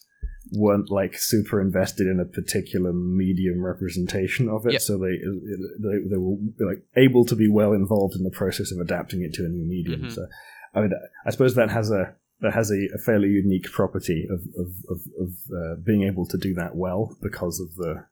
weren't 0.53 0.91
like 0.91 1.19
super 1.19 1.61
invested 1.61 2.07
in 2.07 2.21
a 2.21 2.25
particular 2.25 2.93
medium 2.93 3.65
representation 3.65 4.49
of 4.49 4.67
it, 4.67 4.73
yep. 4.75 4.83
so 4.83 4.99
they, 4.99 5.19
they 5.79 6.09
they 6.09 6.17
were 6.17 6.37
like 6.61 6.83
able 6.97 7.25
to 7.25 7.35
be 7.35 7.49
well 7.49 7.73
involved 7.73 8.15
in 8.15 8.23
the 8.23 8.31
process 8.31 8.73
of 8.73 8.79
adapting 8.79 9.23
it 9.23 9.33
to 9.35 9.45
a 9.45 9.49
new 9.49 9.65
medium. 9.65 10.03
Mm-hmm. 10.03 10.11
So, 10.11 10.27
I 10.75 10.81
mean, 10.83 10.93
I 11.27 11.31
suppose 11.31 11.55
that 11.55 11.71
has 11.71 11.91
a 11.91 12.15
that 12.41 12.53
has 12.53 12.71
a, 12.71 12.89
a 12.95 12.99
fairly 12.99 13.29
unique 13.29 13.71
property 13.73 14.27
of 14.31 14.41
of 14.59 14.73
of, 14.89 15.01
of 15.21 15.31
uh, 15.53 15.75
being 15.85 16.03
able 16.03 16.27
to 16.27 16.39
do 16.39 16.55
that 16.55 16.77
well 16.77 17.17
because 17.23 17.61
of 17.61 17.75
the 17.77 18.05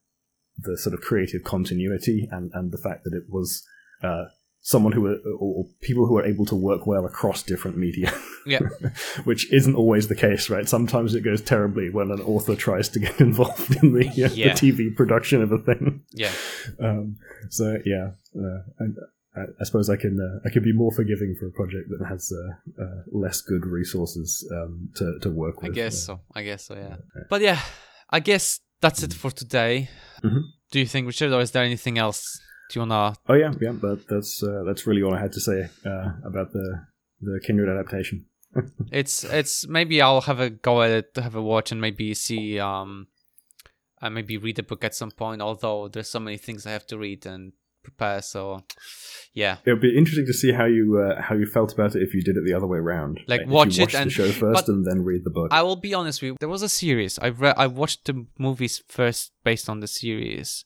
the 0.59 0.79
sort 0.79 0.95
of 0.95 1.01
creative 1.01 1.45
continuity 1.45 2.29
and 2.31 2.51
and 2.55 2.73
the 2.73 2.79
fact 2.79 3.05
that 3.05 3.15
it 3.15 3.25
was 3.29 3.67
uh, 4.03 4.25
someone 4.65 4.93
who 4.93 5.07
are, 5.07 5.19
or 5.39 5.67
people 5.83 6.07
who 6.07 6.17
are 6.17 6.25
able 6.25 6.47
to 6.47 6.55
work 6.55 6.87
well 6.87 7.05
across 7.05 7.43
different 7.43 7.77
media. 7.77 8.13
Yeah. 8.47 8.59
Which 9.25 9.51
isn't 9.51 9.75
always 9.75 10.09
the 10.09 10.15
case, 10.15 10.51
right? 10.51 10.69
Sometimes 10.69 11.15
it 11.15 11.23
goes 11.23 11.41
terribly 11.41 11.89
when 11.89 12.11
an 12.11 12.21
author 12.21 12.55
tries 12.55 12.91
to 12.91 12.99
get 12.99 13.19
involved 13.29 13.75
in 13.83 13.95
the, 13.95 14.07
uh, 14.07 14.29
yeah. 14.35 14.53
the 14.53 14.61
TV 14.61 14.95
production 14.95 15.41
of 15.41 15.51
a 15.51 15.57
thing. 15.57 16.03
Yeah. 16.13 16.31
Um, 16.79 17.17
so 17.49 17.79
yeah, 17.87 18.11
uh, 18.39 18.59
I, 19.35 19.41
I, 19.59 19.65
suppose 19.65 19.89
I 19.89 19.97
can 19.97 20.21
uh, 20.21 20.47
I 20.47 20.53
can 20.53 20.63
be 20.63 20.75
more 20.75 20.93
forgiving 20.93 21.35
for 21.41 21.47
a 21.47 21.53
project 21.53 21.89
that 21.89 22.05
has 22.07 22.31
uh, 22.31 22.83
uh, 22.83 23.03
less 23.13 23.41
good 23.41 23.65
resources 23.65 24.47
um, 24.53 24.91
to 24.97 25.19
to 25.21 25.31
work 25.31 25.63
with. 25.63 25.71
I 25.71 25.75
guess 25.75 26.05
so. 26.05 26.21
I 26.35 26.43
guess 26.43 26.67
so. 26.67 26.75
Yeah. 26.75 26.97
But 27.31 27.41
yeah, 27.41 27.61
I 28.11 28.21
guess 28.21 28.61
that's 28.83 29.03
it 29.03 29.15
for 29.15 29.31
today. 29.31 29.89
Mm-hmm. 30.23 30.41
Do 30.71 30.81
you 30.81 30.87
think, 30.87 31.07
Richard, 31.07 31.33
or 31.33 31.41
is 31.41 31.53
there 31.53 31.65
anything 31.65 31.97
else 31.97 32.39
do 32.69 32.81
you 32.81 32.87
wanna? 32.87 33.15
Oh 33.29 33.35
yeah, 33.35 33.53
yeah. 33.61 33.73
But 33.73 34.07
that's 34.09 34.43
uh, 34.43 34.63
that's 34.65 34.87
really 34.87 35.03
all 35.03 35.15
I 35.15 35.21
had 35.21 35.33
to 35.33 35.41
say 35.41 35.69
uh, 35.85 36.13
about 36.25 36.53
the 36.53 36.87
the 37.21 37.41
Kindred 37.45 37.69
adaptation. 37.69 38.27
it's 38.93 39.25
it's 39.25 39.67
maybe 39.67 40.01
I'll 40.01 40.23
have 40.23 40.41
a 40.41 40.51
go 40.51 40.83
at 40.83 40.91
it, 40.91 41.11
have 41.17 41.35
a 41.35 41.43
watch, 41.43 41.73
and 41.73 41.81
maybe 41.81 42.15
see 42.15 42.59
um, 42.59 43.09
and 44.01 44.15
maybe 44.15 44.37
read 44.37 44.57
the 44.57 44.63
book 44.63 44.85
at 44.85 44.95
some 44.95 45.11
point. 45.11 45.43
Although 45.43 45.89
there's 45.89 46.09
so 46.09 46.21
many 46.21 46.37
things 46.37 46.67
I 46.67 46.71
have 46.71 46.87
to 46.89 46.99
read 46.99 47.27
and 47.27 47.53
prepare, 47.83 48.23
so 48.23 48.63
yeah, 49.33 49.59
it 49.65 49.73
would 49.73 49.81
be 49.81 49.97
interesting 49.97 50.27
to 50.27 50.33
see 50.33 50.53
how 50.53 50.65
you 50.65 50.99
uh, 50.99 51.21
how 51.21 51.35
you 51.35 51.47
felt 51.47 51.73
about 51.73 51.97
it 51.97 52.03
if 52.03 52.15
you 52.15 52.23
did 52.23 52.37
it 52.37 52.45
the 52.47 52.55
other 52.55 52.67
way 52.67 52.79
around. 52.79 53.21
Like, 53.27 53.43
like 53.43 53.49
watch 53.49 53.79
it 53.79 53.95
and 53.95 54.11
the 54.11 54.15
show 54.15 54.31
first 54.31 54.69
and 54.69 54.87
then 54.87 55.03
read 55.03 55.25
the 55.25 55.31
book. 55.31 55.49
I 55.51 55.63
will 55.63 55.77
be 55.77 55.95
honest 55.95 56.23
with 56.23 56.29
you. 56.29 56.37
There 56.39 56.49
was 56.49 56.63
a 56.63 56.69
series 56.69 57.19
I 57.19 57.31
read. 57.31 57.55
I 57.59 57.67
watched 57.67 58.05
the 58.05 58.27
movies 58.39 58.83
first 58.89 59.33
based 59.43 59.69
on 59.69 59.81
the 59.81 59.89
series 59.89 60.65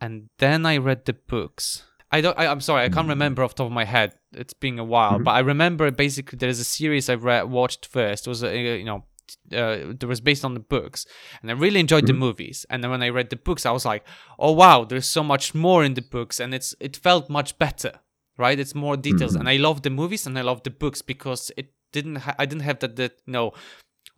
and 0.00 0.28
then 0.38 0.66
I 0.66 0.76
read 0.76 1.04
the 1.04 1.12
books. 1.12 1.84
I 2.10 2.20
don't. 2.20 2.38
I, 2.38 2.46
am 2.46 2.60
sorry, 2.60 2.84
I 2.84 2.88
can't 2.88 3.06
mm. 3.06 3.10
remember 3.10 3.42
off 3.42 3.54
the 3.54 3.64
top 3.64 3.66
of 3.66 3.72
my 3.72 3.84
head. 3.84 4.14
It's 4.32 4.54
been 4.54 4.78
a 4.78 4.84
while, 4.84 5.14
mm-hmm. 5.14 5.24
but 5.24 5.32
I 5.32 5.40
remember 5.40 5.90
basically 5.90 6.36
there 6.36 6.48
is 6.48 6.60
a 6.60 6.64
series 6.64 7.08
I 7.08 7.14
read 7.14 7.50
watched 7.50 7.86
first. 7.86 8.26
It 8.26 8.30
was 8.30 8.42
a, 8.42 8.78
you 8.78 8.84
know 8.84 9.04
uh, 9.52 9.92
that 9.98 10.06
was 10.06 10.20
based 10.20 10.44
on 10.44 10.54
the 10.54 10.60
books, 10.60 11.06
and 11.42 11.50
I 11.50 11.54
really 11.54 11.80
enjoyed 11.80 12.04
mm-hmm. 12.04 12.14
the 12.14 12.26
movies. 12.26 12.64
And 12.70 12.82
then 12.82 12.90
when 12.90 13.02
I 13.02 13.10
read 13.10 13.30
the 13.30 13.36
books, 13.36 13.66
I 13.66 13.72
was 13.72 13.84
like, 13.84 14.04
oh 14.38 14.52
wow, 14.52 14.84
there's 14.84 15.06
so 15.06 15.22
much 15.22 15.54
more 15.54 15.84
in 15.84 15.94
the 15.94 16.02
books, 16.02 16.40
and 16.40 16.54
it's 16.54 16.74
it 16.80 16.96
felt 16.96 17.28
much 17.28 17.58
better, 17.58 18.00
right? 18.38 18.58
It's 18.58 18.74
more 18.74 18.96
details, 18.96 19.32
mm-hmm. 19.32 19.40
and 19.40 19.48
I 19.48 19.56
love 19.56 19.82
the 19.82 19.90
movies 19.90 20.26
and 20.26 20.38
I 20.38 20.42
love 20.42 20.62
the 20.62 20.70
books 20.70 21.02
because 21.02 21.50
it 21.56 21.72
didn't. 21.92 22.16
Ha- 22.16 22.36
I 22.38 22.46
didn't 22.46 22.64
have 22.64 22.78
that 22.80 22.96
that 22.96 23.12
you 23.26 23.32
know 23.32 23.52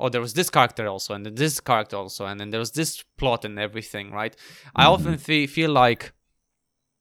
oh 0.01 0.09
there 0.09 0.21
was 0.21 0.35
this 0.35 0.51
character 0.51 0.87
also 0.87 1.15
and 1.15 1.25
then 1.27 1.35
this 1.35 1.61
character 1.61 1.97
also 1.97 2.27
and 2.27 2.41
then 2.41 2.51
there 2.51 2.61
was 2.61 2.73
this 2.73 3.05
plot 3.17 3.45
and 3.45 3.59
everything 3.59 4.11
right 4.11 4.37
mm-hmm. 4.37 4.81
i 4.81 4.85
often 4.87 5.17
feel 5.19 5.71
like 5.71 6.13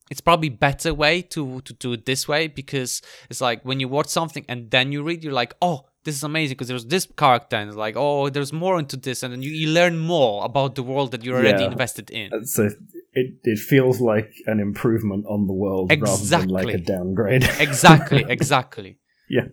it's 0.09 0.21
probably 0.21 0.49
better 0.49 0.93
way 0.93 1.21
to 1.21 1.61
to 1.61 1.73
do 1.73 1.93
it 1.93 2.05
this 2.05 2.27
way 2.27 2.47
because 2.47 3.01
it's 3.29 3.41
like 3.41 3.63
when 3.63 3.79
you 3.79 3.87
watch 3.87 4.07
something 4.07 4.45
and 4.49 4.71
then 4.71 4.91
you 4.91 5.03
read 5.03 5.23
you're 5.23 5.33
like 5.33 5.53
oh 5.61 5.85
this 6.03 6.15
is 6.15 6.23
amazing 6.23 6.55
because 6.55 6.67
there's 6.67 6.85
this 6.85 7.07
character 7.17 7.55
and 7.55 7.69
it's 7.69 7.77
like 7.77 7.95
oh 7.97 8.29
there's 8.29 8.53
more 8.53 8.79
into 8.79 8.97
this 8.97 9.23
and 9.23 9.33
then 9.33 9.41
you, 9.41 9.51
you 9.51 9.69
learn 9.69 9.97
more 9.97 10.45
about 10.45 10.75
the 10.75 10.83
world 10.83 11.11
that 11.11 11.23
you're 11.23 11.37
already 11.37 11.63
yeah. 11.63 11.71
invested 11.71 12.09
in 12.09 12.45
so 12.45 12.69
it, 13.13 13.33
it 13.43 13.59
feels 13.59 13.99
like 13.99 14.31
an 14.47 14.59
improvement 14.59 15.25
on 15.27 15.47
the 15.47 15.53
world 15.53 15.91
exactly. 15.91 16.35
rather 16.35 16.45
than 16.45 16.49
like 16.49 16.73
a 16.73 16.77
downgrade 16.77 17.43
exactly 17.59 18.25
exactly 18.27 18.97
yeah 19.29 19.47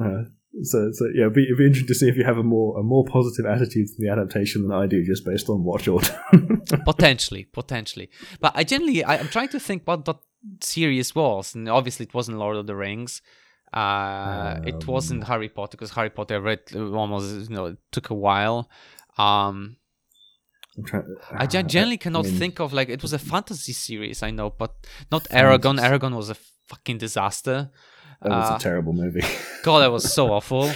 uh, 0.00 0.22
so, 0.62 0.90
so 0.92 1.06
yeah, 1.14 1.22
it'd 1.22 1.34
be, 1.34 1.44
it'd 1.44 1.58
be 1.58 1.66
interesting 1.66 1.88
to 1.88 1.94
see 1.94 2.08
if 2.08 2.16
you 2.16 2.24
have 2.24 2.38
a 2.38 2.42
more 2.42 2.78
a 2.78 2.82
more 2.82 3.04
positive 3.04 3.46
attitude 3.46 3.88
to 3.88 3.94
the 3.98 4.08
adaptation 4.08 4.62
than 4.62 4.72
I 4.72 4.86
do, 4.86 5.04
just 5.04 5.24
based 5.24 5.48
on 5.48 5.64
watch 5.64 5.88
order. 5.94 6.16
potentially, 6.84 7.44
potentially, 7.44 8.10
but 8.40 8.52
I 8.54 8.64
generally 8.64 9.02
I, 9.02 9.16
am 9.16 9.28
trying 9.28 9.48
to 9.48 9.60
think 9.60 9.82
what 9.84 10.04
that 10.04 10.18
series 10.60 11.14
was, 11.14 11.54
and 11.54 11.68
obviously 11.68 12.06
it 12.06 12.14
wasn't 12.14 12.38
Lord 12.38 12.56
of 12.56 12.66
the 12.66 12.76
Rings. 12.76 13.20
Uh, 13.72 14.56
um, 14.58 14.68
it 14.68 14.86
wasn't 14.86 15.24
Harry 15.24 15.48
Potter 15.48 15.76
because 15.76 15.90
Harry 15.90 16.10
Potter 16.10 16.36
I 16.36 16.38
read 16.38 16.60
almost 16.74 17.50
you 17.50 17.56
know 17.56 17.66
it 17.66 17.78
took 17.90 18.10
a 18.10 18.14
while. 18.14 18.70
Um, 19.18 19.76
Trying, 20.86 21.16
uh, 21.32 21.36
I 21.38 21.46
generally 21.46 21.98
cannot 21.98 22.26
I 22.26 22.28
mean, 22.28 22.38
think 22.38 22.60
of 22.60 22.72
like 22.72 22.88
it 22.88 23.02
was 23.02 23.12
a 23.12 23.18
fantasy 23.18 23.72
series 23.72 24.22
I 24.22 24.30
know, 24.30 24.50
but 24.50 24.74
not 25.10 25.24
Eragon. 25.24 25.80
Aragon 25.80 26.14
was 26.14 26.30
a 26.30 26.36
fucking 26.68 26.98
disaster. 26.98 27.70
That 28.24 28.30
was 28.30 28.52
uh, 28.52 28.56
a 28.56 28.58
terrible 28.58 28.92
movie. 28.94 29.22
God, 29.62 29.80
that 29.80 29.92
was 29.92 30.12
so 30.12 30.32
awful. 30.32 30.70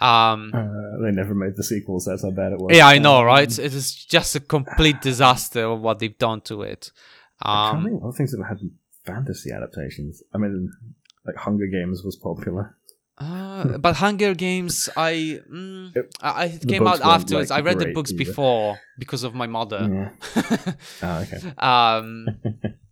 Um, 0.00 0.52
uh, 0.54 1.02
they 1.02 1.10
never 1.10 1.34
made 1.34 1.56
the 1.56 1.64
sequels. 1.64 2.04
That's 2.04 2.22
how 2.22 2.30
bad 2.30 2.52
it 2.52 2.58
was. 2.58 2.76
Yeah, 2.76 2.86
I 2.86 2.98
know, 2.98 3.18
um, 3.18 3.26
right? 3.26 3.58
It 3.58 3.74
is 3.74 3.94
just 3.94 4.34
a 4.36 4.40
complete 4.40 5.00
disaster 5.00 5.64
of 5.64 5.80
what 5.80 5.98
they've 5.98 6.16
done 6.16 6.40
to 6.42 6.62
it. 6.62 6.90
Um, 7.40 7.52
I 7.52 7.70
can't 7.72 7.84
think 7.84 8.02
of 8.02 8.16
things 8.16 8.32
that 8.32 8.38
have 8.38 8.58
had 8.58 8.70
fantasy 9.04 9.50
adaptations. 9.52 10.22
I 10.32 10.38
mean, 10.38 10.72
like 11.26 11.36
Hunger 11.36 11.66
Games 11.66 12.02
was 12.04 12.16
popular. 12.16 12.76
Uh, 13.18 13.78
but 13.78 13.96
Hunger 13.96 14.34
Games, 14.34 14.88
I 14.96 15.40
mm, 15.50 15.94
I 16.20 16.46
it 16.46 16.66
came 16.66 16.86
out 16.86 17.00
afterwards. 17.00 17.50
Like 17.50 17.58
I 17.58 17.62
read 17.62 17.78
the 17.78 17.92
books 17.92 18.10
either. 18.10 18.24
before 18.24 18.80
because 18.98 19.22
of 19.22 19.34
my 19.34 19.46
mother. 19.46 20.10
Yeah. 20.34 20.72
oh, 21.02 21.18
okay. 21.32 21.52
um, 21.58 22.26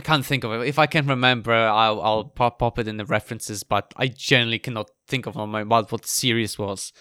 I 0.00 0.02
can't 0.02 0.24
think 0.24 0.44
of 0.44 0.52
it. 0.52 0.66
If 0.66 0.78
I 0.78 0.86
can 0.86 1.06
remember, 1.06 1.52
I'll, 1.52 2.00
I'll 2.00 2.24
pop, 2.24 2.58
pop 2.58 2.78
it 2.78 2.88
in 2.88 2.96
the 2.96 3.04
references. 3.04 3.62
But 3.62 3.92
I 3.96 4.06
generally 4.06 4.58
cannot 4.58 4.90
think 5.06 5.26
of 5.26 5.36
my 5.36 5.62
what 5.62 5.92
what 5.92 6.06
series 6.06 6.58
was. 6.58 6.94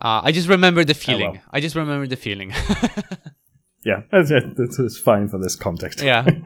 Uh, 0.00 0.20
I 0.24 0.32
just 0.32 0.48
remember 0.48 0.82
the 0.84 0.94
feeling. 0.94 1.28
Oh, 1.28 1.32
well. 1.32 1.42
I 1.52 1.60
just 1.60 1.76
remember 1.76 2.08
the 2.08 2.16
feeling. 2.16 2.50
yeah, 3.84 4.02
that's, 4.10 4.32
it. 4.32 4.56
that's 4.56 4.98
fine 4.98 5.28
for 5.28 5.38
this 5.38 5.54
context. 5.54 6.02
Yeah. 6.02 6.26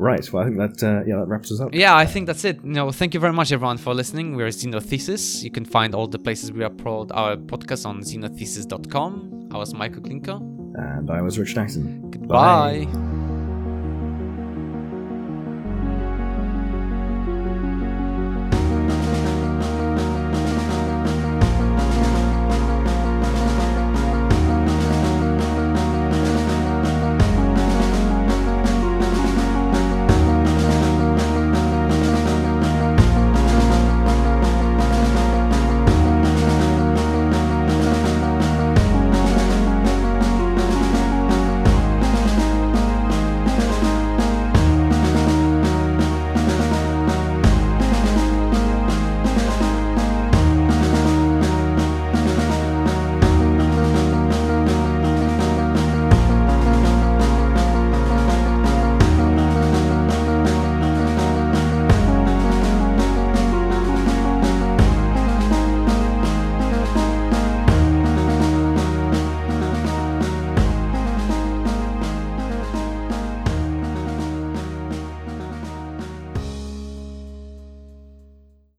Right. 0.00 0.26
Well, 0.32 0.42
I 0.42 0.46
think 0.46 0.56
that 0.56 0.82
uh, 0.82 1.04
yeah 1.06 1.16
that 1.16 1.26
wraps 1.26 1.52
us 1.52 1.60
up. 1.60 1.74
Yeah, 1.74 1.94
I 1.94 2.06
think 2.06 2.26
that's 2.26 2.42
it. 2.46 2.56
You 2.64 2.70
know, 2.70 2.90
thank 2.90 3.12
you 3.12 3.20
very 3.20 3.34
much 3.34 3.52
everyone 3.52 3.76
for 3.76 3.92
listening. 3.92 4.34
We're 4.34 4.48
Xenothesis. 4.48 5.42
You 5.42 5.50
can 5.50 5.66
find 5.66 5.94
all 5.94 6.06
the 6.06 6.18
places 6.18 6.50
we 6.52 6.60
upload 6.64 7.10
our 7.12 7.36
podcast 7.36 7.84
on 7.84 8.00
xenothesis.com. 8.00 9.50
I 9.52 9.58
was 9.58 9.74
Michael 9.74 10.00
Klinko. 10.00 10.36
And 10.78 11.10
I 11.10 11.20
was 11.20 11.38
Rich 11.38 11.54
Jackson. 11.54 12.10
Goodbye. 12.10 12.86
Bye. 12.86 13.19